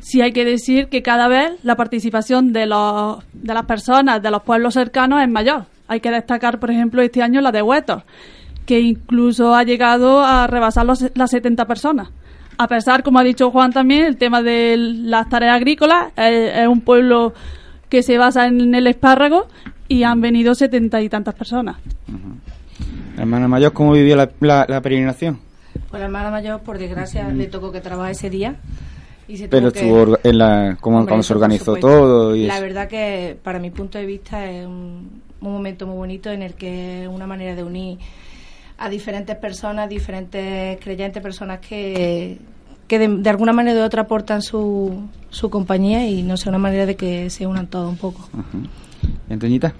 Sí 0.00 0.22
hay 0.22 0.32
que 0.32 0.44
decir 0.44 0.88
que 0.88 1.02
cada 1.02 1.28
vez 1.28 1.52
la 1.64 1.76
participación 1.76 2.52
de, 2.52 2.66
los, 2.66 3.24
de 3.34 3.52
las 3.52 3.66
personas 3.66 4.22
de 4.22 4.30
los 4.30 4.42
pueblos 4.42 4.74
cercanos 4.74 5.22
es 5.22 5.28
mayor. 5.28 5.66
Hay 5.88 6.00
que 6.00 6.10
destacar, 6.10 6.58
por 6.58 6.70
ejemplo, 6.70 7.02
este 7.02 7.22
año 7.22 7.40
la 7.40 7.52
de 7.52 7.62
Huetos, 7.62 8.02
que 8.66 8.80
incluso 8.80 9.54
ha 9.54 9.62
llegado 9.62 10.20
a 10.24 10.46
rebasar 10.46 10.84
los, 10.84 11.04
las 11.14 11.30
70 11.30 11.64
personas. 11.66 12.08
A 12.58 12.68
pesar, 12.68 13.02
como 13.02 13.18
ha 13.18 13.24
dicho 13.24 13.50
Juan 13.50 13.72
también, 13.72 14.04
el 14.06 14.16
tema 14.16 14.42
de 14.42 14.76
las 14.78 15.28
tareas 15.28 15.56
agrícolas, 15.56 16.12
eh, 16.16 16.52
es 16.62 16.68
un 16.68 16.80
pueblo 16.80 17.32
que 17.88 18.02
se 18.02 18.18
basa 18.18 18.46
en 18.46 18.74
el 18.74 18.86
espárrago 18.86 19.46
y 19.88 20.02
han 20.02 20.20
venido 20.20 20.54
setenta 20.54 21.00
y 21.00 21.08
tantas 21.08 21.34
personas. 21.34 21.76
Hermana 23.16 23.48
Mayor, 23.48 23.72
¿cómo 23.72 23.92
vivió 23.92 24.16
la, 24.16 24.30
la- 24.40 24.66
la 24.68 24.80
peregrinación? 24.80 25.38
Pues 25.90 26.00
la 26.00 26.06
hermana 26.06 26.30
mayor, 26.30 26.60
por 26.60 26.78
desgracia, 26.78 27.28
le 27.28 27.46
tocó 27.46 27.70
que 27.72 27.80
trabajar 27.80 28.12
ese 28.12 28.30
día. 28.30 28.56
Y 29.28 29.36
se 29.36 29.48
Pero 29.48 29.72
que- 29.72 29.80
estuvo 29.80 30.18
en 30.22 30.38
la, 30.38 30.76
¿cómo, 30.80 30.98
Hombre, 30.98 31.10
cuando 31.10 31.20
eso 31.20 31.28
se 31.28 31.34
organizó 31.34 31.76
todo 31.76 32.34
y 32.36 32.46
La 32.46 32.54
eso. 32.54 32.62
verdad 32.62 32.88
que, 32.88 33.36
para 33.42 33.58
mi 33.58 33.70
punto 33.70 33.98
de 33.98 34.06
vista, 34.06 34.50
es 34.50 34.66
un, 34.66 35.22
un 35.40 35.52
momento 35.52 35.86
muy 35.86 35.96
bonito 35.96 36.30
en 36.30 36.42
el 36.42 36.54
que 36.54 37.02
es 37.04 37.08
una 37.08 37.26
manera 37.26 37.54
de 37.54 37.62
unir 37.62 37.98
a 38.78 38.88
diferentes 38.88 39.36
personas, 39.36 39.88
diferentes 39.88 40.78
creyentes, 40.80 41.22
personas 41.22 41.60
que, 41.60 42.38
que 42.86 42.98
de, 42.98 43.08
de 43.08 43.30
alguna 43.30 43.52
manera 43.52 43.76
o 43.76 43.80
de 43.80 43.86
otra 43.86 44.02
aportan 44.02 44.42
su, 44.42 45.08
su 45.30 45.48
compañía 45.50 46.06
y 46.08 46.22
no 46.22 46.36
sé, 46.36 46.48
una 46.48 46.58
manera 46.58 46.86
de 46.86 46.94
que 46.96 47.30
se 47.30 47.46
unan 47.46 47.66
todos 47.68 47.88
un 47.88 47.96
poco. 47.96 48.28
¿Y 49.28 49.32
Antoñita? 49.32 49.72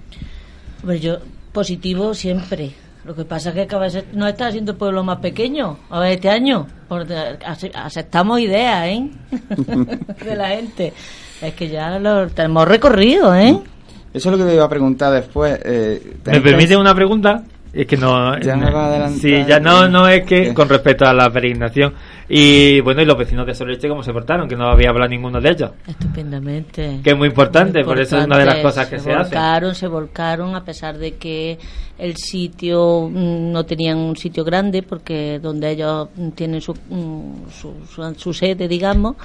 Hombre, 0.81 0.99
yo 0.99 1.17
positivo 1.51 2.13
siempre. 2.13 2.71
Lo 3.05 3.15
que 3.15 3.23
pasa 3.23 3.49
es 3.49 3.55
que 3.55 3.67
cada 3.67 3.83
vez 3.83 4.03
no 4.13 4.27
está 4.27 4.51
siendo 4.51 4.73
el 4.73 4.77
pueblo 4.77 5.01
más 5.03 5.19
pequeño. 5.19 5.77
A 5.89 5.99
ver, 6.01 6.13
este 6.13 6.29
año. 6.29 6.67
Porque 6.89 7.13
ace- 7.45 7.71
aceptamos 7.73 8.39
ideas, 8.41 8.85
¿eh? 8.87 9.09
de 10.25 10.35
la 10.35 10.49
gente. 10.49 10.91
Es 11.41 11.53
que 11.53 11.69
ya 11.69 11.97
lo 11.99 12.27
tenemos 12.27 12.67
recorrido, 12.67 13.33
¿eh? 13.33 13.57
Eso 14.13 14.29
es 14.29 14.37
lo 14.37 14.37
que 14.37 14.49
te 14.49 14.55
iba 14.55 14.65
a 14.65 14.69
preguntar 14.69 15.13
después. 15.13 15.57
Eh, 15.63 16.01
¿Me 16.03 16.13
¿tenéis 16.23 16.43
permite 16.43 16.75
una 16.75 16.93
pregunta? 16.93 17.43
Es 17.77 17.85
que 17.85 17.95
no. 17.95 18.39
Ya 18.39 18.55
me 18.55 18.71
va 18.71 18.87
adelantar. 18.87 19.19
Sí, 19.19 19.45
ya 19.47 19.59
no, 19.59 19.87
no 19.87 20.07
es 20.07 20.23
que 20.25 20.45
¿Qué? 20.45 20.53
con 20.53 20.67
respecto 20.67 21.05
a 21.05 21.13
la 21.13 21.29
peregrinación. 21.29 21.93
Y 22.27 22.81
bueno, 22.81 23.01
y 23.01 23.05
los 23.05 23.17
vecinos 23.17 23.45
de 23.45 23.53
Soleche, 23.53 23.87
¿cómo 23.87 24.01
se 24.03 24.11
portaron? 24.11 24.49
Que 24.49 24.55
no 24.55 24.67
había 24.67 24.89
hablado 24.89 25.09
ninguno 25.09 25.39
de 25.39 25.49
ellos. 25.51 25.71
Estupendamente. 25.87 26.99
Que 27.03 27.11
es 27.11 27.17
muy 27.17 27.27
importante, 27.27 27.83
por 27.83 27.99
eso 27.99 28.17
es 28.17 28.25
una 28.25 28.37
de 28.39 28.45
las 28.45 28.55
cosas 28.57 28.87
que 28.87 28.99
se, 28.99 29.11
hace. 29.13 29.29
volcaron, 29.35 29.75
se 29.75 29.87
volcaron, 29.87 30.55
a 30.55 30.63
pesar 30.65 30.97
de 30.97 31.15
que 31.15 31.57
el 31.99 32.17
sitio 32.17 33.07
mm, 33.09 33.51
no 33.51 33.63
tenían 33.65 33.97
un 33.97 34.17
sitio 34.17 34.43
grande, 34.43 34.81
porque 34.83 35.39
donde 35.41 35.71
ellos 35.71 36.09
mm, 36.15 36.29
tienen 36.29 36.59
su, 36.61 36.73
mm, 36.73 37.49
su, 37.51 37.73
su- 37.93 38.15
su 38.15 38.33
sede, 38.33 38.67
digamos, 38.67 39.15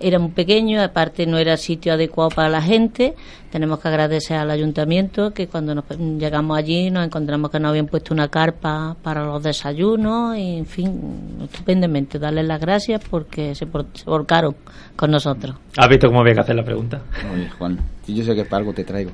era 0.00 0.18
muy 0.18 0.30
pequeño, 0.30 0.82
aparte 0.82 1.26
no 1.26 1.38
era 1.38 1.56
sitio 1.56 1.92
adecuado 1.94 2.30
para 2.30 2.48
la 2.48 2.62
gente. 2.62 3.14
Tenemos 3.50 3.78
que 3.78 3.86
agradecer 3.88 4.36
al 4.36 4.50
ayuntamiento 4.50 5.32
que 5.32 5.46
cuando 5.46 5.74
nos, 5.76 5.84
llegamos 6.18 6.58
allí 6.58 6.90
nos 6.90 7.06
encontramos 7.06 7.50
que 7.52 7.60
no 7.60 7.68
habían 7.68 7.86
puesto 7.86 8.12
una 8.12 8.26
carpa 8.28 8.96
para 9.02 9.24
los 9.24 9.42
desayunos, 9.42 10.36
y, 10.36 10.56
en 10.58 10.66
fin, 10.66 11.38
estupendamente. 11.44 12.18
Darles 12.18 12.46
las 12.46 12.60
gracias 12.60 13.00
porque 13.08 13.54
se, 13.54 13.66
por- 13.66 13.86
se 13.94 14.04
volcaron 14.06 14.56
con 14.96 15.10
nosotros. 15.12 15.54
¿Has 15.76 15.88
visto 15.88 16.08
cómo 16.08 16.20
había 16.20 16.34
que 16.34 16.40
hacer 16.40 16.56
la 16.56 16.64
pregunta? 16.64 17.00
Oye, 17.32 17.48
Juan, 17.50 17.78
y 18.06 18.14
yo 18.14 18.24
sé 18.24 18.34
que 18.34 18.44
para 18.44 18.58
algo 18.58 18.72
te 18.72 18.82
traigo. 18.84 19.12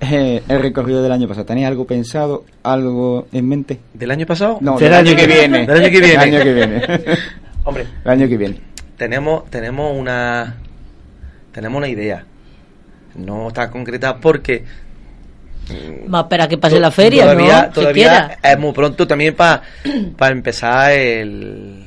Eh, 0.00 0.42
el 0.48 0.60
recorrido 0.60 1.02
del 1.02 1.12
año 1.12 1.26
pasado, 1.28 1.46
¿tenéis 1.46 1.66
algo 1.66 1.86
pensado, 1.86 2.44
algo 2.62 3.26
en 3.32 3.48
mente? 3.48 3.80
¿Del 3.94 4.10
año 4.10 4.26
pasado? 4.26 4.58
No, 4.60 4.78
del 4.78 4.92
año 4.92 5.14
que 5.16 5.26
viene. 5.26 5.66
Del 5.66 5.76
año 5.84 5.90
que 5.90 6.00
viene. 6.00 6.12
El 6.14 6.20
año 6.20 6.42
que 6.42 6.54
viene. 6.54 6.82
Hombre, 7.64 7.86
El 8.04 8.10
año 8.10 8.28
que 8.28 8.36
viene. 8.36 8.60
Tenemos, 8.96 9.48
tenemos 9.50 9.96
una 9.96 10.56
tenemos 11.52 11.78
una 11.78 11.88
idea. 11.88 12.24
No 13.14 13.48
está 13.48 13.70
concretada 13.70 14.18
porque 14.20 14.64
Va 16.12 16.20
a 16.20 16.22
esperar 16.22 16.46
a 16.46 16.48
que 16.48 16.58
pase 16.58 16.76
to- 16.76 16.80
la 16.80 16.90
feria, 16.92 17.24
todavía, 17.24 17.62
¿no? 17.66 17.72
Todavía 17.72 18.38
es 18.42 18.58
muy 18.58 18.72
pronto 18.72 19.06
también 19.06 19.34
para 19.34 19.62
empezar 20.30 20.92
el 20.92 21.84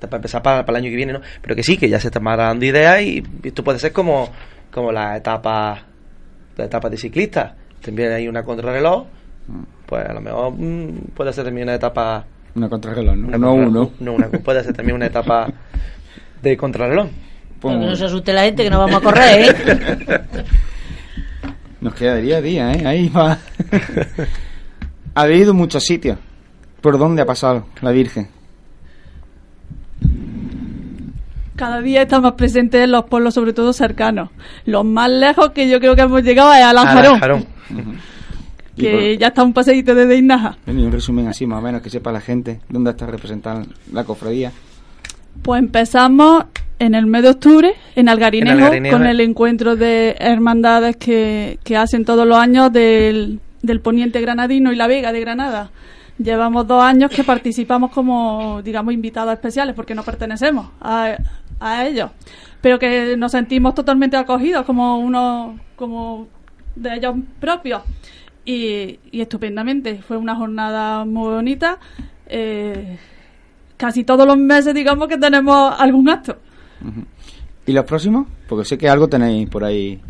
para 0.00 0.16
empezar 0.16 0.42
para, 0.42 0.60
el 0.66 0.76
año 0.76 0.88
que 0.90 0.96
viene, 0.96 1.12
¿no? 1.12 1.20
Pero 1.42 1.54
que 1.56 1.62
sí, 1.62 1.76
que 1.76 1.88
ya 1.88 1.98
se 2.00 2.08
están 2.08 2.24
dando 2.24 2.64
ideas 2.64 3.02
y 3.02 3.22
esto 3.42 3.62
puede 3.64 3.78
ser 3.78 3.92
como 3.92 4.30
como 4.70 4.92
la 4.92 5.16
etapa 5.16 5.82
la 6.56 6.64
etapa 6.64 6.88
de 6.88 6.96
ciclista. 6.96 7.54
También 7.82 8.12
hay 8.12 8.26
una 8.28 8.42
contrarreloj, 8.42 9.06
pues 9.86 10.06
a 10.08 10.12
lo 10.14 10.20
mejor 10.20 10.52
mm, 10.56 11.08
puede 11.14 11.32
ser 11.32 11.44
también 11.44 11.66
una 11.66 11.74
etapa 11.74 12.24
Una 12.56 12.68
contrarreloj, 12.68 13.16
¿no? 13.16 13.28
una 13.28 13.36
Uno 13.36 13.46
a 13.46 13.50
contra- 13.52 13.68
uno. 13.80 13.90
no, 14.00 14.12
una- 14.14 14.28
puede 14.28 14.64
ser 14.64 14.72
también 14.74 14.96
una 14.96 15.06
etapa 15.06 15.48
de 16.42 16.56
contrarreloj. 16.56 17.06
Que 17.60 17.68
no 17.74 17.96
se 17.96 18.04
asuste 18.04 18.32
la 18.32 18.42
gente 18.44 18.64
que 18.64 18.70
no 18.70 18.78
vamos 18.78 18.96
a 18.96 19.00
correr, 19.00 19.54
¿eh? 19.56 20.20
Nos 21.80 21.94
queda 21.94 22.16
día 22.16 22.36
a 22.38 22.40
día, 22.40 22.72
¿eh? 22.72 22.86
Ahí 22.86 23.08
va. 23.08 23.38
Habéis 25.14 25.42
ido 25.42 25.50
a 25.52 25.54
muchos 25.54 25.84
sitios. 25.84 26.18
¿Por 26.80 26.98
dónde 26.98 27.22
ha 27.22 27.26
pasado 27.26 27.66
la 27.80 27.90
Virgen? 27.90 28.28
Cada 31.56 31.80
día 31.80 32.02
está 32.02 32.20
más 32.20 32.32
presente 32.32 32.82
en 32.82 32.92
los 32.92 33.04
pueblos, 33.06 33.32
sobre 33.34 33.52
todo 33.54 33.72
cercanos. 33.72 34.28
Los 34.66 34.84
más 34.84 35.08
lejos 35.10 35.50
que 35.50 35.68
yo 35.68 35.80
creo 35.80 35.96
que 35.96 36.02
hemos 36.02 36.22
llegado 36.22 36.52
es 36.52 36.62
a 36.62 36.72
Lanjarón, 36.74 37.12
Lanjarón. 37.12 37.46
Y 37.70 38.25
que 38.76 38.90
por- 38.90 39.18
ya 39.20 39.28
está 39.28 39.42
un 39.42 39.52
paseíto 39.52 39.94
desde 39.94 40.16
Inaja. 40.16 40.56
Ven, 40.66 40.78
y 40.80 40.84
un 40.84 40.92
resumen 40.92 41.26
así, 41.28 41.46
más 41.46 41.58
o 41.58 41.62
menos, 41.62 41.82
que 41.82 41.90
sepa 41.90 42.12
la 42.12 42.20
gente 42.20 42.60
dónde 42.68 42.90
está 42.90 43.06
representada 43.06 43.64
la 43.92 44.04
cofradía. 44.04 44.52
Pues 45.42 45.60
empezamos 45.60 46.44
en 46.78 46.94
el 46.94 47.06
mes 47.06 47.22
de 47.22 47.30
octubre, 47.30 47.72
en 47.94 48.08
Algarinejo, 48.08 48.56
En 48.56 48.62
Algarinejo, 48.64 48.96
con 48.96 49.06
eh. 49.06 49.10
el 49.10 49.20
encuentro 49.20 49.76
de 49.76 50.16
hermandades 50.18 50.96
que, 50.96 51.58
que 51.64 51.76
hacen 51.76 52.04
todos 52.04 52.26
los 52.26 52.36
años 52.36 52.72
del, 52.72 53.40
del 53.62 53.80
Poniente 53.80 54.20
Granadino 54.20 54.72
y 54.72 54.76
la 54.76 54.86
Vega 54.86 55.12
de 55.12 55.20
Granada. 55.20 55.70
Llevamos 56.18 56.66
dos 56.66 56.82
años 56.82 57.10
que 57.10 57.24
participamos 57.24 57.90
como, 57.92 58.62
digamos, 58.62 58.94
invitados 58.94 59.34
especiales, 59.34 59.74
porque 59.74 59.94
no 59.94 60.02
pertenecemos 60.02 60.68
a, 60.80 61.16
a 61.60 61.86
ellos. 61.86 62.10
Pero 62.62 62.78
que 62.78 63.16
nos 63.18 63.32
sentimos 63.32 63.74
totalmente 63.74 64.16
acogidos 64.16 64.64
como 64.64 64.98
uno, 64.98 65.58
como 65.76 66.26
de 66.74 66.94
ellos 66.94 67.14
propios. 67.38 67.82
Y, 68.46 68.98
y 69.10 69.20
estupendamente. 69.20 69.98
Fue 69.98 70.16
una 70.16 70.34
jornada 70.36 71.04
muy 71.04 71.34
bonita. 71.34 71.78
Eh, 72.26 72.96
casi 73.76 74.04
todos 74.04 74.26
los 74.26 74.38
meses, 74.38 74.72
digamos, 74.72 75.08
que 75.08 75.18
tenemos 75.18 75.74
algún 75.78 76.08
acto. 76.08 76.38
¿Y 77.66 77.72
los 77.72 77.84
próximos? 77.84 78.26
Porque 78.48 78.64
sé 78.64 78.78
que 78.78 78.88
algo 78.88 79.08
tenéis 79.08 79.48
por 79.50 79.64
ahí. 79.64 80.00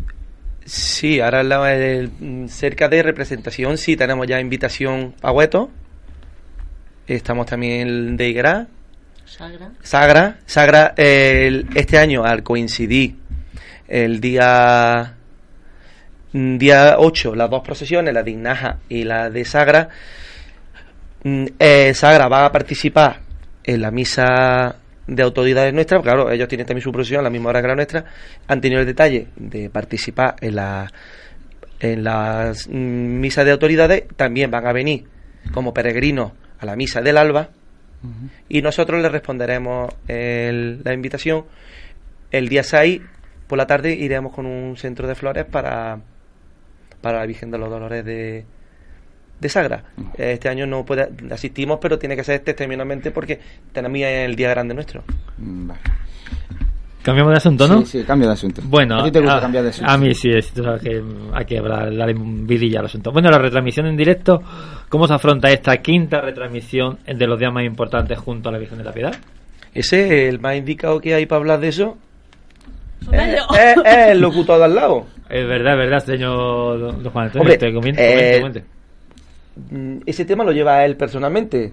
Sí, 0.63 1.19
ahora 1.19 1.41
la- 1.43 1.73
el- 1.75 2.09
mm, 2.19 2.47
cerca 2.47 2.87
de 2.87 3.01
representación 3.03 3.77
sí 3.77 3.95
tenemos 3.97 4.27
ya 4.27 4.39
invitación 4.39 5.15
a 5.21 5.31
Hueto. 5.31 5.69
Estamos 7.07 7.45
también 7.45 8.17
de 8.17 8.29
Igra, 8.29 8.67
Sagra. 9.25 9.71
Sagra. 9.81 10.39
Sagra 10.45 10.93
eh, 10.97 11.47
el- 11.47 11.67
este 11.75 11.97
año 11.97 12.23
al 12.23 12.43
coincidir 12.43 13.15
el 13.87 14.19
día 14.21 15.16
día 16.33 16.95
8, 16.97 17.35
las 17.35 17.49
dos 17.49 17.61
procesiones, 17.63 18.13
la 18.13 18.23
de 18.23 18.31
Ignaja 18.31 18.77
y 18.89 19.03
la 19.03 19.29
de 19.29 19.45
Sagra. 19.45 19.89
mm, 21.23 21.45
eh, 21.59 21.93
Sagra 21.93 22.27
va 22.27 22.45
a 22.45 22.51
participar 22.51 23.19
en 23.63 23.81
la 23.81 23.91
misa 23.91 24.75
de 25.07 25.23
autoridades 25.23 25.73
nuestras, 25.73 26.01
claro, 26.01 26.29
ellos 26.31 26.47
tienen 26.47 26.67
también 26.67 26.83
su 26.83 26.91
procesión 26.91 27.21
a 27.21 27.23
la 27.23 27.29
misma 27.29 27.49
hora 27.49 27.61
que 27.61 27.67
la 27.67 27.75
nuestra, 27.75 28.05
han 28.47 28.59
tenido 28.61 28.81
el 28.81 28.87
detalle 28.87 29.27
de 29.37 29.69
participar 29.69 30.35
en 30.41 30.55
la 30.55 30.91
en 31.79 32.03
las 32.03 32.67
mm, 32.67 32.71
misas 33.19 33.45
de 33.45 33.51
autoridades, 33.51 34.03
también 34.15 34.49
van 34.49 34.65
a 34.65 34.73
venir 34.73 35.05
como 35.53 35.73
peregrinos 35.73 36.31
a 36.59 36.65
la 36.65 36.75
misa 36.75 37.01
del 37.01 37.17
alba 37.17 37.49
y 38.49 38.61
nosotros 38.61 39.01
les 39.01 39.11
responderemos 39.11 39.93
el- 40.07 40.81
la 40.83 40.93
invitación 40.93 41.45
el 42.31 42.47
día 42.49 42.63
6 42.63 43.01
por 43.47 43.57
la 43.57 43.65
tarde 43.67 43.93
iremos 43.93 44.33
con 44.33 44.45
un 44.45 44.75
centro 44.77 45.07
de 45.07 45.15
flores 45.15 45.45
para 45.45 45.99
para 47.07 47.19
la 47.19 47.25
Virgen 47.25 47.49
de 47.51 47.57
los 47.57 47.69
Dolores 47.69 48.03
de 48.03 48.43
de 49.39 49.47
Sagra. 49.49 49.81
Este 50.17 50.49
año 50.49 50.65
no 50.67 50.83
puede 50.83 51.07
asistimos, 51.31 51.79
pero 51.81 51.97
tiene 51.97 52.17
que 52.17 52.23
ser 52.25 52.41
testimonialmente 52.41 53.11
porque 53.11 53.39
tenemos 53.71 53.97
el 54.01 54.35
día 54.35 54.49
grande 54.49 54.73
nuestro. 54.73 55.03
Mm, 55.37 55.67
Vale. 55.67 55.79
Cambiamos 57.03 57.31
de 57.31 57.37
asunto, 57.37 57.67
¿no? 57.69 57.85
Sí, 57.85 57.99
sí, 57.99 58.03
cambio 58.03 58.27
de 58.27 58.33
asunto. 58.33 58.61
Bueno, 58.65 58.99
¿A 58.99 59.05
ti 59.05 59.11
te 59.11 59.19
gusta 59.21 59.37
a, 59.37 59.39
cambiar 59.39 59.63
de 59.63 59.69
asunto? 59.69 59.89
a 59.89 59.97
mí 59.97 60.13
sí, 60.13 60.29
es, 60.29 60.51
tú 60.51 60.61
sabes 60.61 60.81
que 60.81 61.01
hay 61.33 61.45
que 61.45 61.57
hablar, 61.59 61.95
darle 61.95 62.13
vidilla 62.17 62.81
al 62.81 62.87
asunto. 62.87 63.13
Bueno, 63.13 63.29
la 63.29 63.37
retransmisión 63.37 63.85
en 63.85 63.95
directo, 63.95 64.41
¿cómo 64.89 65.07
se 65.07 65.13
afronta 65.13 65.49
esta 65.49 65.77
quinta 65.77 66.19
retransmisión 66.19 66.97
de 67.05 67.25
los 67.25 67.39
días 67.39 67.53
más 67.53 67.63
importantes 67.63 68.19
junto 68.19 68.49
a 68.49 68.51
la 68.51 68.57
Virgen 68.57 68.79
de 68.79 68.83
la 68.83 68.91
Piedad? 68.91 69.15
Ese 69.73 70.05
es 70.05 70.33
el 70.33 70.41
más 70.41 70.57
indicado 70.57 70.99
que 70.99 71.13
hay 71.13 71.25
para 71.25 71.39
hablar 71.39 71.61
de 71.61 71.69
eso. 71.69 71.97
Ellos. 73.11 73.45
es- 73.59 73.77
es 73.85 74.07
el 74.09 74.19
locutor 74.19 74.57
de 74.59 74.65
al 74.65 74.75
lado. 74.75 75.05
Es 75.29 75.47
verdad, 75.47 75.73
es 75.73 75.79
verdad, 75.79 75.99
señor 76.05 76.79
don 76.79 77.03
don 77.03 77.11
Juan 77.13 77.25
Antonio. 77.25 77.41
Hombre, 77.43 77.57
te 77.57 77.73
comiente, 77.73 78.01
eh, 78.03 78.39
comiente, 78.41 78.63
comiente. 79.59 79.97
Mm, 79.99 80.03
Ese 80.05 80.25
tema 80.25 80.43
lo 80.43 80.51
lleva 80.51 80.83
él 80.85 80.95
personalmente. 80.95 81.71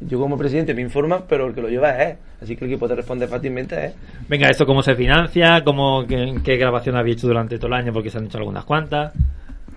Yo 0.00 0.18
como 0.18 0.38
presidente 0.38 0.72
me 0.72 0.80
informa, 0.80 1.24
pero 1.28 1.46
el 1.46 1.54
que 1.54 1.60
lo 1.60 1.68
lleva 1.68 1.90
es 2.02 2.10
él. 2.12 2.16
Así 2.40 2.56
que 2.56 2.64
el 2.64 2.70
que 2.70 2.78
puede 2.78 2.94
responder 2.94 3.28
fácilmente 3.28 3.86
es. 3.86 3.94
Venga, 4.28 4.48
¿esto 4.48 4.64
cómo 4.64 4.82
se 4.82 4.94
financia? 4.94 5.62
¿Cómo, 5.62 6.06
qué, 6.06 6.36
qué 6.42 6.56
grabación 6.56 6.96
habéis 6.96 7.16
hecho 7.18 7.26
durante 7.26 7.58
todo 7.58 7.66
el 7.68 7.74
año? 7.74 7.92
Porque 7.92 8.08
se 8.10 8.16
han 8.16 8.24
hecho 8.24 8.38
algunas 8.38 8.64
cuantas. 8.64 9.12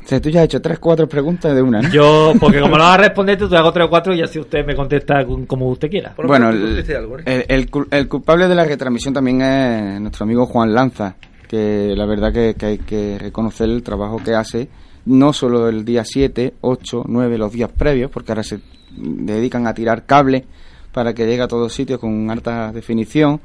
O 0.04 0.08
sea, 0.08 0.20
tú 0.22 0.30
ya 0.30 0.42
has 0.42 0.46
hecho 0.46 0.62
tres, 0.62 0.80
cuatro 0.80 1.08
preguntas 1.08 1.56
de 1.56 1.62
una, 1.62 1.82
¿no? 1.82 1.90
Yo, 1.90 2.34
porque 2.40 2.60
como 2.60 2.78
no 2.78 2.84
vas 2.84 2.96
a 2.96 3.02
responder, 3.04 3.38
tú 3.38 3.48
te 3.48 3.56
hago 3.56 3.72
tres 3.72 3.86
o 3.88 3.90
cuatro 3.90 4.14
y 4.14 4.22
así 4.22 4.38
usted 4.40 4.66
me 4.66 4.76
contesta 4.76 5.26
con- 5.26 5.46
como 5.46 5.70
usted 5.70 5.90
quiera. 5.90 6.14
Por 6.14 6.26
lo 6.26 6.30
Bueno, 6.30 6.50
el, 6.50 6.80
¿eh? 6.80 6.84
el- 7.26 7.46
el 7.48 7.72
cul- 7.72 7.88
el 7.90 8.08
culpable 8.08 8.48
de 8.48 8.56
la 8.56 8.66
retransmisión 8.66 9.14
también 9.14 9.42
es 9.42 10.02
nuestro 10.02 10.26
amigo 10.26 10.46
Juan 10.46 10.74
Lanza, 10.74 11.16
que 11.48 11.94
la 11.96 12.06
verdad 12.06 12.34
que, 12.34 12.56
que 12.58 12.66
hay 12.66 12.78
que 12.80 13.18
reconocer 13.20 13.70
el 13.70 13.82
trabajo 13.84 14.18
que 14.24 14.34
hace, 14.36 14.68
no 15.06 15.32
solo 15.34 15.70
el 15.70 15.86
día 15.86 16.04
7, 16.06 16.54
8, 16.62 17.04
9, 17.08 17.38
los 17.38 17.52
días 17.52 17.70
previos, 17.72 18.12
porque 18.12 18.32
ahora 18.32 18.44
se 18.44 18.60
dedican 18.96 19.68
a 19.68 19.74
tirar 19.74 20.06
cable 20.06 20.46
para 20.92 21.14
que 21.14 21.26
llegue 21.26 21.42
a 21.42 21.48
todos 21.48 21.74
sitios 21.74 22.00
con 22.00 22.30
alta 22.30 22.72
definición. 22.72 23.40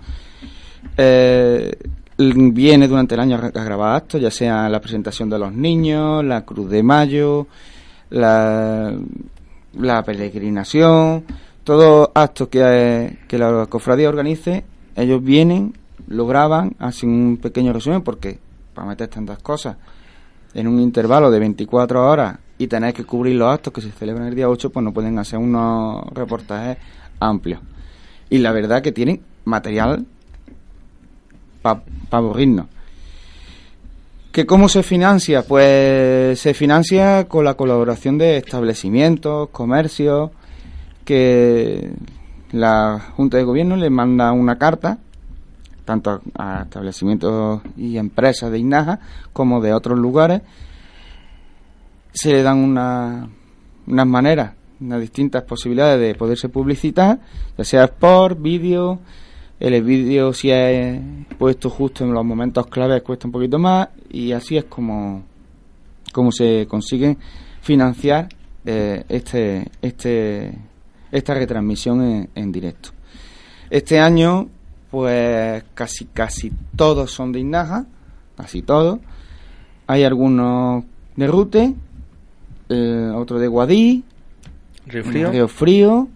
Eh, 0.96 1.72
viene 2.18 2.88
durante 2.88 3.14
el 3.14 3.20
año 3.20 3.36
a 3.36 3.64
grabar 3.64 3.94
actos, 3.94 4.20
ya 4.20 4.30
sea 4.30 4.68
la 4.68 4.80
presentación 4.80 5.30
de 5.30 5.38
los 5.38 5.52
niños, 5.52 6.24
la 6.24 6.44
Cruz 6.44 6.68
de 6.68 6.82
Mayo, 6.82 7.46
la, 8.10 8.92
peregrinación, 10.04 11.24
todos 11.62 12.10
actos 12.14 12.48
que, 12.48 13.18
que 13.28 13.38
la 13.38 13.66
cofradía 13.66 14.08
organice, 14.08 14.64
ellos 14.96 15.22
vienen, 15.22 15.74
lo 16.08 16.26
graban, 16.26 16.74
hacen 16.80 17.10
un 17.10 17.36
pequeño 17.36 17.72
resumen, 17.72 18.02
porque 18.02 18.38
para 18.74 18.88
meter 18.88 19.08
tantas 19.08 19.38
cosas 19.38 19.76
en 20.54 20.66
un 20.66 20.80
intervalo 20.80 21.30
de 21.30 21.38
24 21.38 22.04
horas 22.04 22.38
y 22.58 22.66
tener 22.66 22.92
que 22.92 23.04
cubrir 23.04 23.36
los 23.36 23.52
actos 23.52 23.72
que 23.72 23.80
se 23.80 23.92
celebran 23.92 24.26
el 24.26 24.34
día 24.34 24.48
8, 24.48 24.70
pues 24.70 24.82
no 24.82 24.92
pueden 24.92 25.18
hacer 25.18 25.38
unos 25.38 26.04
reportajes 26.12 26.78
amplios. 27.20 27.60
Y 28.28 28.38
la 28.38 28.50
verdad 28.50 28.82
que 28.82 28.90
tienen 28.90 29.20
material 29.44 30.04
para 31.62 31.82
aburrirnos. 32.10 32.66
¿Que 34.32 34.46
cómo 34.46 34.68
se 34.68 34.82
financia? 34.82 35.42
Pues 35.42 36.38
se 36.38 36.54
financia 36.54 37.26
con 37.26 37.44
la 37.44 37.54
colaboración 37.54 38.18
de 38.18 38.36
establecimientos, 38.36 39.48
comercios, 39.50 40.30
que 41.04 41.90
la 42.52 43.00
Junta 43.16 43.38
de 43.38 43.44
Gobierno 43.44 43.76
le 43.76 43.90
manda 43.90 44.30
una 44.32 44.58
carta, 44.58 44.98
tanto 45.84 46.20
a, 46.36 46.62
establecimientos 46.62 47.62
y 47.76 47.96
empresas 47.96 48.50
de 48.50 48.58
Inaja 48.58 49.00
como 49.32 49.60
de 49.60 49.72
otros 49.72 49.98
lugares, 49.98 50.42
se 52.12 52.32
le 52.32 52.42
dan 52.42 52.58
una, 52.58 53.28
unas 53.86 54.06
maneras, 54.06 54.52
unas 54.80 55.00
distintas 55.00 55.44
posibilidades 55.44 56.00
de 56.00 56.14
poderse 56.14 56.48
publicitar, 56.48 57.18
ya 57.56 57.64
sea 57.64 57.84
sport, 57.84 58.40
vídeo, 58.40 59.00
el 59.60 59.82
vídeo 59.82 60.32
si 60.32 60.50
es 60.50 61.00
puesto 61.36 61.68
justo 61.70 62.04
en 62.04 62.12
los 62.12 62.24
momentos 62.24 62.66
claves 62.66 63.02
cuesta 63.02 63.26
un 63.26 63.32
poquito 63.32 63.58
más 63.58 63.88
y 64.10 64.32
así 64.32 64.56
es 64.56 64.64
como, 64.64 65.24
como 66.12 66.30
se 66.30 66.66
consigue 66.68 67.16
financiar 67.60 68.28
eh, 68.64 69.04
este, 69.08 69.70
este, 69.82 70.54
esta 71.10 71.34
retransmisión 71.34 72.02
en, 72.02 72.30
en 72.34 72.52
directo. 72.52 72.90
Este 73.70 73.98
año, 73.98 74.48
pues 74.90 75.64
casi 75.74 76.06
casi 76.06 76.52
todos 76.76 77.10
son 77.10 77.32
de 77.32 77.40
Inaja, 77.40 77.86
casi 78.36 78.62
todos. 78.62 79.00
Hay 79.86 80.04
algunos 80.04 80.84
de 81.16 81.26
Rute, 81.26 81.74
eh, 82.68 83.12
otro 83.14 83.38
de 83.38 83.48
Guadí, 83.48 84.04
Río 84.86 85.04
Frío. 85.04 85.30
Río 85.30 85.48
Frío, 85.48 86.08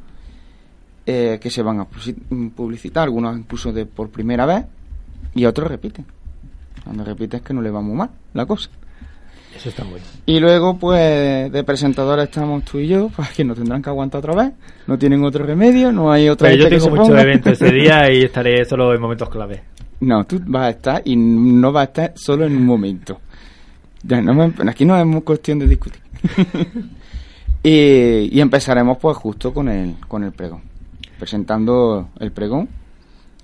eh, 1.07 1.39
que 1.41 1.51
se 1.51 1.63
van 1.63 1.81
a 1.81 1.87
publici- 1.89 2.51
publicitar, 2.55 3.05
algunos 3.05 3.37
incluso 3.39 3.73
de 3.73 3.87
por 3.87 4.11
primera 4.11 4.47
vez 4.47 4.65
y 5.35 5.45
otros 5.45 5.69
repiten. 5.69 6.05
Cuando 6.85 7.05
repite 7.05 7.37
es 7.39 7.43
que 7.43 7.55
no 7.55 7.63
le 7.63 7.71
va 7.71 7.81
muy 7.81 7.95
mal 7.97 8.11
la 8.35 8.47
cosa. 8.47 8.69
Eso 9.55 9.69
está 9.69 9.85
muy 9.85 9.95
bien. 9.95 10.05
Y 10.27 10.41
luego, 10.41 10.79
pues, 10.79 11.53
de 11.53 11.63
presentadores 11.65 12.25
estamos 12.25 12.65
tú 12.65 12.79
y 12.79 12.89
yo, 12.89 13.11
pues 13.17 13.31
que 13.31 13.45
nos 13.45 13.57
tendrán 13.59 13.83
que 13.83 13.91
aguantar 13.91 14.21
otra 14.21 14.35
vez. 14.35 14.53
No 14.87 14.99
tienen 14.99 15.23
otro 15.25 15.45
remedio, 15.45 15.93
no 15.93 16.11
hay 16.11 16.29
otra 16.29 16.49
Pero 16.49 16.65
yo 16.65 16.69
tengo 16.71 16.97
muchos 16.97 17.21
eventos 17.21 17.53
ese 17.61 17.73
día 17.73 18.11
y 18.13 18.23
estaré 18.23 18.65
solo 18.65 18.95
en 18.95 19.01
momentos 19.01 19.29
clave. 19.29 19.63
No, 20.01 20.25
tú 20.25 20.41
vas 20.47 20.63
a 20.67 20.71
estar 20.71 21.03
y 21.05 21.15
no 21.17 21.71
vas 21.71 21.83
a 21.83 21.85
estar 21.85 22.13
solo 22.17 22.45
en 22.47 22.57
un 22.57 22.65
momento. 22.67 23.21
Ya, 24.03 24.21
no 24.21 24.35
me- 24.35 24.53
aquí 24.71 24.85
no 24.85 24.97
es 24.99 25.23
cuestión 25.23 25.59
de 25.61 25.69
discutir. 25.69 26.01
y, 27.63 28.37
y 28.37 28.41
empezaremos 28.41 28.99
pues 28.99 29.17
justo 29.17 29.53
con 29.55 29.69
el, 29.69 29.95
con 30.09 30.25
el 30.25 30.33
pregón. 30.33 30.63
Presentando 31.23 32.09
el 32.19 32.33
pregón, 32.33 32.69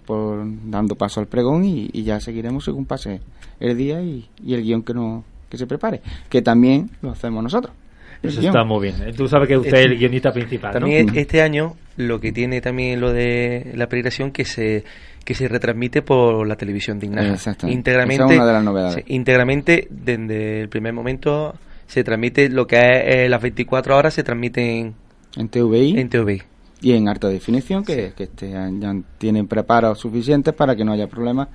por, 0.05 0.45
dando 0.69 0.97
paso 0.97 1.21
al 1.21 1.29
pregón 1.29 1.65
y, 1.65 1.89
y 1.93 2.03
ya 2.03 2.19
seguiremos 2.19 2.65
según 2.65 2.87
pase 2.87 3.21
el 3.61 3.77
día 3.77 4.03
y, 4.03 4.27
y 4.45 4.55
el 4.55 4.63
guion 4.65 4.83
que, 4.83 4.95
no, 4.95 5.23
que 5.49 5.57
se 5.57 5.65
prepare. 5.69 6.01
Que 6.29 6.43
también 6.43 6.91
lo 7.03 7.13
hacemos 7.13 7.41
nosotros. 7.41 7.73
Eso 8.21 8.41
guion. 8.41 8.53
está 8.53 8.65
muy 8.65 8.83
bien. 8.91 9.15
Tú 9.17 9.29
sabes 9.29 9.47
que 9.47 9.57
usted 9.57 9.75
es 9.79 9.85
el 9.87 9.97
guionista 9.97 10.33
principal, 10.33 10.73
¿no? 10.75 10.81
También 10.81 11.17
este 11.17 11.41
año 11.41 11.77
lo 11.97 12.19
que 12.19 12.33
tiene 12.33 12.61
también 12.61 13.01
lo 13.01 13.13
de 13.13 13.71
la 13.77 13.87
peregrinación 13.87 14.33
que 14.33 14.45
se 14.45 14.83
que 15.25 15.35
se 15.35 15.47
retransmite 15.47 16.03
por 16.03 16.49
la 16.49 16.57
televisión 16.57 16.99
de. 16.99 17.07
Exactamente. 17.07 17.79
Íntegramente, 17.79 18.25
Esa 18.25 18.33
es 18.33 18.39
una 18.41 18.47
de 18.49 18.53
las 18.55 18.65
novedades. 18.65 18.95
sí, 18.97 19.03
íntegramente 19.15 19.87
desde 19.89 20.63
el 20.63 20.69
primer 20.69 20.95
momento 20.95 21.55
se 21.87 22.03
transmite 22.03 22.49
lo 22.49 22.67
que 22.67 22.77
es 22.77 23.17
eh, 23.19 23.29
las 23.29 23.41
24 23.41 23.97
horas 23.97 24.15
se 24.15 24.25
transmiten 24.25 24.95
En 25.37 25.49
TVI. 25.49 25.97
en 26.01 26.09
TVI. 26.09 26.43
Y 26.81 26.93
en 26.93 27.09
alta 27.09 27.29
definición 27.29 27.85
que, 27.85 28.13
que 28.17 28.25
este, 28.25 28.51
ya 28.51 28.95
tienen 29.19 29.47
preparos 29.49 29.99
suficientes 29.99 30.55
para 30.55 30.77
que 30.77 30.85
no 30.85 30.93
haya 30.93 31.07
problemas 31.09 31.49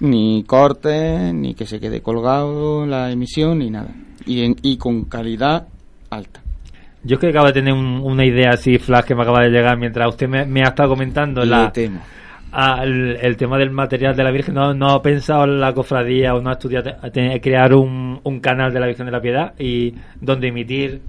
ni 0.00 0.42
cortes 0.44 1.32
ni 1.34 1.54
que 1.54 1.66
se 1.66 1.78
quede 1.78 2.00
colgado 2.00 2.86
la 2.86 3.10
emisión 3.10 3.58
ni 3.58 3.70
nada. 3.70 3.90
Y, 4.26 4.44
en, 4.44 4.56
y 4.62 4.76
con 4.76 5.04
calidad 5.04 5.66
alta. 6.10 6.40
Yo 7.04 7.14
es 7.16 7.20
que 7.20 7.28
acabo 7.28 7.46
de 7.46 7.52
tener 7.52 7.72
un- 7.74 8.00
una 8.02 8.24
idea 8.24 8.50
así 8.50 8.78
flash 8.78 9.04
que 9.04 9.14
me 9.14 9.22
acaba 9.22 9.40
de 9.42 9.50
llegar 9.50 9.76
mientras 9.78 10.08
usted 10.08 10.28
me, 10.28 10.44
me 10.46 10.60
ha 10.62 10.68
estado 10.68 10.90
comentando 10.90 11.44
la, 11.44 11.64
el, 12.84 13.16
el 13.20 13.36
tema 13.36 13.58
del 13.58 13.70
material 13.70 14.14
de 14.16 14.22
la 14.24 14.30
Virgen. 14.30 14.54
No, 14.54 14.72
no 14.74 14.90
ha 14.90 15.02
pensado 15.02 15.46
la 15.46 15.72
cofradía 15.72 16.34
o 16.34 16.40
no 16.40 16.50
ha 16.50 16.54
estudiado 16.54 16.90
crear 17.40 17.74
un, 17.74 18.20
un 18.22 18.40
canal 18.40 18.72
de 18.72 18.80
la 18.80 18.86
Virgen 18.86 19.06
de 19.06 19.12
la 19.12 19.20
Piedad 19.20 19.54
y 19.58 19.94
donde 20.20 20.48
emitir 20.48 21.00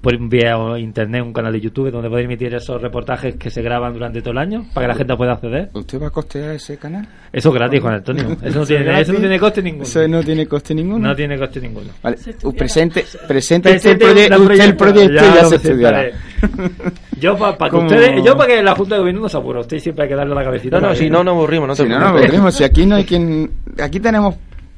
por 0.00 0.16
vía 0.28 0.56
internet 0.78 1.22
un 1.22 1.32
canal 1.32 1.52
de 1.52 1.60
YouTube 1.60 1.90
donde 1.90 2.08
poder 2.08 2.26
emitir 2.26 2.54
esos 2.54 2.80
reportajes 2.80 3.34
que 3.36 3.50
se 3.50 3.60
graban 3.62 3.92
durante 3.92 4.20
todo 4.20 4.32
el 4.32 4.38
año 4.38 4.66
para 4.72 4.86
que 4.86 4.92
la 4.92 4.94
gente 4.98 5.16
pueda 5.16 5.32
acceder. 5.32 5.70
¿usted 5.72 6.00
va 6.00 6.06
a 6.08 6.10
costear 6.10 6.54
ese 6.54 6.76
canal? 6.76 7.08
Eso 7.32 7.48
es 7.48 7.54
gratis, 7.54 7.80
Juan 7.80 7.94
Antonio. 7.94 8.36
Eso 8.42 8.60
no 8.60 8.66
tiene, 8.66 9.00
eso 9.00 9.12
no 9.12 9.18
tiene 9.18 9.38
coste 9.40 9.62
ninguno. 9.62 9.82
Eso 9.84 10.08
no 10.08 10.22
tiene 10.22 10.46
coste 10.46 10.74
ninguno. 10.74 11.08
No 11.08 11.16
tiene 11.16 11.38
coste 11.38 11.60
ninguno. 11.60 11.90
Vale, 12.02 12.16
presente, 12.56 13.04
presente, 13.26 13.74
usted 13.76 13.90
el, 13.90 13.98
Presente 13.98 14.06
proye- 14.06 14.28
la 14.28 14.38
usted 14.38 14.60
el 14.64 14.76
proyecto 14.76 15.12
y 15.24 15.34
ya 15.34 15.42
lo 15.42 15.48
se 15.48 15.56
estudiará. 15.56 16.04
Yo 17.20 17.36
para 17.38 17.56
que 17.56 17.68
Como- 17.70 17.86
ustedes, 17.86 18.22
yo 18.22 18.36
para 18.36 18.54
que 18.54 18.62
la 18.62 18.74
Junta 18.74 18.94
de 18.96 18.98
Gobierno 19.00 19.22
no 19.22 19.28
se 19.30 19.38
apure, 19.38 19.60
usted 19.60 19.78
siempre 19.78 20.02
hay 20.04 20.08
que 20.10 20.14
darle 20.16 20.34
la 20.34 20.44
cabecita. 20.44 20.78
No, 20.78 20.88
no, 20.88 20.94
si 20.94 21.08
no 21.08 21.24
nos 21.24 21.32
aburrimos, 21.32 21.66
no 21.68 21.74
te 21.74 21.82
Si 21.84 21.88
no 21.88 21.98
nos 21.98 22.08
aburrimos, 22.10 22.54
si 22.54 22.62
aquí 22.64 22.84
no 22.84 22.96
hay 22.96 23.04
quien... 23.06 23.50
Aquí 23.82 24.00
tenemos 24.00 24.34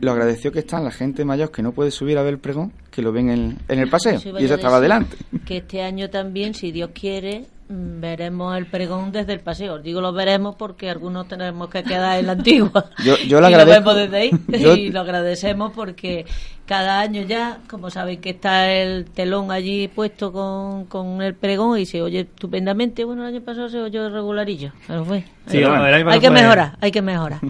lo 0.01 0.13
agradeció 0.13 0.53
que 0.53 0.61
están 0.61 0.85
la 0.85 0.91
gente 0.91 1.25
mayor 1.25 1.51
que 1.51 1.63
no 1.63 1.73
puede 1.73 1.91
subir 1.91 2.19
a 2.19 2.23
ver 2.23 2.35
el 2.35 2.39
pregón, 2.39 2.73
que 2.91 3.03
lo 3.03 3.13
ven 3.13 3.31
en, 3.31 3.59
en 3.69 3.79
el 3.79 3.89
paseo. 3.89 4.21
Y 4.25 4.45
ella 4.45 4.55
estaba 4.57 4.81
decir, 4.81 4.83
delante. 4.83 5.17
Que 5.45 5.59
este 5.59 5.83
año 5.83 6.09
también, 6.11 6.55
si 6.55 6.71
Dios 6.73 6.91
quiere, 6.95 7.47
mm, 7.69 8.01
veremos 8.01 8.57
el 8.57 8.67
pregón 8.67 9.11
desde 9.13 9.33
el 9.33 9.41
paseo. 9.41 9.79
Digo 9.79 10.01
lo 10.01 10.13
veremos 10.13 10.55
porque 10.57 10.89
algunos 10.91 11.27
tenemos 11.29 11.69
que 11.69 11.83
quedar 11.83 12.19
en 12.19 12.27
la 12.27 12.33
antigua. 12.33 12.87
Yo- 13.05 13.17
y 13.25 13.33
agradezco- 13.33 13.59
lo 13.59 13.67
vemos 13.67 13.97
desde 13.97 14.17
ahí. 14.17 14.31
yo- 14.61 14.75
Y 14.75 14.91
lo 14.91 15.01
agradecemos 15.01 15.73
porque 15.75 16.27
cada 16.67 17.01
año 17.01 17.23
ya, 17.23 17.59
como 17.69 17.91
sabéis 17.91 18.21
que 18.21 18.31
está 18.31 18.71
el 18.73 19.07
telón 19.07 19.51
allí 19.51 19.89
puesto 19.89 20.33
con, 20.33 20.85
con 20.85 21.23
el 21.23 21.35
pregón 21.35 21.79
y 21.79 21.87
se 21.87 22.03
oye 22.03 22.21
estupendamente. 22.21 23.05
Bueno, 23.05 23.23
el 23.27 23.35
año 23.35 23.45
pasado 23.45 23.69
se 23.69 23.79
oyó 23.81 24.09
regularillo. 24.11 24.73
Pero 24.87 25.05
fue. 25.05 25.25
Sí, 25.47 25.59
bueno, 25.63 25.83
hay 25.85 26.21
que 26.21 26.31
mejorar, 26.31 26.77
hay 26.81 26.91
que 26.91 27.03
mejorar. 27.03 27.41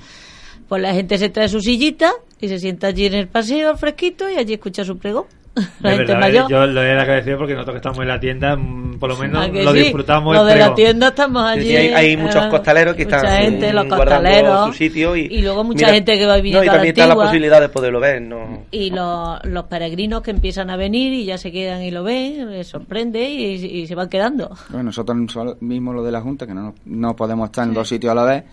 Pues 0.68 0.82
la 0.82 0.92
gente 0.94 1.16
se 1.18 1.28
trae 1.30 1.48
su 1.48 1.60
sillita 1.60 2.12
y 2.40 2.48
se 2.48 2.58
sienta 2.58 2.88
allí 2.88 3.06
en 3.06 3.14
el 3.14 3.28
paseo 3.28 3.70
al 3.70 3.78
fresquito 3.78 4.28
y 4.30 4.34
allí 4.36 4.54
escucha 4.54 4.84
su 4.84 4.98
pregón. 4.98 5.24
La 5.80 5.90
gente 5.90 6.12
verdad, 6.12 6.20
mayor. 6.20 6.50
Yo 6.50 6.66
lo 6.66 6.82
he 6.84 6.92
agradecido 6.92 7.36
porque 7.38 7.54
nosotros 7.54 7.74
que 7.74 7.78
estamos 7.78 7.98
en 7.98 8.06
la 8.08 8.20
tienda, 8.20 8.54
mm, 8.54 8.98
por 9.00 9.08
lo 9.08 9.16
menos 9.16 9.44
¿A 9.44 9.50
que 9.50 9.64
lo 9.64 9.72
sí? 9.72 9.78
disfrutamos. 9.80 10.36
El 10.38 10.46
de 10.46 10.54
la 10.56 10.72
tienda 10.74 11.08
estamos 11.08 11.42
allí. 11.42 11.66
sí, 11.68 11.76
hay, 11.76 11.88
hay 11.88 12.16
muchos 12.16 12.44
eh, 12.44 12.48
costaleros 12.48 12.94
que 12.94 13.04
mucha 13.06 13.16
están 13.16 13.42
gente, 13.42 13.72
los 13.72 13.86
guardando 13.88 14.28
costaleros. 14.28 14.66
su 14.68 14.72
sitio 14.74 15.16
y, 15.16 15.20
y 15.22 15.42
luego 15.42 15.64
mucha 15.64 15.86
mira, 15.86 15.94
gente 15.94 16.16
que 16.16 16.26
va 16.26 16.36
no, 16.36 16.42
viniendo 16.42 16.64
y 16.64 16.68
a 16.68 16.70
la 16.70 16.76
también 16.76 16.94
está 16.94 17.06
la 17.08 17.14
posibilidad 17.16 17.60
de 17.60 17.68
poderlo 17.70 17.98
ver 17.98 18.22
no 18.22 18.62
Y 18.70 18.90
los, 18.90 19.44
los 19.46 19.64
peregrinos 19.64 20.22
que 20.22 20.30
empiezan 20.30 20.70
a 20.70 20.76
venir 20.76 21.12
y 21.12 21.24
ya 21.24 21.38
se 21.38 21.50
quedan 21.50 21.82
y 21.82 21.90
lo 21.90 22.04
ven, 22.04 22.50
les 22.52 22.68
sorprende 22.68 23.28
y, 23.28 23.54
y 23.54 23.86
se 23.88 23.96
van 23.96 24.08
quedando. 24.08 24.50
Bueno, 24.68 24.84
nosotros 24.84 25.16
mismos 25.60 25.92
los 25.96 26.04
de 26.04 26.12
la 26.12 26.20
Junta, 26.20 26.46
que 26.46 26.54
no, 26.54 26.72
no 26.84 27.16
podemos 27.16 27.46
estar 27.46 27.66
en 27.66 27.74
dos 27.74 27.88
sitios 27.88 28.12
a 28.12 28.14
la 28.14 28.22
vez, 28.24 28.44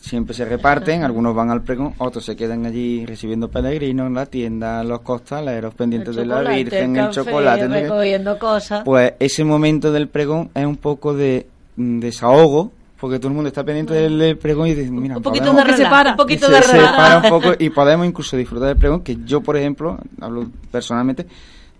siempre 0.00 0.34
se 0.34 0.44
reparten, 0.44 1.02
algunos 1.04 1.34
van 1.34 1.50
al 1.50 1.62
pregón, 1.62 1.94
otros 1.98 2.24
se 2.24 2.34
quedan 2.34 2.64
allí 2.66 3.04
recibiendo 3.06 3.48
peregrinos 3.48 4.06
en 4.06 4.14
la 4.14 4.26
tienda, 4.26 4.82
los 4.82 5.00
costaleros 5.02 5.74
pendientes 5.74 6.16
de 6.16 6.24
la 6.26 6.40
Virgen, 6.40 6.96
el, 6.96 7.06
café, 7.06 7.14
chocolate. 7.24 7.68
recogiendo 7.68 8.38
cosas. 8.38 8.82
Pues 8.84 9.12
ese 9.18 9.44
momento 9.44 9.92
del 9.92 10.08
pregón 10.08 10.50
es 10.54 10.64
un 10.64 10.76
poco 10.76 11.14
de 11.14 11.46
mm, 11.76 12.00
desahogo, 12.00 12.72
porque 12.98 13.18
todo 13.18 13.28
el 13.28 13.34
mundo 13.34 13.48
está 13.48 13.62
pendiente 13.64 13.94
del, 13.94 14.18
del 14.18 14.36
pregón 14.38 14.68
y 14.68 14.74
dice, 14.74 14.90
mira, 14.90 15.16
un 15.18 15.22
poquito 15.22 15.46
podemos- 15.52 15.64
de 15.64 15.70
que 15.70 15.76
se 15.76 15.84
relax, 15.84 15.90
para. 15.98 16.10
un 16.12 16.16
poquito 16.16 16.46
se, 16.46 16.52
de 16.52 16.62
se 16.62 16.76
para 16.78 17.16
un 17.18 17.28
poco 17.28 17.52
y 17.58 17.70
podemos 17.70 18.06
incluso 18.06 18.36
disfrutar 18.36 18.68
del 18.68 18.76
pregón, 18.78 19.00
que 19.02 19.18
yo, 19.24 19.40
por 19.42 19.56
ejemplo, 19.56 19.98
hablo 20.20 20.46
personalmente, 20.70 21.26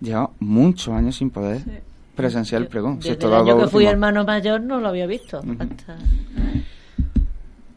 llevo 0.00 0.32
muchos 0.40 0.94
años 0.94 1.16
sin 1.16 1.30
poder 1.30 1.58
Sí. 1.60 1.70
presenciar 2.14 2.60
el 2.62 2.68
pregón. 2.68 2.98
Desde 3.00 3.26
el 3.26 3.32
año 3.34 3.58
que 3.58 3.68
fui 3.68 3.86
hermano 3.86 4.24
mayor 4.24 4.60
no 4.60 4.78
lo 4.78 4.88
había 4.88 5.06
visto. 5.06 5.38
Hasta- 5.38 5.96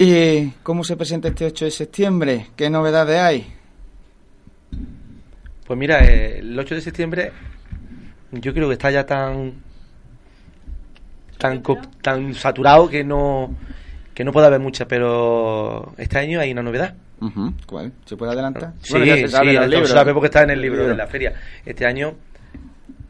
¿Y 0.05 0.51
cómo 0.63 0.83
se 0.83 0.97
presenta 0.97 1.29
este 1.29 1.45
8 1.45 1.63
de 1.65 1.71
septiembre? 1.71 2.47
¿Qué 2.57 2.69
novedades 2.69 3.19
hay? 3.19 3.47
pues 5.65 5.79
mira 5.79 6.03
eh, 6.03 6.39
el 6.39 6.59
8 6.59 6.75
de 6.75 6.81
septiembre 6.81 7.31
yo 8.33 8.53
creo 8.53 8.67
que 8.67 8.73
está 8.73 8.91
ya 8.91 9.05
tan 9.05 9.53
tan 11.37 11.61
co- 11.61 11.79
tan 12.01 12.33
saturado 12.33 12.89
que 12.89 13.05
no 13.05 13.55
que 14.13 14.25
no 14.25 14.33
puede 14.33 14.47
haber 14.47 14.59
muchas 14.59 14.87
pero 14.87 15.93
este 15.97 16.19
año 16.19 16.41
hay 16.41 16.51
una 16.51 16.63
novedad 16.63 16.95
¿Cuál? 17.65 17.93
¿Se 18.03 18.17
puede 18.17 18.33
adelantar? 18.33 18.73
Sí, 18.81 18.91
Bueno, 18.91 19.05
ya 19.05 19.15
se 19.15 19.27
sabe 19.29 19.51
sí, 19.51 19.55
en 19.55 19.87
se 19.87 19.93
sabe 19.93 20.13
porque 20.13 20.25
está 20.27 20.43
en 20.43 20.49
el 20.49 20.59
libro 20.61 20.79
Libro. 20.79 20.91
de 20.91 20.97
la 20.97 21.07
feria. 21.07 21.33
Este 21.65 21.85
año 21.85 22.15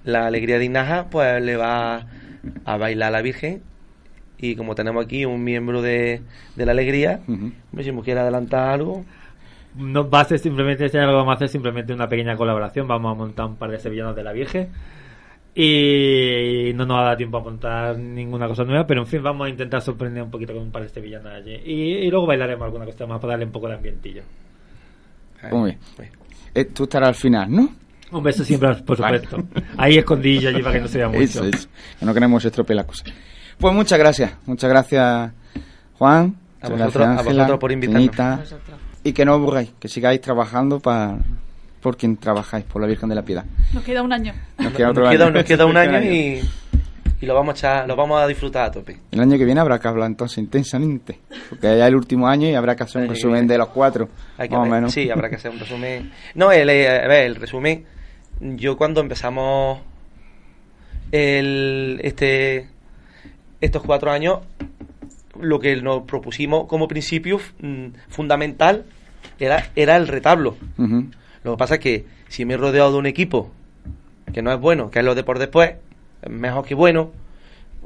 la 0.04 0.28
alegría 0.28 0.60
de 0.60 0.66
Inaja 0.66 1.08
pues 1.10 1.42
le 1.42 1.56
va 1.58 2.06
a 2.66 2.78
bailar 2.78 3.08
a 3.08 3.12
la 3.12 3.22
Virgen 3.24 3.64
y 4.38 4.56
como 4.56 4.76
tenemos 4.76 5.06
aquí 5.06 5.26
un 5.26 5.44
miembro 5.44 5.82
de, 5.82 6.22
de 6.56 6.66
la 6.66 6.72
alegría, 6.74 7.22
Ujú. 7.28 7.52
pues 7.74 7.86
si 7.86 7.92
me 7.92 8.02
quiere 8.02 8.20
adelantar 8.20 8.70
algo, 8.70 9.04
No 9.76 10.08
va 10.10 10.22
a 10.22 10.26
ser 10.26 10.38
simplemente 10.40 10.86
este 10.86 11.00
que 11.00 11.06
vamos 11.06 11.32
a 11.32 11.36
hacer 11.36 11.50
simplemente 11.50 11.94
una 11.94 12.08
pequeña 12.08 12.36
colaboración. 12.38 12.88
Vamos 12.88 13.12
a 13.12 13.16
montar 13.16 13.46
un 13.48 13.56
par 13.56 13.72
de 13.72 13.80
sevillanos 13.80 14.16
de 14.16 14.24
la 14.24 14.32
Virgen. 14.32 14.70
Y 15.56 16.72
no 16.76 16.86
nos 16.86 16.98
va 16.98 17.02
a 17.02 17.06
dar 17.10 17.18
tiempo 17.18 17.38
a 17.38 17.42
montar 17.42 17.98
ninguna 17.98 18.48
cosa 18.48 18.64
nueva, 18.64 18.86
pero 18.88 19.02
en 19.02 19.08
fin, 19.08 19.22
vamos 19.24 19.46
a 19.48 19.50
intentar 19.50 19.82
sorprender 19.82 20.24
un 20.24 20.32
poquito 20.32 20.54
con 20.54 20.64
un 20.64 20.72
par 20.72 20.82
de 20.84 20.90
sevillanos 20.90 21.32
allí. 21.34 21.56
Y, 21.66 21.82
y 22.06 22.10
luego 22.12 22.26
bailaremos 22.26 22.66
alguna 22.66 22.86
cosa 22.86 23.06
más 23.06 23.20
para 23.20 23.34
darle 23.34 23.46
un 23.46 23.52
poco 23.52 23.68
de 23.68 23.76
ambientillo. 23.76 24.24
Muy 25.52 25.72
bien. 25.98 26.12
Eh, 26.56 26.66
tú 26.66 26.84
estarás 26.84 27.10
al 27.10 27.16
final, 27.16 27.52
¿no? 27.52 27.70
Un 28.12 28.24
beso 28.24 28.44
siempre, 28.44 28.74
por 28.86 28.98
Vale. 29.00 29.20
supuesto. 29.22 29.48
Ahí 29.78 29.98
escondillo 29.98 30.50
allí 30.50 30.62
para 30.62 30.76
que 30.76 30.82
no 30.82 30.88
se 30.88 30.98
vea 31.00 31.08
mucho. 31.08 31.22
Eso, 31.22 31.46
eso. 31.46 31.68
No 32.02 32.14
queremos 32.14 32.44
estropear 32.46 32.78
las 32.78 32.86
cosas. 32.86 33.12
Pues 33.60 33.74
muchas 33.74 33.98
gracias. 34.00 34.32
Muchas 34.46 34.70
gracias, 34.70 35.32
Juan. 35.98 36.36
A 36.62 36.70
Muchas 36.70 36.86
vosotros- 36.88 37.06
gracias, 37.08 37.20
a 37.28 37.30
vosotros 37.34 37.60
por 37.60 37.72
invitarnos. 37.72 38.40
Vosotros. 38.40 38.78
Y 39.04 39.12
que 39.14 39.26
no 39.26 39.34
os 39.36 39.42
aburráis, 39.42 39.72
que 39.80 39.88
sigáis 39.90 40.22
trabajando 40.22 40.80
para 40.80 41.18
por 41.82 41.98
quien 41.98 42.16
trabajáis, 42.16 42.64
por 42.64 42.82
la 42.82 42.88
Virgen 42.88 43.10
de 43.10 43.16
la 43.16 43.22
Piedad. 43.24 43.44
Nos 43.74 43.84
queda 43.84 44.02
un 44.02 44.14
año. 44.14 44.34
Nos 44.58 44.72
queda 44.74 44.90
otro 44.92 45.10
queda, 45.10 45.26
año. 45.26 45.34
nos 45.34 45.44
queda 45.44 45.66
un 45.66 45.76
año 45.76 46.02
y, 46.02 46.42
y 47.20 47.26
lo 47.26 47.34
vamos 47.36 47.56
a 47.56 47.58
echar, 47.58 47.88
lo 47.88 47.98
vamos 47.98 48.22
a 48.22 48.28
disfrutar 48.28 48.68
a 48.68 48.72
tope. 48.72 48.98
El 49.12 49.20
año 49.20 49.38
que 49.38 49.44
viene 49.44 49.60
habrá 49.60 49.78
que 49.80 49.90
hablar 49.90 50.08
entonces 50.08 50.38
intensamente, 50.38 51.20
porque 51.50 51.68
ya 51.68 51.74
es 51.84 51.90
el 51.90 51.96
último 51.98 52.26
año 52.30 52.48
y 52.48 52.56
habrá 52.56 52.78
que 52.78 52.84
hacer 52.84 53.02
un 53.02 53.10
resumen 53.10 53.46
de 53.46 53.58
los 53.58 53.68
cuatro, 53.68 54.08
Hay 54.38 54.48
que 54.48 54.56
más 54.56 54.62
o 54.62 54.72
ver. 54.72 54.72
menos. 54.80 54.94
Sí, 54.94 55.10
habrá 55.10 55.30
que 55.30 55.36
hacer 55.36 55.52
un 55.52 55.60
resumen. 55.60 56.12
No, 56.36 56.54
el, 56.54 56.70
eh, 56.70 56.88
a 56.88 57.08
ver, 57.10 57.26
el 57.26 57.36
resumen. 57.36 57.84
Yo 58.40 58.78
cuando 58.78 59.02
empezamos 59.02 59.82
el, 61.12 62.00
este, 62.04 62.68
estos 63.64 63.82
cuatro 63.82 64.12
años, 64.12 64.40
lo 65.40 65.60
que 65.60 65.82
nos 65.82 66.04
propusimos 66.04 66.68
como 66.68 66.88
principio 66.88 67.40
mm, 67.62 67.88
fundamental 68.10 68.84
era, 69.40 69.70
era 69.76 69.96
el 69.96 70.08
retablo. 70.08 70.58
Lo 71.44 71.52
que 71.52 71.58
pasa 71.58 71.76
es 71.76 71.80
que 71.80 72.06
si 72.28 72.46
me 72.46 72.56
he 72.56 72.58
rodeado 72.58 72.92
de 72.92 72.98
un 72.98 73.06
equipo 73.06 73.52
que 74.34 74.42
no 74.42 74.52
es 74.52 74.60
bueno, 74.60 74.92
que 74.92 75.00
es 75.00 75.06
lo 75.06 75.16
de 75.16 75.24
por 75.24 75.40
después, 75.40 75.76
es 76.22 76.30
mejor 76.30 76.66
que 76.66 76.76
bueno, 76.76 77.12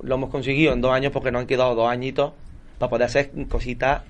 lo 0.01 0.15
hemos 0.15 0.29
conseguido 0.29 0.73
en 0.73 0.81
dos 0.81 0.91
años 0.91 1.11
porque 1.11 1.31
nos 1.31 1.41
han 1.41 1.47
quedado 1.47 1.75
dos 1.75 1.89
añitos 1.89 2.33
para 2.79 2.89
poder 2.89 3.05
hacer 3.05 3.31
cositas 3.47 4.01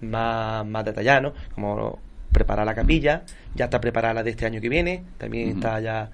más, 0.00 0.64
más 0.66 0.84
detalladas, 0.84 1.22
¿no? 1.22 1.32
Como 1.54 1.98
preparar 2.32 2.64
la 2.64 2.74
capilla, 2.74 3.22
ya 3.56 3.64
está 3.64 3.80
preparada 3.80 4.14
la 4.14 4.22
de 4.22 4.30
este 4.30 4.46
año 4.46 4.60
que 4.60 4.68
viene, 4.68 5.02
también 5.18 5.48
está 5.48 5.80
ya 5.80 6.10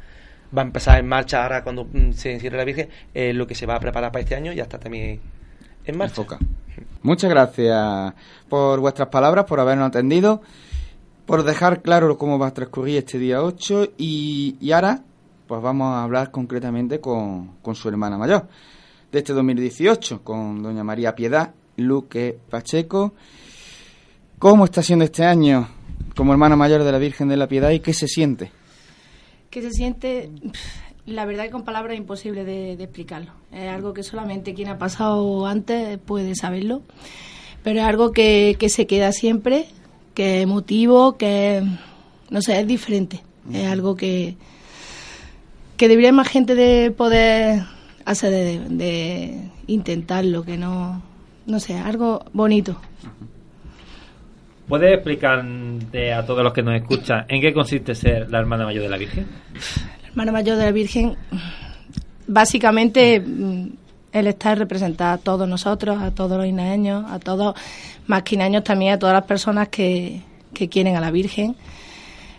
va 0.56 0.62
a 0.62 0.64
empezar 0.64 0.98
en 0.98 1.06
marcha 1.06 1.42
ahora 1.42 1.62
cuando 1.62 1.84
mm, 1.84 2.12
se 2.12 2.32
encierre 2.32 2.56
la 2.56 2.64
Virgen, 2.64 2.88
lo 3.14 3.46
que 3.46 3.54
se 3.54 3.66
va 3.66 3.76
a 3.76 3.80
preparar 3.80 4.12
para 4.12 4.22
este 4.22 4.34
año 4.34 4.52
ya 4.52 4.64
está 4.64 4.78
también 4.78 5.20
en 5.84 5.98
marcha. 5.98 6.22
Muchas 7.02 7.30
gracias 7.30 8.14
por 8.48 8.80
vuestras 8.80 9.08
palabras, 9.08 9.44
por 9.44 9.60
habernos 9.60 9.88
atendido, 9.88 10.42
por 11.26 11.42
dejar 11.42 11.82
claro 11.82 12.16
cómo 12.18 12.38
va 12.38 12.48
a 12.48 12.54
transcurrir 12.54 12.98
este 12.98 13.18
día 13.18 13.42
8 13.42 13.92
y, 13.98 14.56
y 14.60 14.72
ahora 14.72 15.02
pues 15.46 15.60
vamos 15.60 15.94
a 15.94 16.02
hablar 16.02 16.30
concretamente 16.30 17.00
con, 17.00 17.56
con 17.62 17.74
su 17.74 17.88
hermana 17.88 18.16
mayor 18.16 18.48
de 19.12 19.18
este 19.18 19.32
2018, 19.32 20.22
con 20.24 20.62
doña 20.62 20.82
María 20.82 21.14
Piedad 21.14 21.52
Luque 21.76 22.38
Pacheco. 22.50 23.14
¿Cómo 24.38 24.64
está 24.64 24.82
siendo 24.82 25.04
este 25.04 25.24
año 25.24 25.68
como 26.16 26.32
hermana 26.32 26.56
mayor 26.56 26.82
de 26.82 26.92
la 26.92 26.98
Virgen 26.98 27.28
de 27.28 27.36
la 27.36 27.46
Piedad 27.46 27.70
y 27.70 27.80
qué 27.80 27.92
se 27.92 28.08
siente? 28.08 28.50
Que 29.54 29.62
se 29.62 29.70
siente, 29.70 30.30
la 31.06 31.24
verdad 31.26 31.44
que 31.44 31.50
con 31.50 31.62
palabras 31.62 31.94
es 31.94 32.00
imposible 32.00 32.44
de, 32.44 32.76
de 32.76 32.82
explicarlo. 32.82 33.30
Es 33.52 33.70
algo 33.70 33.94
que 33.94 34.02
solamente 34.02 34.52
quien 34.52 34.68
ha 34.68 34.78
pasado 34.78 35.46
antes 35.46 35.96
puede 35.98 36.34
saberlo, 36.34 36.82
pero 37.62 37.78
es 37.78 37.86
algo 37.86 38.10
que, 38.10 38.56
que 38.58 38.68
se 38.68 38.88
queda 38.88 39.12
siempre, 39.12 39.66
que 40.12 40.38
es 40.38 40.42
emotivo, 40.42 41.16
que 41.16 41.62
no 42.30 42.42
sé, 42.42 42.58
es 42.58 42.66
diferente. 42.66 43.22
Es 43.52 43.68
algo 43.68 43.94
que, 43.94 44.34
que 45.76 45.86
debería 45.86 46.10
más 46.10 46.26
gente 46.26 46.56
de 46.56 46.90
poder 46.90 47.62
hacer, 48.04 48.32
de, 48.32 48.58
de 48.70 49.50
intentarlo, 49.68 50.44
que 50.44 50.56
no, 50.56 51.00
no 51.46 51.60
sé, 51.60 51.78
algo 51.78 52.24
bonito. 52.32 52.76
¿Puedes 54.68 54.94
explicarte 54.94 56.12
a 56.12 56.24
todos 56.24 56.42
los 56.42 56.52
que 56.52 56.62
nos 56.62 56.74
escuchan 56.74 57.26
en 57.28 57.40
qué 57.40 57.52
consiste 57.52 57.94
ser 57.94 58.30
la 58.30 58.38
hermana 58.38 58.64
mayor 58.64 58.84
de 58.84 58.88
la 58.88 58.96
Virgen? 58.96 59.26
hermana 60.08 60.32
mayor 60.32 60.56
de 60.56 60.64
la 60.64 60.70
Virgen, 60.70 61.16
básicamente 62.26 63.20
mm, 63.20 63.68
el 64.12 64.26
estar 64.28 64.56
representada 64.56 65.14
a 65.14 65.18
todos 65.18 65.48
nosotros, 65.48 66.00
a 66.00 66.12
todos 66.12 66.38
los 66.38 66.46
inaeños, 66.46 67.04
a 67.10 67.18
todos, 67.18 67.56
más 68.06 68.22
que 68.22 68.36
inaeños 68.36 68.62
también 68.64 68.94
a 68.94 68.98
todas 68.98 69.12
las 69.12 69.24
personas 69.24 69.68
que, 69.68 70.22
que 70.52 70.68
quieren 70.68 70.96
a 70.96 71.00
la 71.00 71.10
Virgen. 71.10 71.56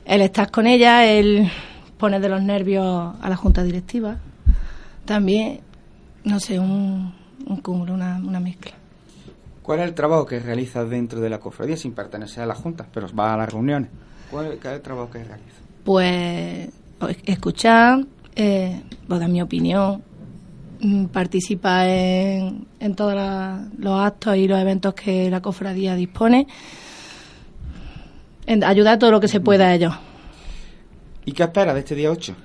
El 0.06 0.22
estar 0.22 0.50
con 0.52 0.68
ella, 0.68 1.06
el 1.06 1.52
poner 1.98 2.22
de 2.22 2.30
los 2.30 2.42
nervios 2.42 3.16
a 3.22 3.30
la 3.30 3.36
junta 3.36 3.62
directiva, 3.64 4.18
también 5.04 5.60
no 6.24 6.40
sé, 6.40 6.60
un, 6.60 7.14
un 7.46 7.58
cúmulo, 7.58 7.94
una, 7.94 8.18
una 8.18 8.40
mezcla. 8.40 8.74
¿Cuál 9.66 9.80
es 9.80 9.86
el 9.88 9.96
trabajo 9.96 10.28
que 10.28 10.40
realizas 10.40 10.88
dentro 10.88 11.20
de 11.20 11.28
la 11.28 11.40
cofradía 11.40 11.76
sin 11.76 11.94
pertenecer 11.94 12.44
a 12.44 12.46
la 12.46 12.54
Junta, 12.54 12.86
pero 12.94 13.08
vas 13.14 13.34
a 13.34 13.38
las 13.38 13.52
reuniones? 13.52 13.90
¿Cuál 14.30 14.52
es 14.52 14.64
el 14.64 14.82
trabajo 14.82 15.10
que 15.10 15.24
realizas? 15.24 15.60
Pues 15.84 16.70
escuchar, 17.26 18.06
eh, 18.36 18.84
pues, 19.08 19.20
dar 19.20 19.28
mi 19.28 19.42
opinión, 19.42 20.04
mm, 20.82 21.06
participar 21.06 21.88
en, 21.88 22.68
en 22.80 22.96
todos 22.96 23.16
los 23.80 24.00
actos 24.00 24.38
y 24.38 24.48
los 24.48 24.60
eventos 24.60 24.94
que 24.94 25.32
la 25.32 25.42
cofradía 25.42 25.96
dispone, 25.96 26.46
en 28.46 28.64
ayudar 28.64 29.00
todo 29.00 29.10
lo 29.10 29.20
que 29.20 29.28
se 29.28 29.40
pueda 29.40 29.70
a 29.70 29.74
ellos. 29.74 29.96
¿Y 31.26 31.32
qué 31.32 31.42
esperas 31.42 31.74
de 31.74 31.80
este 31.80 31.96
día 31.96 32.12
8? 32.12 32.36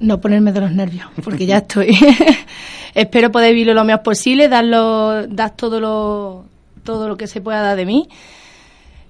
No 0.00 0.20
ponerme 0.20 0.52
de 0.52 0.60
los 0.60 0.72
nervios, 0.72 1.06
porque 1.22 1.46
ya 1.46 1.58
estoy. 1.58 1.96
Espero 2.94 3.30
poder 3.30 3.52
vivirlo 3.52 3.74
lo 3.74 3.84
mejor 3.84 4.02
posible, 4.02 4.48
darlo, 4.48 5.26
dar 5.26 5.54
todo 5.56 5.80
lo, 5.80 6.46
todo 6.84 7.08
lo 7.08 7.16
que 7.16 7.26
se 7.26 7.40
pueda 7.40 7.62
dar 7.62 7.76
de 7.76 7.86
mí. 7.86 8.08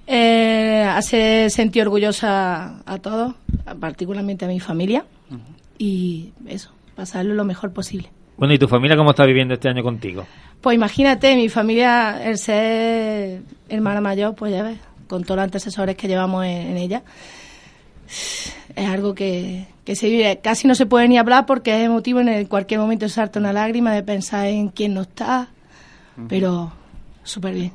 Eh, 0.06 0.86
hacer 0.88 1.50
sentir 1.50 1.82
orgullosa 1.82 2.80
a 2.86 2.98
todos, 2.98 3.34
particularmente 3.78 4.46
a 4.46 4.48
mi 4.48 4.59
familia. 4.59 5.04
Y 5.78 6.32
eso, 6.46 6.72
pasarlo 6.96 7.34
lo 7.34 7.44
mejor 7.44 7.72
posible. 7.72 8.11
Bueno, 8.36 8.54
¿y 8.54 8.59
tu 8.59 8.68
familia 8.68 8.96
cómo 8.96 9.11
está 9.11 9.24
viviendo 9.24 9.54
este 9.54 9.68
año 9.68 9.82
contigo? 9.82 10.26
Pues 10.61 10.74
imagínate, 10.74 11.36
mi 11.36 11.48
familia, 11.48 12.20
el 12.24 12.38
ser 12.38 13.42
hermana 13.68 14.00
mayor, 14.00 14.34
pues 14.34 14.52
ya 14.52 14.62
ves, 14.62 14.78
con 15.06 15.22
todos 15.22 15.36
los 15.36 15.44
antecesores 15.44 15.96
que 15.96 16.09
llevamos 16.09 16.44
en, 16.44 16.68
en 16.68 16.76
ella, 16.78 17.02
es 18.74 18.88
algo 18.88 19.14
que, 19.14 19.66
que 19.89 19.97
se 19.97 20.11
vive. 20.11 20.39
Casi 20.43 20.68
no 20.68 20.74
se 20.74 20.84
puede 20.84 21.09
ni 21.09 21.16
hablar 21.16 21.47
porque 21.47 21.74
es 21.74 21.86
emotivo, 21.86 22.20
en 22.20 22.28
el- 22.28 22.47
cualquier 22.47 22.78
momento 22.78 23.09
salta 23.09 23.39
una 23.41 23.55
lágrima 23.55 23.91
de 23.95 24.03
pensar 24.03 24.45
en 24.45 24.68
quién 24.68 24.93
no 24.93 25.01
está, 25.01 25.49
pero 26.28 26.70
súper 27.24 27.55
bien. 27.55 27.72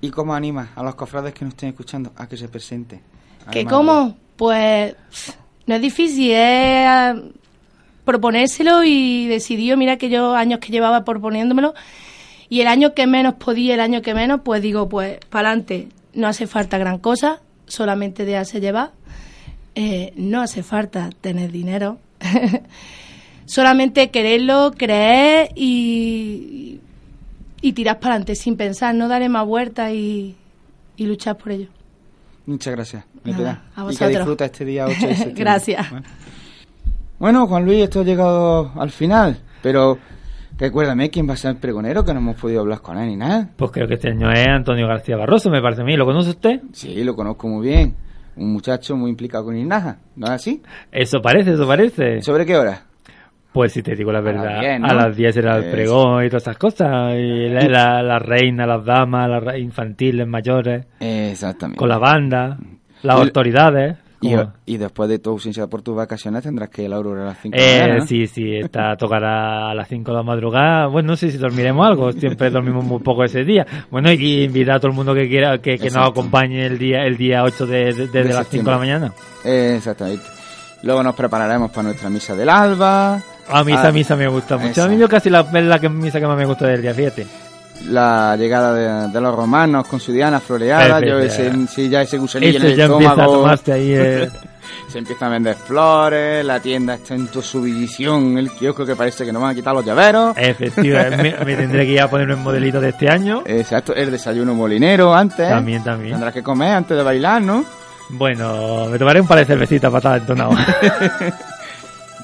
¿Y 0.00 0.10
cómo 0.10 0.32
animas 0.32 0.68
a 0.76 0.84
los 0.84 0.94
cofrades 0.94 1.34
que 1.34 1.44
nos 1.44 1.54
estén 1.54 1.70
escuchando 1.70 2.12
a 2.16 2.28
que 2.28 2.36
se 2.36 2.48
presenten? 2.48 3.00
¿Que 3.50 3.64
cómo? 3.64 4.14
Pues 4.36 4.94
no 5.66 5.74
es 5.74 5.80
difícil, 5.82 6.30
es 6.30 6.86
ah, 6.86 7.16
proponérselo 8.04 8.84
y 8.84 9.26
decidió, 9.26 9.76
mira 9.76 9.96
que 9.96 10.08
yo 10.08 10.36
años 10.36 10.60
que 10.60 10.70
llevaba 10.70 11.04
proponiéndomelo 11.04 11.74
y 12.48 12.60
el 12.60 12.68
año 12.68 12.94
que 12.94 13.08
menos 13.08 13.34
podía, 13.34 13.74
el 13.74 13.80
año 13.80 14.02
que 14.02 14.14
menos, 14.14 14.42
pues 14.44 14.62
digo, 14.62 14.88
pues 14.88 15.18
para 15.30 15.48
adelante, 15.48 15.88
no 16.14 16.28
hace 16.28 16.46
falta 16.46 16.78
gran 16.78 16.98
cosa, 16.98 17.40
solamente 17.66 18.24
dejarse 18.24 18.60
llevar, 18.60 18.92
Eh, 19.74 20.12
no 20.16 20.40
hace 20.42 20.62
falta 20.62 21.10
tener 21.20 21.52
dinero, 21.52 21.98
solamente 23.46 24.10
quererlo, 24.10 24.72
creer 24.76 25.50
y, 25.54 26.80
y 27.60 27.72
tirar 27.72 28.00
para 28.00 28.14
adelante 28.14 28.34
sin 28.34 28.56
pensar, 28.56 28.94
no 28.94 29.08
darle 29.08 29.28
más 29.28 29.46
vueltas 29.46 29.92
y, 29.92 30.34
y 30.96 31.06
luchar 31.06 31.36
por 31.36 31.52
ello. 31.52 31.68
Muchas 32.46 32.74
gracias. 32.74 33.04
Nada, 33.24 33.62
a 33.76 33.80
y 33.80 33.82
que 33.82 33.82
vosotros. 33.82 34.10
disfruta 34.10 34.44
este 34.46 34.64
día 34.64 34.86
8 34.86 34.94
de 34.94 34.98
septiembre. 35.14 35.34
Gracias. 35.44 35.90
Bueno. 35.90 36.06
Bueno, 37.18 37.46
Juan 37.46 37.64
Luis, 37.66 37.82
esto 37.84 38.00
ha 38.00 38.04
llegado 38.04 38.72
al 38.76 38.90
final, 38.90 39.38
pero 39.62 39.98
recuérdame 40.58 41.10
quién 41.10 41.28
va 41.28 41.34
a 41.34 41.36
ser 41.36 41.50
el 41.52 41.56
pregonero, 41.58 42.02
que 42.02 42.14
no 42.14 42.20
hemos 42.20 42.36
podido 42.36 42.60
hablar 42.62 42.80
con 42.80 42.96
él 42.98 43.08
ni 43.08 43.16
nada. 43.16 43.50
Pues 43.56 43.70
creo 43.70 43.86
que 43.86 43.94
este 43.94 44.08
año 44.08 44.32
es 44.32 44.46
Antonio 44.48 44.86
García 44.88 45.16
Barroso, 45.16 45.50
me 45.50 45.60
parece 45.60 45.82
a 45.82 45.84
mí. 45.84 45.96
¿Lo 45.96 46.06
conoce 46.06 46.30
usted? 46.30 46.62
Sí, 46.72 47.04
lo 47.04 47.14
conozco 47.14 47.46
muy 47.46 47.68
bien. 47.68 47.94
Un 48.36 48.52
muchacho 48.52 48.96
muy 48.96 49.10
implicado 49.10 49.44
con 49.44 49.56
Inaja, 49.56 49.98
¿no 50.16 50.26
es 50.26 50.32
así? 50.32 50.62
Eso 50.92 51.20
parece, 51.20 51.52
eso 51.52 51.66
parece. 51.66 52.22
¿Sobre 52.22 52.46
qué 52.46 52.56
hora? 52.56 52.82
Pues 53.52 53.72
si 53.72 53.82
te 53.82 53.96
digo 53.96 54.12
la 54.12 54.20
las 54.20 54.24
verdad, 54.32 54.60
10, 54.60 54.80
¿no? 54.80 54.86
a 54.86 54.94
las 54.94 55.16
10 55.16 55.36
era 55.38 55.56
el 55.56 55.70
pregón 55.72 56.24
y 56.24 56.28
todas 56.28 56.42
esas 56.44 56.56
cosas. 56.56 57.14
Y 57.16 57.48
la, 57.48 57.62
la, 57.68 58.02
la 58.02 58.18
reina, 58.20 58.64
las 58.66 58.84
damas, 58.84 59.28
las 59.44 59.58
infantiles, 59.58 60.26
mayores, 60.26 60.86
Exactamente. 61.00 61.76
con 61.78 61.88
la 61.88 61.98
banda, 61.98 62.56
las 63.02 63.16
Y- 63.18 63.20
autoridades. 63.22 63.96
Y, 64.22 64.34
y 64.66 64.76
después 64.76 65.08
de 65.08 65.18
tu 65.18 65.30
ausencia 65.30 65.66
por 65.66 65.80
tus 65.82 65.96
vacaciones 65.96 66.42
tendrás 66.42 66.68
que 66.68 66.82
ir 66.82 66.86
a 66.88 66.90
la 66.90 66.96
aurora 66.96 67.22
a 67.22 67.26
las 67.26 67.38
5 67.40 67.56
Eh, 67.56 67.60
de 67.60 67.66
la 67.72 67.80
mañana, 67.84 67.98
¿no? 68.00 68.06
Sí, 68.06 68.26
sí, 68.26 68.54
esta 68.56 68.94
tocará 68.98 69.70
a 69.70 69.74
las 69.74 69.88
5 69.88 70.10
de 70.10 70.16
la 70.16 70.22
madrugada. 70.22 70.86
Bueno, 70.88 71.08
no 71.08 71.16
sé 71.16 71.30
si 71.30 71.38
dormiremos 71.38 71.86
algo, 71.86 72.12
siempre 72.12 72.50
dormimos 72.50 72.84
muy 72.84 73.00
poco 73.00 73.24
ese 73.24 73.44
día. 73.44 73.66
Bueno, 73.90 74.12
y 74.12 74.44
invitar 74.44 74.76
a 74.76 74.78
todo 74.80 74.90
el 74.90 74.96
mundo 74.96 75.14
que 75.14 75.28
quiera 75.28 75.56
que, 75.58 75.78
que 75.78 75.88
nos 75.90 76.08
acompañe 76.10 76.66
el 76.66 76.76
día 76.78 77.04
el 77.04 77.16
día 77.16 77.42
8 77.44 77.66
de, 77.66 78.08
de- 78.12 78.24
las 78.24 78.46
5 78.48 78.64
de 78.64 78.70
la 78.70 78.78
mañana. 78.78 79.12
Eh, 79.44 79.74
exactamente. 79.78 80.22
Luego 80.82 81.02
nos 81.02 81.14
prepararemos 81.14 81.70
para 81.70 81.84
nuestra 81.84 82.08
misa 82.10 82.34
del 82.36 82.48
alba. 82.50 83.20
A 83.48 83.64
mí 83.64 83.72
esa 83.72 83.88
Ah, 83.88 83.92
misa 83.92 84.16
me 84.16 84.28
gusta 84.28 84.56
mucho. 84.58 84.82
A 84.84 84.88
mí 84.88 84.96
yo 84.98 85.08
casi 85.08 85.28
la, 85.30 85.40
es 85.40 85.64
la 85.64 85.78
que, 85.78 85.88
misa 85.88 86.20
que 86.20 86.26
más 86.26 86.36
me 86.36 86.44
gusta 86.46 86.66
del 86.66 86.82
día, 86.82 86.94
fíjate. 86.94 87.26
La 87.88 88.36
llegada 88.36 88.74
de, 88.74 89.12
de 89.12 89.20
los 89.20 89.34
romanos 89.34 89.86
con 89.86 89.98
su 90.00 90.12
diana 90.12 90.38
floreada. 90.40 91.00
Yo 91.00 91.18
ese, 91.18 91.50
sí, 91.66 91.88
ya 91.88 92.02
ese 92.02 92.18
gusanillo 92.18 92.58
en 92.58 92.62
Ese 92.64 92.72
el 92.72 92.76
ya 92.76 92.84
empieza 92.84 93.12
a 93.12 93.14
estómago. 93.24 93.46
ahí. 93.72 93.92
eh, 93.94 94.30
Se 94.88 94.98
empiezan 94.98 95.28
a 95.28 95.32
vender 95.32 95.54
flores, 95.56 96.44
la 96.44 96.60
tienda 96.60 96.94
está 96.94 97.14
en 97.14 97.26
tu 97.28 97.42
subdivisión, 97.42 98.38
el 98.38 98.50
kiosco 98.50 98.84
que 98.86 98.94
parece 98.96 99.24
que 99.24 99.32
nos 99.32 99.40
van 99.42 99.52
a 99.52 99.54
quitar 99.54 99.74
los 99.74 99.84
llaveros. 99.84 100.36
Efectivamente, 100.36 101.34
me, 101.38 101.44
me 101.44 101.56
tendré 101.56 101.86
que 101.86 101.92
ir 101.92 102.00
a 102.00 102.08
poner 102.10 102.30
un 102.30 102.42
modelito 102.42 102.80
de 102.80 102.90
este 102.90 103.08
año. 103.08 103.42
Exacto, 103.46 103.94
el 103.94 104.10
desayuno 104.10 104.54
molinero 104.54 105.12
antes. 105.14 105.48
También, 105.48 105.82
también. 105.82 106.12
Tendrás 106.14 106.34
que 106.34 106.42
comer 106.42 106.72
antes 106.72 106.96
de 106.96 107.02
bailar, 107.02 107.40
¿no? 107.42 107.64
Bueno, 108.10 108.86
me 108.90 108.98
tomaré 108.98 109.20
un 109.20 109.26
par 109.28 109.38
de 109.38 109.44
cervecitas 109.44 109.90
para 109.92 110.16
estar 110.16 110.18
entonado. 110.20 110.50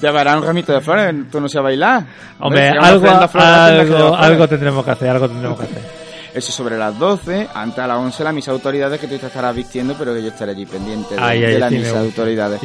Llevará 0.01 0.37
un 0.37 0.43
ramito 0.43 0.73
de 0.73 0.81
flores, 0.81 1.15
tú 1.31 1.39
no 1.39 1.49
sabes 1.49 1.63
bailar. 1.63 2.05
Hombre, 2.39 2.69
algo, 2.69 3.07
algo, 3.09 4.15
algo 4.15 4.47
tendremos 4.47 4.85
que 4.85 4.91
hacer, 4.91 5.09
algo 5.09 5.27
tendremos 5.27 5.59
que 5.59 5.65
hacer. 5.65 6.07
Eso 6.33 6.51
sobre 6.51 6.77
las 6.77 6.97
12, 6.99 7.47
antes 7.53 7.79
a 7.79 7.87
las 7.87 7.97
11 7.97 8.23
la 8.23 8.31
misa 8.31 8.51
de 8.51 8.57
autoridades 8.57 8.99
que 8.99 9.07
tú 9.07 9.17
te 9.17 9.25
estarás 9.25 9.55
vistiendo, 9.55 9.95
pero 9.97 10.13
que 10.13 10.21
yo 10.21 10.29
estaré 10.29 10.51
allí 10.51 10.67
pendiente 10.67 11.15
de, 11.15 11.21
Ay, 11.21 11.39
de 11.39 11.47
ay, 11.47 11.57
la 11.57 11.69
misa 11.71 11.93
de 11.93 11.99
autoridades. 11.99 12.61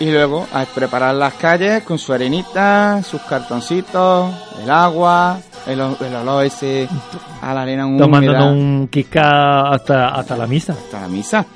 Y 0.00 0.10
luego 0.10 0.46
a 0.52 0.64
preparar 0.64 1.14
las 1.14 1.34
calles 1.34 1.84
con 1.84 1.98
su 1.98 2.12
arenita, 2.12 3.02
sus 3.02 3.22
cartoncitos, 3.22 4.34
el 4.60 4.68
agua, 4.68 5.38
el, 5.66 5.80
el 5.80 6.14
olor 6.16 6.44
ese 6.44 6.88
a 7.40 7.54
la 7.54 7.62
arena 7.62 7.86
húmeda. 7.86 8.04
Tomándonos 8.04 8.46
un 8.52 8.88
kisca 8.88 9.68
hasta, 9.70 10.08
hasta 10.08 10.36
la 10.36 10.46
misa. 10.46 10.72
hasta 10.72 11.00
la 11.02 11.08
misa. 11.08 11.46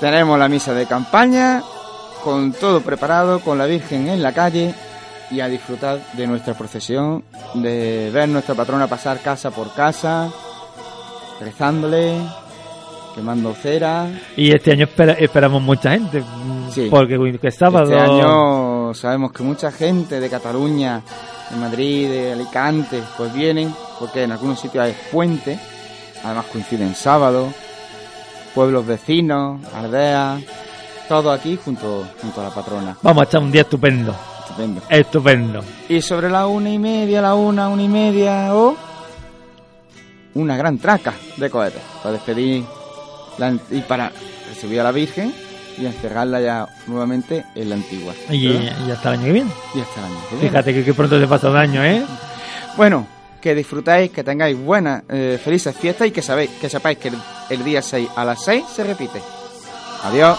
Tenemos 0.00 0.38
la 0.38 0.48
misa 0.48 0.74
de 0.74 0.86
campaña, 0.86 1.62
con 2.28 2.52
todo 2.52 2.82
preparado, 2.82 3.40
con 3.40 3.56
la 3.56 3.64
Virgen 3.64 4.06
en 4.08 4.22
la 4.22 4.32
calle 4.32 4.74
y 5.30 5.40
a 5.40 5.48
disfrutar 5.48 5.98
de 6.12 6.26
nuestra 6.26 6.52
procesión, 6.52 7.24
de 7.54 8.10
ver 8.12 8.28
nuestra 8.28 8.54
patrona 8.54 8.86
pasar 8.86 9.20
casa 9.20 9.50
por 9.50 9.72
casa, 9.72 10.30
rezándole, 11.40 12.18
quemando 13.14 13.54
cera. 13.54 14.08
Y 14.36 14.54
este 14.54 14.72
año 14.72 14.84
espera- 14.84 15.14
esperamos 15.14 15.62
mucha 15.62 15.90
gente. 15.92 16.22
Sí. 16.70 16.88
Porque 16.90 17.16
que 17.40 17.48
es 17.48 17.54
sábado. 17.54 17.84
Este 17.84 17.98
año 17.98 18.92
sabemos 18.92 19.32
que 19.32 19.42
mucha 19.42 19.72
gente 19.72 20.20
de 20.20 20.28
Cataluña, 20.28 21.00
de 21.50 21.56
Madrid, 21.56 22.10
de 22.10 22.32
Alicante, 22.32 23.02
pues 23.16 23.32
vienen, 23.32 23.74
porque 23.98 24.24
en 24.24 24.32
algunos 24.32 24.60
sitios 24.60 24.84
hay 24.84 24.94
puente, 25.10 25.58
además 26.22 26.44
coinciden 26.52 26.94
sábado, 26.94 27.48
pueblos 28.54 28.86
vecinos, 28.86 29.60
aldeas, 29.74 30.42
todo 31.08 31.32
aquí 31.32 31.58
junto, 31.62 32.06
junto 32.20 32.40
a 32.40 32.44
la 32.44 32.50
patrona. 32.50 32.96
Vamos 33.02 33.22
a 33.22 33.24
echar 33.24 33.42
un 33.42 33.50
día 33.50 33.62
estupendo. 33.62 34.14
Estupendo. 34.40 34.82
Estupendo. 34.88 35.64
Y 35.88 36.02
sobre 36.02 36.28
la 36.30 36.46
una 36.46 36.70
y 36.70 36.78
media, 36.78 37.22
la 37.22 37.34
una, 37.34 37.68
una 37.68 37.82
y 37.82 37.88
media, 37.88 38.54
o 38.54 38.76
una 40.34 40.56
gran 40.56 40.78
traca 40.78 41.14
de 41.36 41.50
cohetes 41.50 41.82
para 42.02 42.12
despedir 42.12 42.64
la, 43.38 43.56
y 43.70 43.80
para 43.80 44.12
recibir 44.48 44.80
a 44.80 44.84
la 44.84 44.92
Virgen 44.92 45.34
y 45.78 45.86
encerrarla 45.86 46.40
ya 46.40 46.68
nuevamente 46.86 47.44
en 47.54 47.70
la 47.70 47.76
antigua. 47.76 48.14
Y, 48.30 48.48
y 48.48 48.90
hasta 48.92 49.10
el 49.10 49.20
año 49.20 49.24
que 49.26 49.32
viene. 49.32 49.50
Y 49.74 49.80
hasta 49.80 50.00
el 50.00 50.06
año 50.06 50.20
que 50.28 50.34
viene. 50.36 50.50
Fíjate 50.50 50.74
que, 50.74 50.84
que 50.84 50.94
pronto 50.94 51.18
se 51.18 51.26
pasa 51.26 51.50
un 51.50 51.56
año, 51.56 51.84
¿eh? 51.84 52.04
Bueno, 52.76 53.06
que 53.40 53.54
disfrutáis, 53.54 54.10
que 54.10 54.24
tengáis 54.24 54.58
buenas, 54.58 55.02
eh, 55.08 55.38
felices 55.42 55.74
fiestas 55.76 56.08
y 56.08 56.10
que 56.10 56.22
sabéis, 56.22 56.50
que 56.60 56.68
sepáis 56.68 56.98
que 56.98 57.08
el, 57.08 57.18
el 57.50 57.64
día 57.64 57.80
6 57.80 58.08
a 58.16 58.24
las 58.24 58.44
6 58.44 58.64
se 58.74 58.84
repite. 58.84 59.20
Adiós. 60.02 60.38